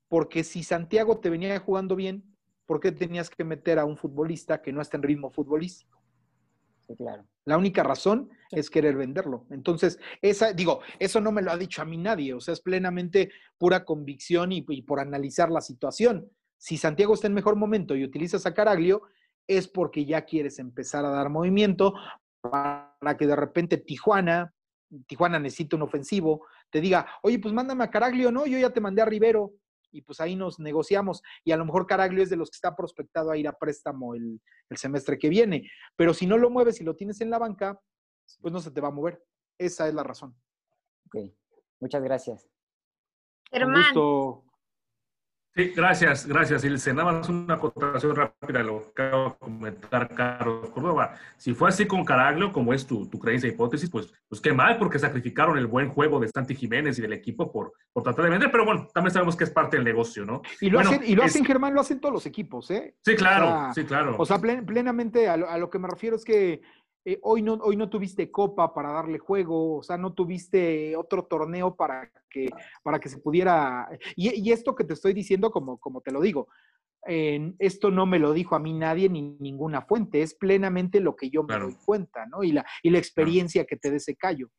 porque 0.08 0.44
si 0.44 0.64
Santiago 0.64 1.20
te 1.20 1.30
venía 1.30 1.60
jugando 1.60 1.96
bien, 1.96 2.36
¿por 2.66 2.80
qué 2.80 2.92
tenías 2.92 3.30
que 3.30 3.44
meter 3.44 3.80
a 3.80 3.86
un 3.86 3.98
futbolista 3.98 4.62
que 4.62 4.72
no 4.72 4.82
está 4.82 4.98
en 4.98 5.04
ritmo 5.04 5.30
futbolístico? 5.32 5.97
Sí, 6.88 6.96
claro. 6.96 7.26
La 7.46 7.58
única 7.58 7.84
razón 7.84 8.30
sí. 8.50 8.60
es 8.60 8.70
querer 8.70 8.96
venderlo. 8.96 9.46
Entonces, 9.52 10.00
esa, 10.22 10.54
digo, 10.54 10.82
eso 11.00 11.20
no 11.20 11.32
me 11.32 11.42
lo 11.42 11.52
ha 11.52 11.58
dicho 11.58 11.82
a 11.82 11.86
mí 11.86 11.98
nadie, 11.98 12.34
o 12.34 12.40
sea, 12.40 12.54
es 12.54 12.62
plenamente 12.62 13.32
pura 13.58 13.84
convicción 13.84 14.52
y, 14.52 14.66
y 14.70 14.82
por 14.84 15.00
analizar 15.00 15.50
la 15.50 15.62
situación. 15.62 16.30
Si 16.58 16.78
Santiago 16.78 17.14
está 17.14 17.28
en 17.28 17.34
mejor 17.34 17.56
momento 17.56 17.96
y 17.96 18.04
utilizas 18.04 18.46
a 18.46 18.54
Caraglio, 18.54 19.04
es 19.48 19.68
porque 19.68 20.06
ya 20.06 20.24
quieres 20.24 20.60
empezar 20.60 21.06
a 21.06 21.10
dar 21.10 21.30
movimiento, 21.30 21.94
para 22.42 23.18
que 23.18 23.28
de 23.28 23.36
repente 23.36 23.78
Tijuana, 23.78 24.54
Tijuana 25.08 25.40
necesita 25.40 25.76
un 25.76 25.84
ofensivo, 25.84 26.46
te 26.70 26.82
diga, 26.82 27.08
oye, 27.22 27.40
pues 27.40 27.54
mándame 27.54 27.84
a 27.84 27.90
Caraglio, 27.92 28.32
no, 28.32 28.46
yo 28.46 28.58
ya 28.58 28.70
te 28.72 28.82
mandé 28.82 29.02
a 29.02 29.06
Rivero, 29.06 29.54
y 29.98 30.02
pues 30.02 30.20
ahí 30.20 30.36
nos 30.36 30.60
negociamos. 30.60 31.24
Y 31.44 31.52
a 31.52 31.58
lo 31.58 31.66
mejor 31.66 31.88
Caraglio 31.88 32.22
es 32.22 32.30
de 32.30 32.36
los 32.36 32.52
que 32.52 32.56
está 32.56 32.76
prospectado 32.76 33.32
a 33.32 33.38
ir 33.38 33.48
a 33.48 33.54
préstamo 33.54 34.14
el, 34.14 34.40
el 34.70 34.78
semestre 34.78 35.18
que 35.18 35.28
viene. 35.28 35.70
Pero 35.96 36.14
si 36.14 36.28
no 36.28 36.38
lo 36.38 36.52
mueves 36.52 36.80
y 36.80 36.84
lo 36.84 36.96
tienes 36.96 37.20
en 37.22 37.32
la 37.32 37.40
banca, 37.40 37.82
pues 38.42 38.54
no 38.54 38.60
se 38.60 38.72
te 38.72 38.80
va 38.80 38.90
a 38.90 38.92
mover. 38.92 39.24
Esa 39.58 39.88
es 39.88 39.94
la 39.96 40.04
razón. 40.04 40.36
Ok, 41.08 41.34
muchas 41.80 42.04
gracias. 42.04 42.48
Gusto. 43.52 44.47
Sí, 45.58 45.74
gracias, 45.76 46.28
gracias. 46.28 46.64
Y 46.64 46.94
nada 46.94 47.12
más 47.14 47.28
una 47.30 47.56
acotación 47.56 48.16
rápida 48.16 48.60
de 48.60 48.64
lo 48.66 48.94
que 48.94 49.02
acaba 49.02 49.30
de 49.30 49.34
comentar 49.40 50.08
Carlos 50.14 50.70
Córdoba. 50.70 51.16
Si 51.36 51.56
fue 51.56 51.70
así 51.70 51.88
con 51.88 52.06
Caraglio, 52.06 52.52
como 52.52 52.76
es 52.76 52.86
tu, 52.86 53.08
tu 53.10 53.18
creencia 53.18 53.50
e 53.50 53.54
hipótesis, 53.54 53.90
pues, 53.90 54.14
pues 54.30 54.40
qué 54.40 54.54
mal, 54.54 54.78
porque 54.78 55.00
sacrificaron 55.00 55.58
el 55.58 55.66
buen 55.66 55.90
juego 55.90 56.20
de 56.20 56.28
Santi 56.28 56.54
Jiménez 56.54 57.00
y 57.00 57.02
del 57.02 57.14
equipo 57.14 57.52
por, 57.52 57.74
por 57.92 58.04
tratar 58.04 58.26
de 58.26 58.30
vender, 58.32 58.52
pero 58.52 58.66
bueno, 58.66 58.88
también 58.94 59.12
sabemos 59.12 59.36
que 59.36 59.46
es 59.46 59.50
parte 59.50 59.78
del 59.78 59.84
negocio, 59.86 60.26
¿no? 60.26 60.44
Y 60.62 60.70
lo 60.70 60.78
Bueno, 60.78 60.92
hacen, 60.92 61.04
y 61.10 61.16
lo 61.16 61.24
es- 61.24 61.32
hacen, 61.32 61.44
Germán, 61.44 61.74
lo 61.74 61.82
hacen 61.82 62.00
todos 62.00 62.14
los 62.14 62.26
equipos, 62.28 62.70
¿eh? 62.70 62.96
Sí, 63.04 63.16
claro, 63.16 63.48
O 63.48 63.50
sea, 63.50 63.74
sí, 63.74 63.84
claro. 63.84 64.16
O 64.20 64.26
sea, 64.28 64.38
plen- 64.38 64.64
plenamente 64.64 65.28
a 65.28 65.38
lo, 65.38 65.50
a 65.50 65.58
lo 65.58 65.72
que 65.72 65.80
me 65.80 65.88
refiero 65.88 66.18
es 66.18 66.24
que 66.24 66.62
eh, 67.10 67.20
hoy, 67.22 67.42
no, 67.42 67.54
hoy 67.62 67.78
no 67.78 67.90
tuviste 67.90 68.30
copa 68.30 68.74
para 68.74 68.92
darle 68.92 69.18
juego, 69.18 69.78
o 69.78 69.84
sea, 69.84 69.98
no 69.98 70.14
tuviste 70.14 70.96
otro 70.96 71.24
torneo 71.24 71.76
para 71.76 72.12
que, 72.30 72.50
para 72.84 73.00
que 73.00 73.08
se 73.10 73.18
pudiera... 73.20 73.88
Y, 74.16 74.42
y 74.42 74.52
esto 74.52 74.76
que 74.76 74.84
te 74.84 74.94
estoy 74.94 75.14
diciendo, 75.14 75.50
como, 75.52 75.78
como 75.78 76.02
te 76.02 76.12
lo 76.12 76.20
digo, 76.22 76.48
esto 77.60 77.90
no 77.90 78.06
me 78.06 78.20
lo 78.20 78.34
dijo 78.34 78.56
a 78.56 78.60
mí 78.60 78.74
nadie 78.74 79.08
ni 79.08 79.22
ninguna 79.40 79.82
fuente, 79.82 80.22
es 80.22 80.36
plenamente 80.36 81.00
lo 81.00 81.16
que 81.16 81.30
yo 81.30 81.44
me 81.44 81.48
Claro. 81.48 81.66
doy 81.68 81.76
cuenta, 81.86 82.26
¿no? 82.26 82.44
Y 82.44 82.52
la, 82.52 82.66
y 82.84 82.90
la 82.90 82.98
experiencia 82.98 83.64
que 83.66 83.78
te 83.78 83.90
dé 83.90 83.98
ese 83.98 84.16
callo. 84.18 84.50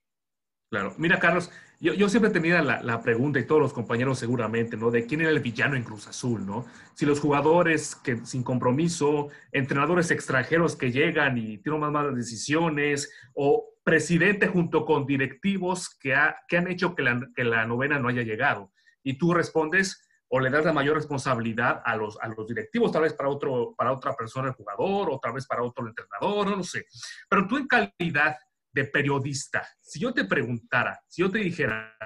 Claro. 0.71 0.95
Mira, 0.99 1.19
Carlos, 1.19 1.51
yo, 1.81 2.09
siempre 2.09 2.31
tenía 2.31 2.61
la, 2.61 2.83
la 2.83 3.01
pregunta, 3.01 3.39
y 3.39 3.47
todos 3.47 3.61
los 3.61 3.73
compañeros 3.73 4.19
seguramente, 4.19 4.77
¿no? 4.77 4.91
De 4.91 5.07
quién 5.07 5.21
era 5.23 5.31
el 5.31 5.41
villano 5.41 5.77
en 5.77 5.85
Cruz 5.85 6.09
Azul, 6.09 6.45
¿no? 6.45 6.67
Si 6.95 7.07
los 7.07 7.21
jugadores 7.21 7.95
que 7.97 8.25
sin 8.27 8.43
compromiso, 8.43 9.29
entrenadores 9.53 10.11
extranjeros 10.11 10.77
que 10.77 10.91
llegan 10.93 11.39
y 11.39 11.59
tienen 11.59 11.81
más 11.81 11.93
malas 11.93 12.17
decisiones, 12.17 13.11
o 13.33 13.77
presidente 13.83 14.49
junto 14.49 14.85
con 14.85 15.07
directivos 15.07 15.89
que, 15.89 16.15
ha- 16.15 16.37
que 16.47 16.59
han 16.59 16.69
hecho 16.69 16.95
que 16.95 17.03
la, 17.45 17.65
novena 17.65 17.99
no 17.99 18.09
haya 18.09 18.23
llegado. 18.23 18.71
Y 19.03 19.17
tú 19.17 19.33
respondes 19.33 20.05
o 20.31 20.41
le 20.41 20.51
das 20.51 20.67
la 20.67 20.75
mayor 20.75 20.97
responsabilidad 20.97 21.81
a 21.83 21.97
los, 21.97 22.19
a 22.21 22.29
los 22.29 22.47
directivos, 22.47 22.93
tal 22.93 23.03
vez 23.03 23.15
para, 23.15 23.31
otro, 23.31 23.75
para 23.79 23.93
otra 23.93 24.13
persona 24.15 24.49
el 24.49 24.55
jugador, 24.55 25.09
o 25.11 25.19
tal 25.19 25.33
vez 25.33 25.47
para 25.47 25.63
otro 25.63 25.87
entrenador, 25.87 26.51
no 26.51 26.57
lo 26.57 26.63
sé. 26.65 26.85
Pero 27.31 27.47
tú 27.47 27.57
en 27.57 27.67
calidad 27.67 28.37
de 28.73 28.85
periodista, 28.85 29.67
si 29.81 29.99
yo 30.01 30.13
te 30.13 30.25
preguntara, 30.25 31.01
si 31.09 31.23
yo 31.23 31.31
te 31.31 31.39
dijera, 31.39 31.97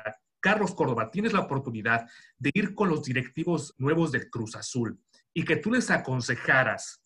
Carlos 0.40 0.74
Córdoba, 0.74 1.10
tienes 1.10 1.32
la 1.32 1.40
oportunidad 1.40 2.08
de 2.36 2.50
ir 2.52 2.74
con 2.74 2.88
los 2.88 3.04
directivos 3.04 3.74
nuevos 3.78 4.10
del 4.10 4.28
Cruz 4.28 4.56
Azul 4.56 5.00
y 5.32 5.44
que 5.44 5.56
tú 5.56 5.70
les 5.70 5.90
aconsejaras 5.90 7.02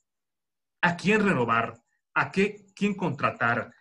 a 0.81 0.97
quién 0.97 1.23
renovar, 1.23 1.81
a 2.15 2.31
qué, 2.31 2.67
quién 2.75 2.95
contratar 2.95 3.73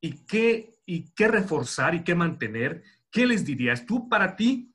y 0.00 0.24
qué, 0.26 0.74
y 0.84 1.12
qué 1.14 1.28
reforzar 1.28 1.94
y 1.94 2.02
qué 2.02 2.14
mantener, 2.14 2.82
¿qué 3.10 3.26
les 3.26 3.44
dirías? 3.44 3.86
Tú, 3.86 4.08
para 4.08 4.34
ti, 4.34 4.74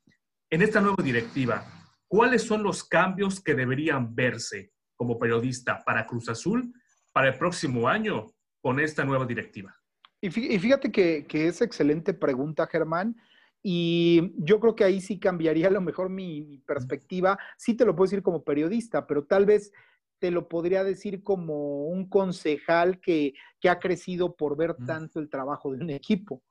en 0.50 0.62
esta 0.62 0.82
nueva 0.82 1.04
directiva, 1.04 1.65
¿cuáles 2.08 2.43
son 2.43 2.63
los 2.63 2.84
cambios 2.84 3.41
que 3.41 3.54
deberían 3.54 4.15
verse 4.15 4.72
como 4.95 5.19
periodista 5.19 5.84
para 5.84 6.06
Cruz 6.06 6.30
Azul 6.30 6.74
para 7.12 7.30
el 7.30 7.38
próximo 7.38 7.88
año 7.88 8.28
con 8.62 8.80
esta 8.80 9.04
nueva 9.04 9.26
directiva? 9.26 9.79
Y 10.21 10.29
fí- 10.29 10.47
y 10.49 10.60
fíjate 10.60 10.91
que, 10.91 11.25
que 11.27 11.47
es 11.47 11.62
excelente 11.62 12.13
pregunta, 12.13 12.67
Germán. 12.67 13.15
Y 13.62 14.34
yo 14.38 14.60
creo 14.60 14.75
que 14.75 14.84
ahí 14.86 15.01
sí 15.01 15.19
cambiaría 15.19 15.67
a 15.67 15.71
lo 15.71 15.82
mejor 15.82 16.10
mi, 16.10 16.41
mi 16.41 16.60
perspectiva. 16.60 17.38
Sí 17.58 17.73
te 17.75 17.86
lo 17.86 17.95
puedo 17.95 18.08
decir 18.10 18.23
como 18.23 18.43
periodista, 18.43 19.05
pero 19.05 19.25
tal 19.25 19.45
vez 19.45 19.71
te 20.19 20.32
lo 20.32 20.47
podría 20.47 20.84
decir 20.84 21.23
como 21.23 21.86
un 21.88 22.10
concejal 22.10 22.99
que, 22.99 23.34
que 23.60 23.69
ha 23.69 23.79
crecido 23.79 24.36
por 24.36 24.55
ver 24.58 24.75
Mm. 24.77 24.86
tanto 24.86 25.19
el 25.19 25.29
trabajo 25.29 25.71
de 25.71 25.82
un 25.84 25.89
equipo. 25.89 26.41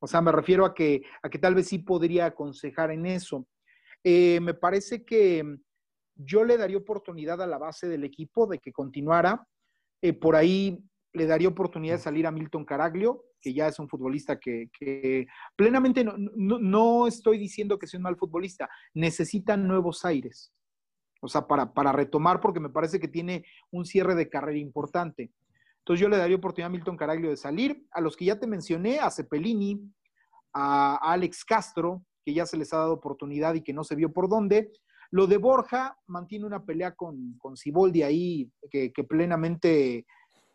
O 0.00 0.06
sea, 0.06 0.20
me 0.20 0.32
refiero 0.32 0.64
a 0.64 0.74
que, 0.74 1.02
a 1.22 1.28
que 1.28 1.38
tal 1.38 1.54
vez 1.54 1.68
sí 1.68 1.78
podría 1.78 2.26
aconsejar 2.26 2.90
en 2.90 3.06
eso. 3.06 3.46
Eh, 4.02 4.40
me 4.40 4.54
parece 4.54 5.04
que 5.04 5.44
yo 6.14 6.44
le 6.44 6.56
daría 6.56 6.78
oportunidad 6.78 7.40
a 7.42 7.46
la 7.46 7.58
base 7.58 7.86
del 7.88 8.04
equipo 8.04 8.46
de 8.46 8.58
que 8.58 8.72
continuara. 8.72 9.46
Eh, 10.02 10.14
por 10.14 10.36
ahí 10.36 10.82
le 11.12 11.26
daría 11.26 11.48
oportunidad 11.48 11.96
de 11.96 12.02
salir 12.02 12.26
a 12.26 12.30
Milton 12.30 12.64
Caraglio, 12.64 13.24
que 13.40 13.52
ya 13.52 13.66
es 13.66 13.78
un 13.78 13.88
futbolista 13.88 14.38
que, 14.38 14.70
que 14.78 15.26
plenamente 15.56 16.04
no, 16.04 16.14
no, 16.16 16.58
no 16.58 17.06
estoy 17.06 17.38
diciendo 17.38 17.78
que 17.78 17.86
sea 17.86 17.98
un 17.98 18.04
mal 18.04 18.16
futbolista, 18.16 18.68
necesita 18.94 19.56
nuevos 19.56 20.04
aires. 20.04 20.52
O 21.22 21.28
sea, 21.28 21.46
para, 21.46 21.72
para 21.72 21.92
retomar, 21.92 22.40
porque 22.40 22.60
me 22.60 22.70
parece 22.70 22.98
que 22.98 23.08
tiene 23.08 23.44
un 23.70 23.84
cierre 23.84 24.14
de 24.14 24.28
carrera 24.28 24.58
importante. 24.58 25.32
Entonces 25.78 26.00
yo 26.00 26.08
le 26.08 26.16
daría 26.16 26.36
oportunidad 26.36 26.68
a 26.68 26.72
Milton 26.72 26.96
Caraglio 26.96 27.30
de 27.30 27.36
salir. 27.36 27.86
A 27.90 28.00
los 28.00 28.16
que 28.16 28.26
ya 28.26 28.38
te 28.38 28.46
mencioné, 28.46 29.00
a 29.00 29.10
Cepelini, 29.10 29.80
a, 30.52 30.94
a 30.94 31.12
Alex 31.12 31.44
Castro, 31.44 32.04
que 32.24 32.32
ya 32.34 32.46
se 32.46 32.56
les 32.56 32.72
ha 32.72 32.78
dado 32.78 32.94
oportunidad 32.94 33.54
y 33.54 33.62
que 33.62 33.72
no 33.72 33.84
se 33.84 33.96
vio 33.96 34.12
por 34.12 34.28
dónde. 34.28 34.70
Lo 35.10 35.26
de 35.26 35.38
Borja 35.38 35.98
mantiene 36.06 36.46
una 36.46 36.64
pelea 36.64 36.94
con, 36.94 37.36
con 37.38 37.56
Ciboldi 37.56 38.02
ahí, 38.02 38.50
que, 38.70 38.92
que 38.92 39.04
plenamente 39.04 40.06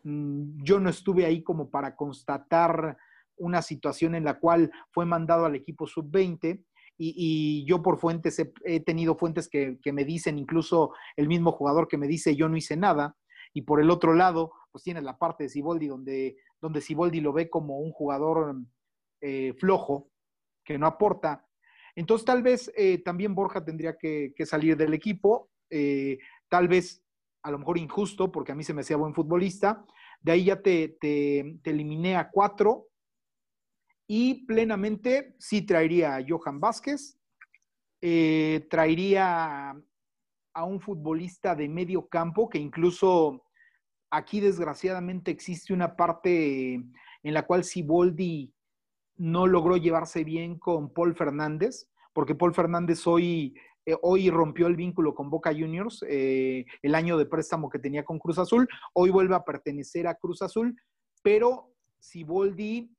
yo 0.06 0.78
no 0.78 0.88
estuve 0.88 1.26
ahí 1.26 1.42
como 1.42 1.68
para 1.68 1.96
constatar 1.96 2.96
una 3.38 3.60
situación 3.60 4.14
en 4.14 4.24
la 4.24 4.38
cual 4.38 4.70
fue 4.92 5.04
mandado 5.04 5.46
al 5.46 5.56
equipo 5.56 5.86
sub-20 5.86 6.64
y, 6.98 7.14
y 7.16 7.66
yo 7.66 7.82
por 7.82 7.98
fuentes 7.98 8.40
he, 8.64 8.80
tenido 8.80 9.16
fuentes 9.16 9.48
que, 9.48 9.78
me 9.92 10.04
dicen, 10.04 10.38
incluso 10.38 10.92
el 11.16 11.26
mismo 11.26 11.52
jugador 11.52 11.88
que 11.88 11.98
me 11.98 12.06
dice 12.06 12.36
yo 12.36 12.48
no 12.48 12.56
hice 12.56 12.76
nada 12.76 13.16
y 13.52 13.62
por 13.62 13.80
el 13.80 13.90
otro 13.90 14.14
lado 14.14 14.52
pues 14.70 14.84
tienes 14.84 15.02
la 15.02 15.18
parte 15.18 15.44
de 15.44 15.50
Ciboldi 15.50 15.88
donde, 15.88 16.36
donde 16.60 16.80
Ciboldi 16.80 17.20
lo 17.20 17.32
ve 17.32 17.50
como 17.50 17.80
un 17.80 17.90
jugador 17.90 18.56
eh, 19.20 19.54
flojo 19.58 20.10
que 20.64 20.78
no 20.78 20.86
aporta. 20.86 21.46
Entonces 21.96 22.24
tal 22.24 22.42
vez 22.42 22.70
eh, 22.76 23.02
también 23.02 23.34
Borja 23.34 23.64
tendría 23.64 23.96
que, 23.96 24.32
que 24.36 24.46
salir 24.46 24.76
del 24.76 24.94
equipo, 24.94 25.50
eh, 25.70 26.18
tal 26.48 26.68
vez 26.68 27.02
a 27.46 27.50
lo 27.52 27.60
mejor 27.60 27.78
injusto 27.78 28.32
porque 28.32 28.50
a 28.50 28.54
mí 28.56 28.64
se 28.64 28.74
me 28.74 28.80
hacía 28.80 28.96
buen 28.96 29.14
futbolista, 29.14 29.86
de 30.20 30.32
ahí 30.32 30.44
ya 30.46 30.60
te, 30.60 30.96
te, 31.00 31.60
eliminé 31.62 32.16
a 32.16 32.28
cuatro 32.28 32.88
y 34.08 34.46
plenamente 34.46 35.36
sí 35.38 35.62
traería 35.62 36.16
a 36.16 36.24
Johan 36.28 36.58
Vázquez, 36.58 37.20
eh, 38.00 38.66
traería 38.68 39.80
a 40.54 40.64
un 40.64 40.80
futbolista 40.80 41.54
de 41.54 41.68
medio 41.68 42.08
campo 42.08 42.48
que 42.48 42.58
incluso 42.58 43.44
aquí 44.10 44.40
desgraciadamente 44.40 45.30
existe 45.30 45.72
una 45.72 45.94
parte 45.94 46.74
en 46.74 47.34
la 47.34 47.46
cual 47.46 47.62
Siboldi 47.62 48.52
no 49.18 49.46
logró 49.46 49.76
llevarse 49.76 50.24
bien 50.24 50.58
con 50.58 50.92
Paul 50.92 51.14
Fernández, 51.14 51.88
porque 52.12 52.34
Paul 52.34 52.54
Fernández 52.54 53.06
hoy, 53.06 53.54
eh, 53.86 53.96
hoy 54.02 54.30
rompió 54.30 54.66
el 54.66 54.74
vínculo 54.74 55.14
con 55.14 55.30
Boca 55.30 55.52
Juniors, 55.52 56.04
eh, 56.08 56.66
el 56.82 56.94
año 56.96 57.16
de 57.16 57.26
préstamo 57.26 57.70
que 57.70 57.78
tenía 57.78 58.04
con 58.04 58.18
Cruz 58.18 58.38
Azul, 58.38 58.68
hoy 58.92 59.10
vuelve 59.10 59.36
a 59.36 59.44
pertenecer 59.44 60.08
a 60.08 60.16
Cruz 60.16 60.42
Azul, 60.42 60.76
pero 61.22 61.72
Siboldi 62.00 62.90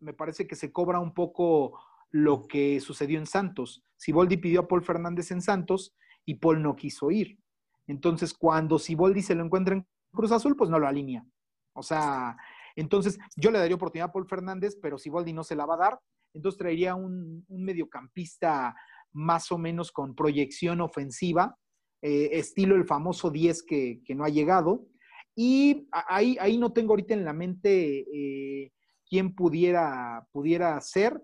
me 0.00 0.12
parece 0.12 0.46
que 0.46 0.54
se 0.54 0.70
cobra 0.70 1.00
un 1.00 1.14
poco 1.14 1.80
lo 2.10 2.46
que 2.46 2.78
sucedió 2.80 3.18
en 3.18 3.26
Santos. 3.26 3.82
Siboldi 3.96 4.36
pidió 4.36 4.60
a 4.60 4.68
Paul 4.68 4.82
Fernández 4.82 5.30
en 5.30 5.40
Santos 5.40 5.96
y 6.26 6.34
Paul 6.34 6.62
no 6.62 6.76
quiso 6.76 7.10
ir. 7.10 7.38
Entonces, 7.86 8.34
cuando 8.34 8.78
Siboldi 8.78 9.22
se 9.22 9.34
lo 9.34 9.44
encuentra 9.44 9.76
en 9.76 9.86
Cruz 10.12 10.30
Azul, 10.30 10.56
pues 10.56 10.68
no 10.68 10.78
lo 10.78 10.86
alinea. 10.86 11.24
O 11.72 11.82
sea, 11.82 12.36
entonces 12.76 13.18
yo 13.34 13.50
le 13.50 13.58
daría 13.58 13.76
oportunidad 13.76 14.10
a 14.10 14.12
Paul 14.12 14.28
Fernández, 14.28 14.78
pero 14.80 14.98
Siboldi 14.98 15.32
no 15.32 15.42
se 15.42 15.56
la 15.56 15.64
va 15.64 15.74
a 15.74 15.78
dar. 15.78 16.00
Entonces 16.34 16.58
traería 16.58 16.94
un, 16.94 17.46
un 17.48 17.64
mediocampista 17.64 18.76
más 19.12 19.50
o 19.52 19.58
menos 19.58 19.92
con 19.92 20.14
proyección 20.14 20.80
ofensiva, 20.80 21.56
eh, 22.02 22.30
estilo 22.32 22.76
el 22.76 22.84
famoso 22.84 23.30
10 23.30 23.62
que, 23.64 24.00
que, 24.04 24.14
no 24.14 24.24
ha 24.24 24.28
llegado. 24.28 24.86
Y 25.34 25.88
ahí, 25.92 26.36
ahí 26.40 26.58
no 26.58 26.72
tengo 26.72 26.92
ahorita 26.92 27.14
en 27.14 27.24
la 27.24 27.32
mente 27.32 28.04
eh, 28.12 28.72
quién 29.08 29.34
pudiera, 29.34 30.26
pudiera 30.32 30.80
ser. 30.80 31.22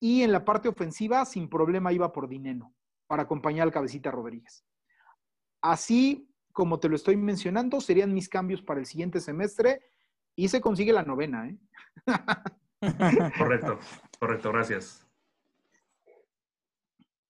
Y 0.00 0.22
en 0.22 0.32
la 0.32 0.44
parte 0.44 0.68
ofensiva, 0.68 1.24
sin 1.24 1.48
problema, 1.48 1.92
iba 1.92 2.12
por 2.12 2.28
Dineno 2.28 2.74
para 3.06 3.22
acompañar 3.22 3.66
al 3.66 3.72
cabecita 3.72 4.10
Rodríguez. 4.10 4.64
Así 5.62 6.28
como 6.52 6.80
te 6.80 6.88
lo 6.88 6.96
estoy 6.96 7.16
mencionando, 7.16 7.80
serían 7.80 8.14
mis 8.14 8.28
cambios 8.28 8.62
para 8.62 8.80
el 8.80 8.86
siguiente 8.86 9.20
semestre 9.20 9.80
y 10.34 10.48
se 10.48 10.60
consigue 10.60 10.92
la 10.92 11.02
novena. 11.02 11.48
¿eh? 11.48 11.58
correcto, 13.38 13.78
correcto, 14.18 14.52
gracias. 14.52 15.05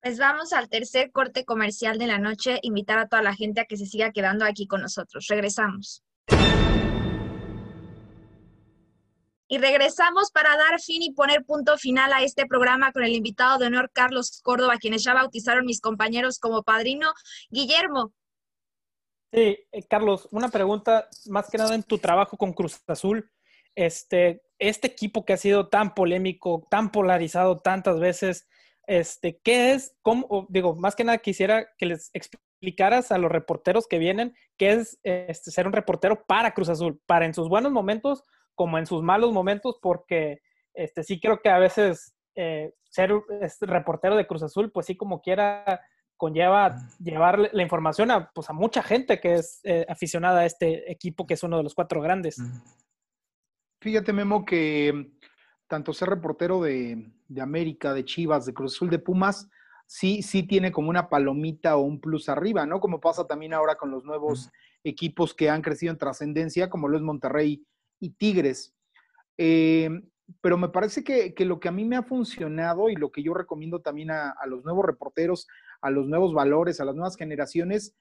Pues 0.06 0.20
vamos 0.20 0.52
al 0.52 0.68
tercer 0.68 1.10
corte 1.10 1.44
comercial 1.44 1.98
de 1.98 2.06
la 2.06 2.20
noche. 2.20 2.60
Invitar 2.62 2.96
a 2.96 3.08
toda 3.08 3.22
la 3.22 3.34
gente 3.34 3.60
a 3.60 3.64
que 3.64 3.76
se 3.76 3.86
siga 3.86 4.12
quedando 4.12 4.44
aquí 4.44 4.68
con 4.68 4.80
nosotros. 4.80 5.26
Regresamos. 5.28 6.04
Y 9.48 9.58
regresamos 9.58 10.30
para 10.30 10.50
dar 10.50 10.80
fin 10.80 11.02
y 11.02 11.12
poner 11.12 11.44
punto 11.44 11.76
final 11.76 12.12
a 12.12 12.22
este 12.22 12.46
programa 12.46 12.92
con 12.92 13.02
el 13.02 13.14
invitado 13.14 13.58
de 13.58 13.66
honor 13.66 13.90
Carlos 13.92 14.40
Córdoba, 14.44 14.76
quienes 14.78 15.02
ya 15.02 15.12
bautizaron 15.12 15.66
mis 15.66 15.80
compañeros 15.80 16.38
como 16.38 16.62
padrino. 16.62 17.12
Guillermo. 17.50 18.12
Sí, 19.32 19.58
eh, 19.72 19.82
Carlos, 19.90 20.28
una 20.30 20.50
pregunta 20.50 21.08
más 21.26 21.50
que 21.50 21.58
nada 21.58 21.74
en 21.74 21.82
tu 21.82 21.98
trabajo 21.98 22.36
con 22.36 22.52
Cruz 22.52 22.80
Azul. 22.86 23.28
Este, 23.74 24.44
este 24.60 24.86
equipo 24.86 25.24
que 25.24 25.32
ha 25.32 25.36
sido 25.36 25.68
tan 25.68 25.94
polémico, 25.94 26.64
tan 26.70 26.92
polarizado 26.92 27.58
tantas 27.58 27.98
veces, 27.98 28.46
este, 28.86 29.40
¿qué 29.42 29.72
es? 29.72 29.96
¿Cómo? 30.02 30.46
Digo, 30.48 30.74
más 30.74 30.94
que 30.94 31.04
nada 31.04 31.18
quisiera 31.18 31.66
que 31.76 31.86
les 31.86 32.10
explicaras 32.12 33.12
a 33.12 33.18
los 33.18 33.30
reporteros 33.30 33.86
que 33.86 33.98
vienen 33.98 34.34
qué 34.56 34.72
es 34.72 34.98
este, 35.02 35.50
ser 35.50 35.66
un 35.66 35.72
reportero 35.72 36.24
para 36.26 36.54
Cruz 36.54 36.68
Azul, 36.68 37.00
para 37.06 37.26
en 37.26 37.34
sus 37.34 37.48
buenos 37.48 37.72
momentos 37.72 38.22
como 38.54 38.78
en 38.78 38.86
sus 38.86 39.02
malos 39.02 39.32
momentos, 39.32 39.76
porque 39.82 40.40
este, 40.74 41.02
sí 41.02 41.20
creo 41.20 41.40
que 41.40 41.50
a 41.50 41.58
veces 41.58 42.14
eh, 42.34 42.72
ser 42.88 43.12
reportero 43.60 44.16
de 44.16 44.26
Cruz 44.26 44.42
Azul, 44.42 44.72
pues 44.72 44.86
sí 44.86 44.96
como 44.96 45.20
quiera 45.20 45.80
conlleva 46.16 46.76
llevar 46.98 47.50
la 47.52 47.62
información 47.62 48.10
a, 48.10 48.30
pues, 48.32 48.48
a 48.48 48.54
mucha 48.54 48.82
gente 48.82 49.20
que 49.20 49.34
es 49.34 49.60
eh, 49.64 49.84
aficionada 49.88 50.40
a 50.40 50.46
este 50.46 50.90
equipo 50.90 51.26
que 51.26 51.34
es 51.34 51.42
uno 51.42 51.58
de 51.58 51.62
los 51.62 51.74
cuatro 51.74 52.00
grandes. 52.00 52.38
Fíjate, 53.82 54.14
Memo, 54.14 54.44
que 54.46 55.12
tanto 55.68 55.92
ser 55.92 56.08
reportero 56.08 56.62
de, 56.62 57.12
de 57.28 57.40
América, 57.40 57.92
de 57.92 58.04
Chivas, 58.04 58.46
de 58.46 58.54
Cruz 58.54 58.74
Azul, 58.74 58.90
de 58.90 58.98
Pumas, 58.98 59.48
sí, 59.86 60.22
sí 60.22 60.42
tiene 60.42 60.72
como 60.72 60.90
una 60.90 61.08
palomita 61.08 61.76
o 61.76 61.82
un 61.82 62.00
plus 62.00 62.28
arriba, 62.28 62.66
¿no? 62.66 62.80
Como 62.80 63.00
pasa 63.00 63.26
también 63.26 63.54
ahora 63.54 63.76
con 63.76 63.90
los 63.90 64.04
nuevos 64.04 64.50
equipos 64.84 65.34
que 65.34 65.50
han 65.50 65.62
crecido 65.62 65.92
en 65.92 65.98
trascendencia, 65.98 66.70
como 66.70 66.88
lo 66.88 66.96
es 66.96 67.02
Monterrey 67.02 67.64
y 68.00 68.10
Tigres. 68.10 68.74
Eh, 69.38 69.90
pero 70.40 70.58
me 70.58 70.68
parece 70.68 71.04
que, 71.04 71.32
lo 71.44 71.60
que 71.60 71.68
a 71.68 71.72
mí 71.72 71.84
me 71.84 71.96
ha 71.96 72.02
funcionado 72.02 72.88
y 72.88 72.96
lo 72.96 73.10
que 73.10 73.22
yo 73.22 73.32
recomiendo 73.34 73.80
también 73.80 74.10
a, 74.10 74.34
los 74.46 74.64
nuevos 74.64 74.84
reporteros, 74.84 75.46
a 75.80 75.90
los 75.90 76.06
nuevos 76.06 76.34
valores, 76.34 76.80
a 76.80 76.84
las 76.84 76.96
nuevas 76.96 77.16
generaciones, 77.16 77.94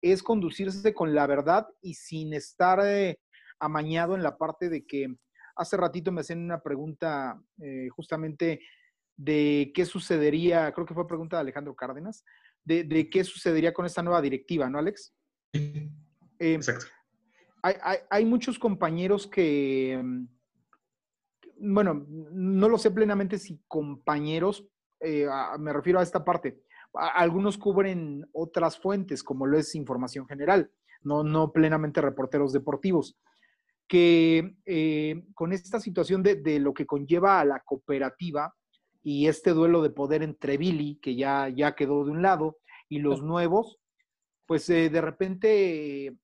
es 0.00 0.22
conducirse 0.22 0.94
con 0.94 1.14
la 1.14 1.26
verdad 1.26 1.66
y 1.82 1.94
sin 1.94 2.32
estar 2.32 2.80
eh, 2.84 3.18
amañado 3.58 4.14
en 4.14 4.22
la 4.22 4.36
parte 4.36 4.68
de 4.68 4.86
que 4.86 5.16
hace 5.56 5.76
ratito 5.76 6.12
me 6.12 6.20
hacían 6.20 6.44
una 6.44 6.62
pregunta 6.62 7.40
eh, 7.60 7.88
justamente 7.88 8.60
de 9.16 9.72
qué 9.74 9.84
sucedería, 9.86 10.70
creo 10.72 10.86
que 10.86 10.94
fue 10.94 11.06
pregunta 11.06 11.36
de 11.36 11.40
Alejandro 11.40 11.74
Cárdenas, 11.74 12.24
de, 12.64 13.08
qué 13.10 13.24
sucedería 13.24 13.72
con 13.72 13.86
esta 13.86 14.02
nueva 14.02 14.20
directiva, 14.20 14.68
¿no, 14.68 14.78
Alex? 14.78 15.14
Exacto. 16.38 16.86
hay, 17.62 18.24
muchos 18.24 18.58
compañeros 18.58 19.26
que, 19.26 20.02
bueno, 21.58 22.04
no 22.08 22.68
lo 22.68 22.76
sé 22.76 22.90
plenamente 22.90 23.38
si 23.38 23.62
compañeros, 23.66 24.68
eh, 25.00 25.26
me 25.58 25.72
refiero 25.72 26.00
a 26.00 26.02
esta 26.02 26.24
parte, 26.24 26.60
algunos 26.92 27.56
cubren 27.56 28.28
otras 28.32 28.78
fuentes, 28.78 29.22
como 29.22 29.46
lo 29.46 29.58
es 29.58 29.74
información 29.74 30.26
general, 30.26 30.70
no, 31.02 31.22
no 31.22 31.52
plenamente 31.52 32.00
reporteros 32.00 32.52
deportivos, 32.52 33.16
que 33.88 34.56
eh, 34.64 35.24
con 35.34 35.52
esta 35.52 35.80
situación 35.80 36.22
de, 36.22 36.58
lo 36.60 36.74
que 36.74 36.86
conlleva 36.86 37.40
a 37.40 37.44
la 37.44 37.60
cooperativa 37.60 38.54
y 39.02 39.28
este 39.28 39.50
duelo 39.50 39.82
de 39.82 39.90
poder 39.90 40.22
entre 40.22 40.56
Billy, 40.56 40.98
que 41.00 41.14
ya, 41.14 41.48
ya 41.48 41.74
quedó 41.74 42.04
de 42.04 42.10
un 42.10 42.22
lado, 42.22 42.58
y 42.88 42.98
los 42.98 43.22
nuevos, 43.22 43.78
pues 44.46 44.68
eh, 44.70 44.90
de 44.90 45.00
repente 45.00 46.16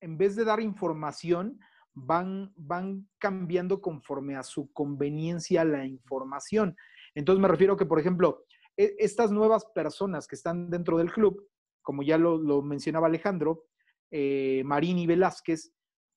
en 0.00 0.18
vez 0.18 0.36
de 0.36 0.44
dar 0.44 0.60
información, 0.60 1.58
van, 1.94 2.52
van 2.56 3.08
cambiando 3.18 3.80
conforme 3.80 4.36
a 4.36 4.42
su 4.42 4.70
conveniencia 4.72 5.64
la 5.64 5.86
información. 5.86 6.76
Entonces 7.14 7.40
me 7.40 7.48
refiero 7.48 7.76
que, 7.76 7.86
por 7.86 7.98
ejemplo, 7.98 8.44
e, 8.76 8.94
estas 8.98 9.30
nuevas 9.30 9.64
personas 9.74 10.26
que 10.26 10.36
están 10.36 10.70
dentro 10.70 10.98
del 10.98 11.10
club, 11.10 11.48
como 11.82 12.02
ya 12.02 12.18
lo, 12.18 12.62
mencionaba 12.62 13.06
Alejandro, 13.06 13.64
eh, 14.10 14.62
Marín 14.64 14.98
y 14.98 15.06
Velázquez, 15.06 15.72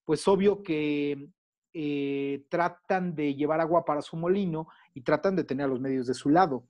pues 0.09 0.27
obvio 0.27 0.63
que 0.63 1.29
eh, 1.71 2.43
tratan 2.49 3.13
de 3.13 3.35
llevar 3.35 3.61
agua 3.61 3.85
para 3.85 4.01
su 4.01 4.17
molino 4.17 4.67
y 4.95 5.01
tratan 5.01 5.35
de 5.35 5.43
tener 5.43 5.65
a 5.65 5.69
los 5.69 5.79
medios 5.79 6.07
de 6.07 6.15
su 6.15 6.31
lado. 6.31 6.63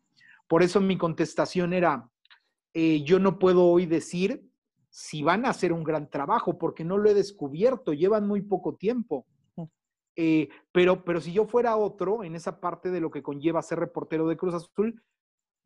Por 0.45 0.61
eso 0.61 0.81
mi 0.81 0.97
contestación 0.97 1.71
era, 1.71 2.09
eh, 2.73 3.01
yo 3.05 3.17
no 3.17 3.39
puedo 3.39 3.65
hoy 3.67 3.85
decir 3.85 4.45
si 4.89 5.23
van 5.23 5.45
a 5.45 5.51
hacer 5.51 5.71
un 5.71 5.85
gran 5.85 6.09
trabajo, 6.09 6.57
porque 6.57 6.83
no 6.83 6.97
lo 6.97 7.09
he 7.09 7.13
descubierto, 7.13 7.93
llevan 7.93 8.27
muy 8.27 8.41
poco 8.41 8.75
tiempo. 8.75 9.25
Eh, 10.17 10.49
pero, 10.73 11.05
pero 11.05 11.21
si 11.21 11.31
yo 11.31 11.45
fuera 11.45 11.77
otro 11.77 12.25
en 12.25 12.35
esa 12.35 12.59
parte 12.59 12.91
de 12.91 12.99
lo 12.99 13.09
que 13.09 13.23
conlleva 13.23 13.61
ser 13.61 13.79
reportero 13.79 14.27
de 14.27 14.35
Cruz 14.35 14.53
Azul, 14.53 15.01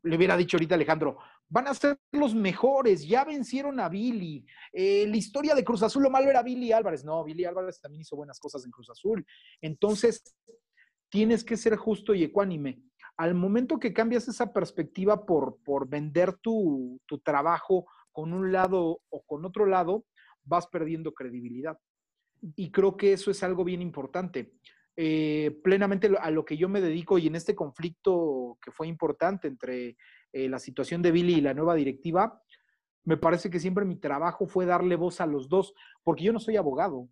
le 0.04 0.18
hubiera 0.18 0.38
dicho 0.38 0.58
ahorita 0.58 0.76
Alejandro, 0.76 1.18
van 1.50 1.68
a 1.68 1.74
ser 1.74 1.98
los 2.12 2.36
mejores, 2.36 3.08
ya 3.08 3.24
vencieron 3.24 3.80
a 3.80 3.90
Billy. 3.90 4.46
Eh, 4.72 5.06
la 5.08 5.18
historia 5.18 5.56
de 5.56 5.64
Cruz 5.64 5.84
Azul, 5.84 6.04
lo 6.04 6.10
malo 6.10 6.30
era 6.30 6.44
Billy 6.44 6.72
Álvarez. 6.72 7.04
No, 7.06 7.24
Billy 7.24 7.46
Álvarez 7.46 7.80
también 7.80 8.02
hizo 8.02 8.16
buenas 8.16 8.40
cosas 8.40 8.66
en 8.66 8.72
Cruz 8.72 8.90
Azul. 8.90 9.26
Entonces, 9.62 10.24
tienes 11.10 11.44
que 11.44 11.58
ser 11.58 11.76
justo 11.76 12.14
y 12.14 12.24
ecuánime. 12.24 12.82
Al 13.18 13.36
momento 13.36 13.80
que 13.80 13.94
cambias 13.94 14.28
esa 14.28 14.52
perspectiva 14.52 15.26
por, 15.26 15.58
por 15.64 15.88
vender 15.88 16.34
tu, 16.38 17.00
tu 17.06 17.20
trabajo 17.20 17.86
con 18.12 18.34
un 18.34 18.52
lado 18.52 19.02
o 19.10 19.22
con 19.24 19.46
otro 19.46 19.66
lado, 19.66 20.06
vas 20.44 20.68
perdiendo 20.68 21.14
credibilidad. 21.14 21.78
Y 22.56 22.72
creo 22.72 22.98
que 22.98 23.14
eso 23.14 23.32
es 23.32 23.44
algo 23.44 23.64
bien 23.64 23.82
importante. 23.82 24.54
Eh, 24.96 25.60
plenamente 25.64 26.08
a 26.20 26.30
lo 26.30 26.46
que 26.46 26.56
yo 26.56 26.70
me 26.70 26.80
dedico 26.80 27.18
y 27.18 27.26
en 27.26 27.36
este 27.36 27.56
conflicto 27.56 28.60
que 28.62 28.72
fue 28.72 28.88
importante 28.88 29.48
entre 29.48 29.98
eh, 30.32 30.48
la 30.48 30.60
situación 30.60 31.02
de 31.02 31.12
Billy 31.12 31.36
y 31.36 31.42
la 31.42 31.56
nueva 31.56 31.74
directiva, 31.74 32.42
me 33.04 33.18
parece 33.18 33.50
que 33.50 33.60
siempre 33.60 33.86
mi 33.86 33.96
trabajo 33.96 34.46
fue 34.46 34.66
darle 34.68 34.96
voz 34.96 35.20
a 35.20 35.26
los 35.26 35.50
dos, 35.50 35.74
porque 36.04 36.24
yo 36.24 36.32
no 36.32 36.40
soy 36.40 36.58
abogado. 36.58 37.10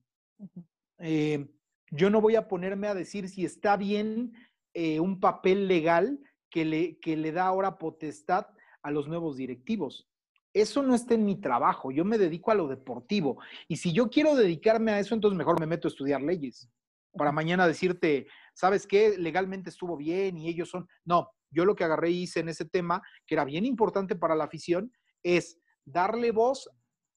Eh, 0.99 1.47
yo 1.89 2.09
no 2.09 2.21
voy 2.21 2.35
a 2.35 2.47
ponerme 2.47 2.87
a 2.87 2.93
decir 2.93 3.27
si 3.27 3.45
está 3.45 3.77
bien 3.77 4.33
un 4.73 5.19
papel 5.19 5.67
legal 5.67 6.17
que 6.49 6.63
le, 6.63 6.97
que 6.99 7.17
le 7.17 7.33
da 7.33 7.47
ahora 7.47 7.77
potestad 7.77 8.47
a 8.81 8.89
los 8.89 9.09
nuevos 9.09 9.35
directivos 9.35 10.07
eso 10.53 10.83
no 10.83 10.95
está 10.95 11.13
en 11.13 11.25
mi 11.25 11.39
trabajo, 11.39 11.91
yo 11.91 12.03
me 12.03 12.17
dedico 12.17 12.51
a 12.51 12.55
lo 12.55 12.67
deportivo. 12.67 13.39
Y 13.67 13.77
si 13.77 13.93
yo 13.93 14.09
quiero 14.09 14.35
dedicarme 14.35 14.91
a 14.91 14.99
eso, 14.99 15.15
entonces 15.15 15.37
mejor 15.37 15.59
me 15.59 15.65
meto 15.65 15.87
a 15.87 15.91
estudiar 15.91 16.21
leyes. 16.21 16.69
Para 17.13 17.31
mañana 17.31 17.67
decirte, 17.67 18.27
¿sabes 18.53 18.87
qué? 18.87 19.17
Legalmente 19.17 19.69
estuvo 19.69 19.97
bien 19.97 20.37
y 20.37 20.49
ellos 20.49 20.69
son... 20.69 20.87
No, 21.05 21.29
yo 21.49 21.65
lo 21.65 21.75
que 21.75 21.83
agarré 21.83 22.11
y 22.11 22.23
hice 22.23 22.39
en 22.39 22.49
ese 22.49 22.65
tema, 22.65 23.01
que 23.25 23.35
era 23.35 23.45
bien 23.45 23.65
importante 23.65 24.15
para 24.15 24.35
la 24.35 24.45
afición, 24.45 24.91
es 25.23 25.59
darle 25.85 26.31
voz 26.31 26.69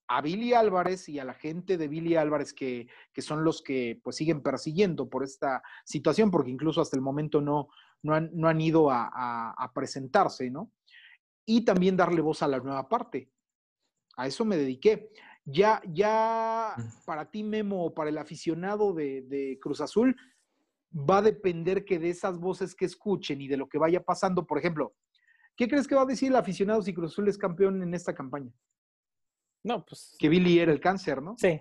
a 0.08 0.20
Billy 0.20 0.52
Álvarez 0.52 1.08
y 1.08 1.18
a 1.18 1.24
la 1.24 1.34
gente 1.34 1.78
de 1.78 1.88
Billy 1.88 2.16
Álvarez 2.16 2.52
que, 2.52 2.88
son 3.18 3.44
los 3.44 3.62
que 3.62 4.00
pues 4.02 4.16
siguen 4.16 4.42
persiguiendo 4.42 5.08
por 5.08 5.24
esta 5.24 5.62
situación, 5.84 6.30
porque 6.30 6.50
incluso 6.50 6.80
hasta 6.80 6.96
el 6.96 7.02
momento 7.02 7.40
no, 7.40 7.68
no, 8.02 8.14
han, 8.14 8.60
ido 8.60 8.90
a, 8.90 9.54
a 9.56 9.72
presentarse, 9.72 10.50
¿no? 10.50 10.72
y 11.46 11.64
también 11.64 11.96
darle 11.96 12.20
voz 12.20 12.42
a 12.42 12.48
la 12.48 12.58
nueva 12.58 12.88
parte. 12.88 13.30
A 14.16 14.26
eso 14.26 14.44
me 14.44 14.56
dediqué. 14.56 15.10
Ya, 15.46 15.82
ya 15.86 16.74
para 17.04 17.30
ti, 17.30 17.42
Memo, 17.42 17.84
o 17.84 17.94
para 17.94 18.10
el 18.10 18.18
aficionado 18.18 18.94
de, 18.94 19.58
Cruz 19.60 19.80
Azul, 19.80 20.16
va 20.92 21.18
a 21.18 21.22
depender 21.22 21.84
que 21.84 21.98
de 21.98 22.10
esas 22.10 22.38
voces 22.38 22.74
que 22.74 22.86
escuchen 22.86 23.40
y 23.40 23.48
de 23.48 23.56
lo 23.56 23.68
que 23.68 23.78
vaya 23.78 24.02
pasando, 24.02 24.46
por 24.46 24.58
ejemplo, 24.58 24.94
¿qué 25.56 25.68
crees 25.68 25.86
que 25.86 25.94
va 25.94 26.02
a 26.02 26.06
decir 26.06 26.30
el 26.30 26.36
aficionado 26.36 26.80
si 26.82 26.94
Cruz 26.94 27.12
Azul 27.12 27.28
es 27.28 27.36
campeón 27.36 27.82
en 27.82 27.92
esta 27.92 28.14
campaña? 28.14 28.50
No, 29.62 29.84
pues. 29.84 30.16
Que 30.18 30.28
Billy 30.28 30.58
era 30.58 30.72
el 30.72 30.80
cáncer, 30.80 31.22
¿no? 31.22 31.36
Sí. 31.38 31.60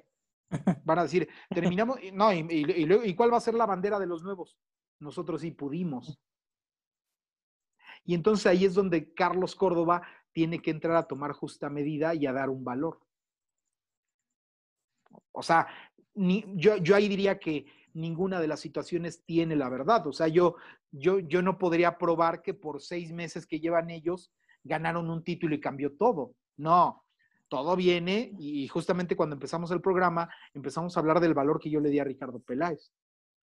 Van 0.86 1.00
a 1.00 1.04
decir, 1.04 1.28
terminamos, 1.50 1.98
no, 2.14 2.32
y, 2.32 2.46
y 2.50 3.16
cuál 3.16 3.34
va 3.34 3.38
a 3.38 3.42
ser 3.42 3.56
la 3.56 3.66
bandera 3.66 4.00
de 4.00 4.06
los 4.06 4.24
nuevos? 4.24 4.58
Nosotros 5.00 5.42
sí 5.42 5.52
pudimos. 5.52 6.20
Y 8.06 8.14
entonces 8.14 8.46
ahí 8.46 8.66
es 8.66 8.74
donde 8.74 9.14
Carlos 9.14 9.56
Córdoba 9.56 10.04
tiene 10.32 10.62
que 10.62 10.72
entrar 10.72 10.96
a 10.96 11.08
tomar 11.08 11.32
justa 11.32 11.70
medida 11.70 12.14
y 12.14 12.26
a 12.26 12.34
dar 12.34 12.50
un 12.50 12.64
valor. 12.64 13.00
O 15.32 15.44
sea, 15.44 15.68
ni, 16.16 16.46
yo, 16.56 16.96
ahí 16.96 17.08
diría 17.08 17.40
que 17.40 17.66
ninguna 17.94 18.40
de 18.40 18.48
las 18.48 18.60
situaciones 18.60 19.24
tiene 19.26 19.56
la 19.56 19.70
verdad. 19.70 20.08
O 20.08 20.14
sea, 20.14 20.28
yo, 20.28 20.56
yo, 20.92 21.20
yo 21.20 21.42
no 21.42 21.58
podría 21.58 21.98
probar 21.98 22.42
que 22.42 22.54
por 22.54 22.82
seis 22.82 23.12
meses 23.12 23.46
que 23.46 23.60
llevan 23.60 23.90
ellos 23.90 24.32
ganaron 24.64 25.10
un 25.10 25.24
título 25.24 25.56
y 25.56 25.60
cambió 25.60 25.96
todo. 25.96 26.34
No, 26.58 27.04
todo 27.50 27.76
viene 27.76 28.32
y 28.40 28.68
justamente 28.68 29.16
cuando 29.16 29.36
empezamos 29.36 29.72
el 29.72 29.82
programa 29.82 30.30
empezamos 30.54 30.96
a 30.96 31.00
hablar 31.00 31.20
del 31.20 31.34
valor 31.34 31.60
que 31.60 31.70
yo 31.70 31.80
le 31.80 31.90
di 31.90 32.00
a 32.00 32.04
Ricardo 32.04 32.40
Peláez. 32.40 32.92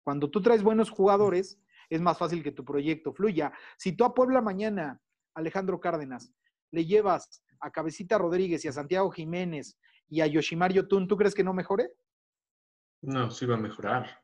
Cuando 0.03 0.29
tú 0.29 0.41
traes 0.41 0.63
buenos 0.63 0.89
jugadores, 0.89 1.59
es 1.89 2.01
más 2.01 2.17
fácil 2.17 2.43
que 2.43 2.51
tu 2.51 2.63
proyecto 2.63 3.13
fluya. 3.13 3.51
Si 3.77 3.93
tú 3.93 4.05
a 4.05 4.13
Puebla 4.13 4.41
mañana, 4.41 5.01
Alejandro 5.33 5.79
Cárdenas, 5.79 6.31
le 6.71 6.85
llevas 6.85 7.43
a 7.59 7.71
Cabecita 7.71 8.17
Rodríguez 8.17 8.63
y 8.65 8.67
a 8.67 8.73
Santiago 8.73 9.09
Jiménez 9.11 9.77
y 10.09 10.21
a 10.21 10.27
Yoshimar 10.27 10.73
Yotun, 10.73 11.07
¿tú 11.07 11.17
crees 11.17 11.35
que 11.35 11.43
no 11.43 11.53
mejore? 11.53 11.91
No, 13.01 13.29
sí 13.29 13.45
va 13.45 13.55
a 13.55 13.59
mejorar. 13.59 14.23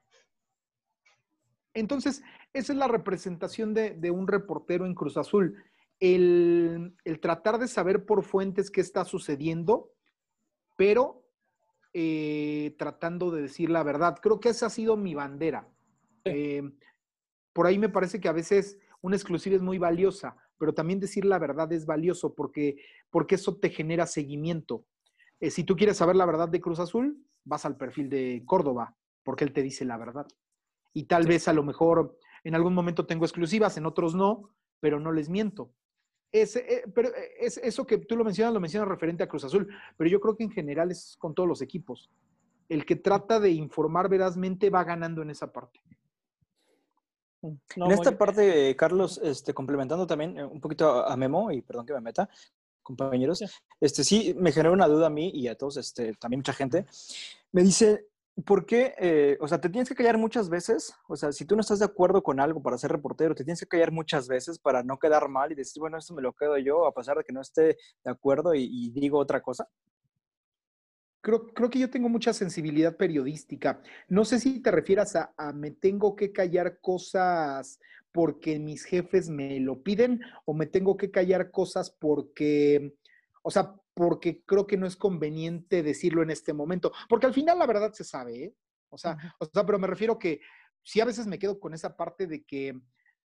Entonces, 1.73 2.23
esa 2.53 2.73
es 2.73 2.77
la 2.77 2.87
representación 2.87 3.73
de, 3.73 3.91
de 3.95 4.11
un 4.11 4.27
reportero 4.27 4.85
en 4.85 4.95
Cruz 4.95 5.17
Azul. 5.17 5.63
El, 5.99 6.95
el, 7.03 7.19
tratar 7.19 7.59
de 7.59 7.67
saber 7.67 8.05
por 8.05 8.23
fuentes 8.23 8.69
qué 8.69 8.81
está 8.81 9.05
sucediendo, 9.05 9.91
pero 10.75 11.23
eh, 11.93 12.75
tratando 12.79 13.29
de 13.29 13.43
decir 13.43 13.69
la 13.69 13.83
verdad. 13.83 14.17
Creo 14.21 14.39
que 14.39 14.49
esa 14.49 14.65
ha 14.65 14.69
sido 14.71 14.97
mi 14.97 15.13
bandera. 15.13 15.67
Eh, 16.25 16.63
por 17.53 17.67
ahí 17.67 17.77
me 17.77 17.89
parece 17.89 18.19
que 18.19 18.27
a 18.27 18.33
veces 18.33 18.79
una 19.01 19.15
exclusiva 19.15 19.55
es 19.55 19.61
muy 19.61 19.77
valiosa, 19.77 20.35
pero 20.57 20.73
también 20.73 20.99
decir 20.99 21.25
la 21.25 21.39
verdad 21.39 21.71
es 21.73 21.85
valioso 21.85 22.33
porque, 22.33 22.77
porque 23.09 23.35
eso 23.35 23.57
te 23.57 23.69
genera 23.69 24.05
seguimiento. 24.05 24.85
Eh, 25.39 25.49
si 25.49 25.63
tú 25.63 25.75
quieres 25.75 25.97
saber 25.97 26.15
la 26.15 26.25
verdad 26.25 26.49
de 26.49 26.61
Cruz 26.61 26.79
Azul, 26.79 27.17
vas 27.43 27.65
al 27.65 27.77
perfil 27.77 28.09
de 28.09 28.43
Córdoba, 28.45 28.95
porque 29.23 29.43
él 29.43 29.53
te 29.53 29.61
dice 29.61 29.85
la 29.85 29.97
verdad. 29.97 30.27
Y 30.93 31.03
tal 31.03 31.27
vez 31.27 31.47
a 31.47 31.53
lo 31.53 31.63
mejor 31.63 32.17
en 32.43 32.55
algún 32.55 32.73
momento 32.73 33.05
tengo 33.05 33.25
exclusivas, 33.25 33.77
en 33.77 33.85
otros 33.85 34.15
no, 34.15 34.49
pero 34.79 34.99
no 34.99 35.11
les 35.11 35.29
miento. 35.29 35.71
Es, 36.31 36.55
eh, 36.55 36.83
pero 36.93 37.09
eh, 37.09 37.31
es, 37.39 37.57
eso 37.57 37.85
que 37.85 37.97
tú 37.97 38.15
lo 38.15 38.23
mencionas, 38.23 38.53
lo 38.53 38.59
mencionas 38.59 38.89
referente 38.89 39.23
a 39.23 39.27
Cruz 39.27 39.43
Azul, 39.43 39.67
pero 39.97 40.09
yo 40.09 40.19
creo 40.19 40.35
que 40.35 40.43
en 40.43 40.51
general 40.51 40.91
es 40.91 41.15
con 41.17 41.33
todos 41.33 41.47
los 41.47 41.61
equipos. 41.61 42.09
El 42.69 42.85
que 42.85 42.95
trata 42.95 43.39
de 43.39 43.51
informar 43.51 44.09
verazmente 44.09 44.69
va 44.69 44.83
ganando 44.83 45.21
en 45.21 45.29
esa 45.29 45.51
parte. 45.51 45.81
No, 47.75 47.85
en 47.85 47.91
esta 47.91 48.17
parte, 48.17 48.75
Carlos, 48.75 49.19
este, 49.21 49.53
complementando 49.53 50.07
también 50.07 50.37
eh, 50.37 50.45
un 50.45 50.61
poquito 50.61 51.05
a 51.05 51.15
Memo, 51.17 51.51
y 51.51 51.61
perdón 51.61 51.85
que 51.85 51.93
me 51.93 52.01
meta, 52.01 52.29
compañeros, 52.81 53.43
este, 53.79 54.03
sí 54.03 54.33
me 54.37 54.51
genera 54.51 54.71
una 54.71 54.87
duda 54.87 55.07
a 55.07 55.09
mí 55.09 55.29
y 55.33 55.47
a 55.47 55.55
todos, 55.55 55.77
este, 55.77 56.13
también 56.13 56.39
mucha 56.39 56.53
gente. 56.53 56.85
Me 57.51 57.63
dice, 57.63 58.07
¿por 58.45 58.65
qué? 58.65 58.95
Eh, 58.97 59.37
o 59.41 59.47
sea, 59.47 59.59
te 59.59 59.69
tienes 59.69 59.89
que 59.89 59.95
callar 59.95 60.17
muchas 60.17 60.49
veces. 60.49 60.93
O 61.07 61.15
sea, 61.15 61.31
si 61.31 61.45
tú 61.45 61.55
no 61.55 61.61
estás 61.61 61.79
de 61.79 61.85
acuerdo 61.85 62.23
con 62.23 62.39
algo 62.39 62.61
para 62.61 62.77
ser 62.77 62.91
reportero, 62.91 63.35
te 63.35 63.43
tienes 63.43 63.59
que 63.59 63.67
callar 63.67 63.91
muchas 63.91 64.27
veces 64.27 64.57
para 64.57 64.83
no 64.83 64.97
quedar 64.97 65.27
mal 65.27 65.51
y 65.51 65.55
decir, 65.55 65.81
bueno, 65.81 65.97
esto 65.97 66.13
me 66.13 66.21
lo 66.21 66.33
quedo 66.33 66.57
yo, 66.57 66.85
a 66.85 66.93
pesar 66.93 67.17
de 67.17 67.23
que 67.23 67.33
no 67.33 67.41
esté 67.41 67.77
de 68.03 68.11
acuerdo 68.11 68.53
y, 68.55 68.69
y 68.71 68.89
digo 68.91 69.19
otra 69.19 69.41
cosa. 69.41 69.67
Creo, 71.23 71.47
creo, 71.53 71.69
que 71.69 71.79
yo 71.79 71.89
tengo 71.89 72.09
mucha 72.09 72.33
sensibilidad 72.33 72.97
periodística. 72.97 73.81
No 74.09 74.25
sé 74.25 74.39
si 74.39 74.59
te 74.59 74.71
refieras 74.71 75.15
a, 75.15 75.33
a, 75.37 75.53
me 75.53 75.71
tengo 75.71 76.17
que 76.17 76.33
callar 76.33 76.81
cosas 76.81 77.79
porque 78.11 78.59
mis 78.59 78.83
jefes 78.83 79.29
me 79.29 79.59
lo 79.61 79.81
piden 79.81 80.19
o 80.45 80.53
me 80.53 80.65
tengo 80.65 80.97
que 80.97 81.11
callar 81.11 81.49
cosas 81.49 81.89
porque, 81.89 82.95
o 83.41 83.49
sea, 83.49 83.73
porque 83.93 84.43
creo 84.45 84.67
que 84.67 84.77
no 84.77 84.85
es 84.85 84.97
conveniente 84.97 85.81
decirlo 85.81 86.23
en 86.23 86.29
este 86.29 86.51
momento. 86.51 86.91
Porque 87.07 87.25
al 87.25 87.33
final 87.33 87.57
la 87.57 87.67
verdad 87.67 87.93
se 87.93 88.03
sabe, 88.03 88.43
¿eh? 88.43 88.55
O 88.89 88.97
sea, 88.97 89.17
o 89.39 89.45
sea, 89.45 89.65
pero 89.65 89.79
me 89.79 89.87
refiero 89.87 90.19
que 90.19 90.41
sí 90.83 91.01
a 91.01 91.05
veces 91.05 91.25
me 91.25 91.39
quedo 91.39 91.59
con 91.59 91.73
esa 91.73 91.95
parte 91.95 92.27
de 92.27 92.43
que, 92.43 92.79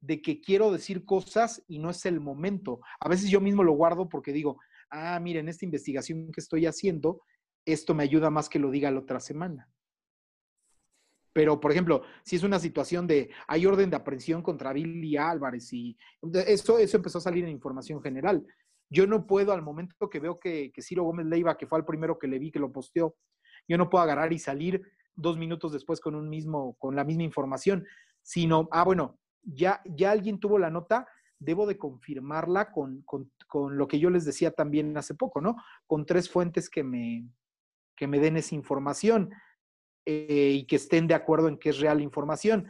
de 0.01 0.23
que 0.23 0.41
quiero 0.41 0.73
decir 0.73 1.05
cosas 1.05 1.63
y 1.67 1.79
no 1.79 1.91
es 1.91 2.07
el 2.07 2.21
momento. 2.21 2.81
A 3.01 3.09
veces 3.09 3.29
yo 3.31 3.41
mismo 3.41 3.63
lo 3.63 3.73
guardo 3.73 4.09
porque 4.09 4.33
digo, 4.33 4.59
ah, 4.91 5.19
miren, 5.21 5.49
esta 5.49 5.65
investigación 5.65 6.31
que 6.33 6.41
estoy 6.41 6.67
haciendo 6.67 7.21
esto 7.73 7.95
me 7.95 8.03
ayuda 8.03 8.31
más 8.31 8.49
que 8.49 8.59
lo 8.59 8.71
diga 8.71 8.91
la 8.91 9.01
otra 9.01 9.21
semana. 9.21 9.69
Pero, 11.33 11.61
por 11.61 11.71
ejemplo, 11.71 12.03
si 12.25 12.37
es 12.37 12.43
una 12.43 12.59
situación 12.59 13.07
de 13.07 13.31
hay 13.47 13.65
orden 13.67 13.91
de 13.91 13.97
aprehensión 13.97 14.43
contra 14.43 14.73
Billy 14.73 15.17
Álvarez 15.17 15.73
y 15.73 15.97
eso, 16.47 16.79
eso 16.79 16.97
empezó 16.97 17.19
a 17.19 17.23
salir 17.23 17.45
en 17.45 17.51
información 17.51 18.03
general. 18.03 18.45
Yo 18.91 19.07
no 19.07 19.27
puedo, 19.27 19.53
al 19.53 19.63
momento 19.63 20.11
que 20.11 20.19
veo 20.19 20.41
que, 20.41 20.73
que 20.73 20.83
Ciro 20.83 21.05
Gómez 21.05 21.27
Leiva, 21.27 21.57
que 21.57 21.67
fue 21.67 21.79
el 21.79 21.85
primero 21.85 22.19
que 22.19 22.27
le 22.27 22.41
vi 22.41 22.51
que 22.51 22.59
lo 22.59 22.73
posteó, 22.73 23.15
yo 23.69 23.79
no 23.79 23.89
puedo 23.89 24.03
agarrar 24.03 24.33
y 24.33 24.39
salir 24.41 24.83
dos 25.15 25.39
minutos 25.39 25.73
después 25.73 26.01
con 26.01 26.17
un 26.17 26.29
mismo, 26.29 26.75
con 26.79 26.97
la 26.97 27.05
misma 27.05 27.23
información, 27.23 27.87
sino, 28.23 28.69
ah, 28.73 28.83
bueno, 28.83 29.19
ya, 29.43 29.81
ya 29.85 30.11
alguien 30.11 30.41
tuvo 30.41 30.59
la 30.59 30.71
nota, 30.71 31.07
debo 31.39 31.67
de 31.67 31.79
confirmarla 31.79 32.73
con, 32.73 33.03
con, 33.03 33.31
con 33.47 33.79
lo 33.79 33.87
que 33.87 34.01
yo 34.01 34.11
les 34.11 34.25
decía 34.25 34.51
también 34.51 34.97
hace 34.97 35.15
poco, 35.15 35.41
¿no? 35.41 35.57
Con 35.87 36.05
tres 36.05 36.29
fuentes 36.29 36.69
que 36.69 36.83
me, 36.83 37.29
que 38.01 38.07
me 38.07 38.19
den 38.19 38.39
esa 38.39 38.55
información 38.55 39.31
eh, 40.07 40.53
y 40.55 40.65
que 40.65 40.77
estén 40.77 41.07
de 41.07 41.13
acuerdo 41.13 41.49
en 41.49 41.59
que 41.59 41.69
es 41.69 41.81
real 41.81 42.01
información. 42.01 42.67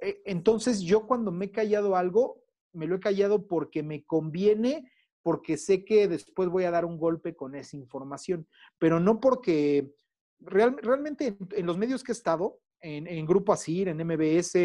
Eh, 0.00 0.22
entonces 0.24 0.80
yo 0.80 1.06
cuando 1.06 1.30
me 1.30 1.44
he 1.44 1.50
callado 1.52 1.94
algo, 1.94 2.42
me 2.72 2.88
lo 2.88 2.96
he 2.96 2.98
callado 2.98 3.46
porque 3.46 3.84
me 3.84 4.02
conviene, 4.02 4.90
porque 5.22 5.56
sé 5.56 5.84
que 5.84 6.08
después 6.08 6.48
voy 6.48 6.64
a 6.64 6.72
dar 6.72 6.84
un 6.84 6.98
golpe 6.98 7.36
con 7.36 7.54
esa 7.54 7.76
información, 7.76 8.48
pero 8.76 8.98
no 8.98 9.20
porque 9.20 9.94
real, 10.40 10.78
realmente 10.82 11.28
en, 11.28 11.38
en, 11.52 11.64
los 11.64 11.78
medios 11.78 12.02
que 12.02 12.10
he 12.10 12.18
estado, 12.18 12.58
en, 12.80 13.06
en 13.06 13.26
Grupo 13.26 13.52
Asir, 13.52 13.86
en 13.86 13.98
MBS, 13.98 14.56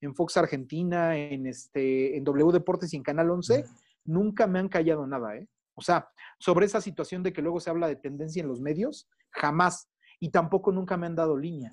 en 0.00 0.14
Fox 0.14 0.36
Argentina, 0.36 1.18
en, 1.18 1.48
este, 1.48 2.16
en 2.16 2.22
W 2.22 2.52
Deportes 2.52 2.94
y 2.94 2.96
en 2.98 3.02
Canal 3.02 3.32
11, 3.32 3.64
nunca 4.04 4.46
me 4.46 4.60
han 4.60 4.68
callado 4.68 5.08
nada, 5.08 5.36
¿eh? 5.36 5.48
O 5.78 5.80
sea, 5.80 6.10
sobre 6.40 6.66
esa 6.66 6.80
situación 6.80 7.22
de 7.22 7.32
que 7.32 7.40
luego 7.40 7.60
se 7.60 7.70
habla 7.70 7.86
de 7.86 7.94
tendencia 7.94 8.42
en 8.42 8.48
los 8.48 8.60
medios, 8.60 9.08
jamás. 9.30 9.88
Y 10.18 10.30
tampoco 10.30 10.72
nunca 10.72 10.96
me 10.96 11.06
han 11.06 11.14
dado 11.14 11.36
línea. 11.36 11.72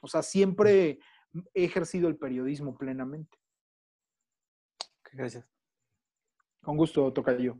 O 0.00 0.08
sea, 0.08 0.22
siempre 0.22 0.98
he 1.52 1.64
ejercido 1.64 2.08
el 2.08 2.16
periodismo 2.16 2.78
plenamente. 2.78 3.36
Gracias. 5.12 5.46
Con 6.62 6.78
gusto, 6.78 7.12
toca 7.12 7.36
yo. 7.36 7.58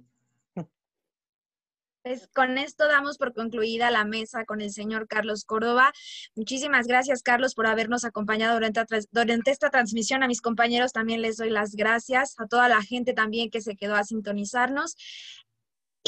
Pues 2.03 2.27
con 2.29 2.57
esto 2.57 2.89
damos 2.89 3.19
por 3.19 3.35
concluida 3.35 3.91
la 3.91 4.07
mesa 4.07 4.47
con 4.47 4.63
el 4.63 4.71
señor 4.71 5.07
Carlos 5.07 5.45
Córdoba. 5.45 5.93
Muchísimas 6.35 6.87
gracias, 6.87 7.23
Carlos, 7.23 7.55
por 7.55 7.67
habernos 7.67 8.07
acompañado 8.07 8.55
durante, 8.55 8.81
durante, 9.11 9.51
esta 9.51 9.69
transmisión. 9.69 10.23
A 10.23 10.29
mis 10.29 10.41
compañeros 10.41 10.95
también 10.95 11.21
les 11.21 11.37
doy 11.37 11.51
las 11.51 11.75
gracias, 11.75 12.37
a 12.39 12.47
toda 12.47 12.71
la 12.71 12.81
gente 12.81 13.13
también 13.13 13.51
que 13.51 13.61
se 13.61 13.77
quedó 13.77 13.97
a 13.97 14.05
sintonizarnos. 14.05 14.97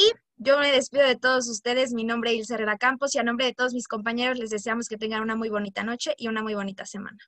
Y 0.00 0.12
yo 0.38 0.58
me 0.58 0.72
despido 0.72 1.06
de 1.06 1.16
todos 1.16 1.46
ustedes. 1.48 1.92
Mi 1.92 2.04
nombre 2.04 2.30
es 2.30 2.38
Ilse 2.38 2.54
Herrera 2.54 2.78
Campos 2.78 3.14
y 3.14 3.18
a 3.18 3.22
nombre 3.22 3.44
de 3.44 3.52
todos 3.52 3.74
mis 3.74 3.86
compañeros 3.86 4.38
les 4.38 4.48
deseamos 4.48 4.88
que 4.88 4.96
tengan 4.96 5.20
una 5.20 5.36
muy 5.36 5.50
bonita 5.50 5.84
noche 5.84 6.14
y 6.16 6.28
una 6.28 6.42
muy 6.42 6.54
bonita 6.54 6.86
semana. 6.86 7.20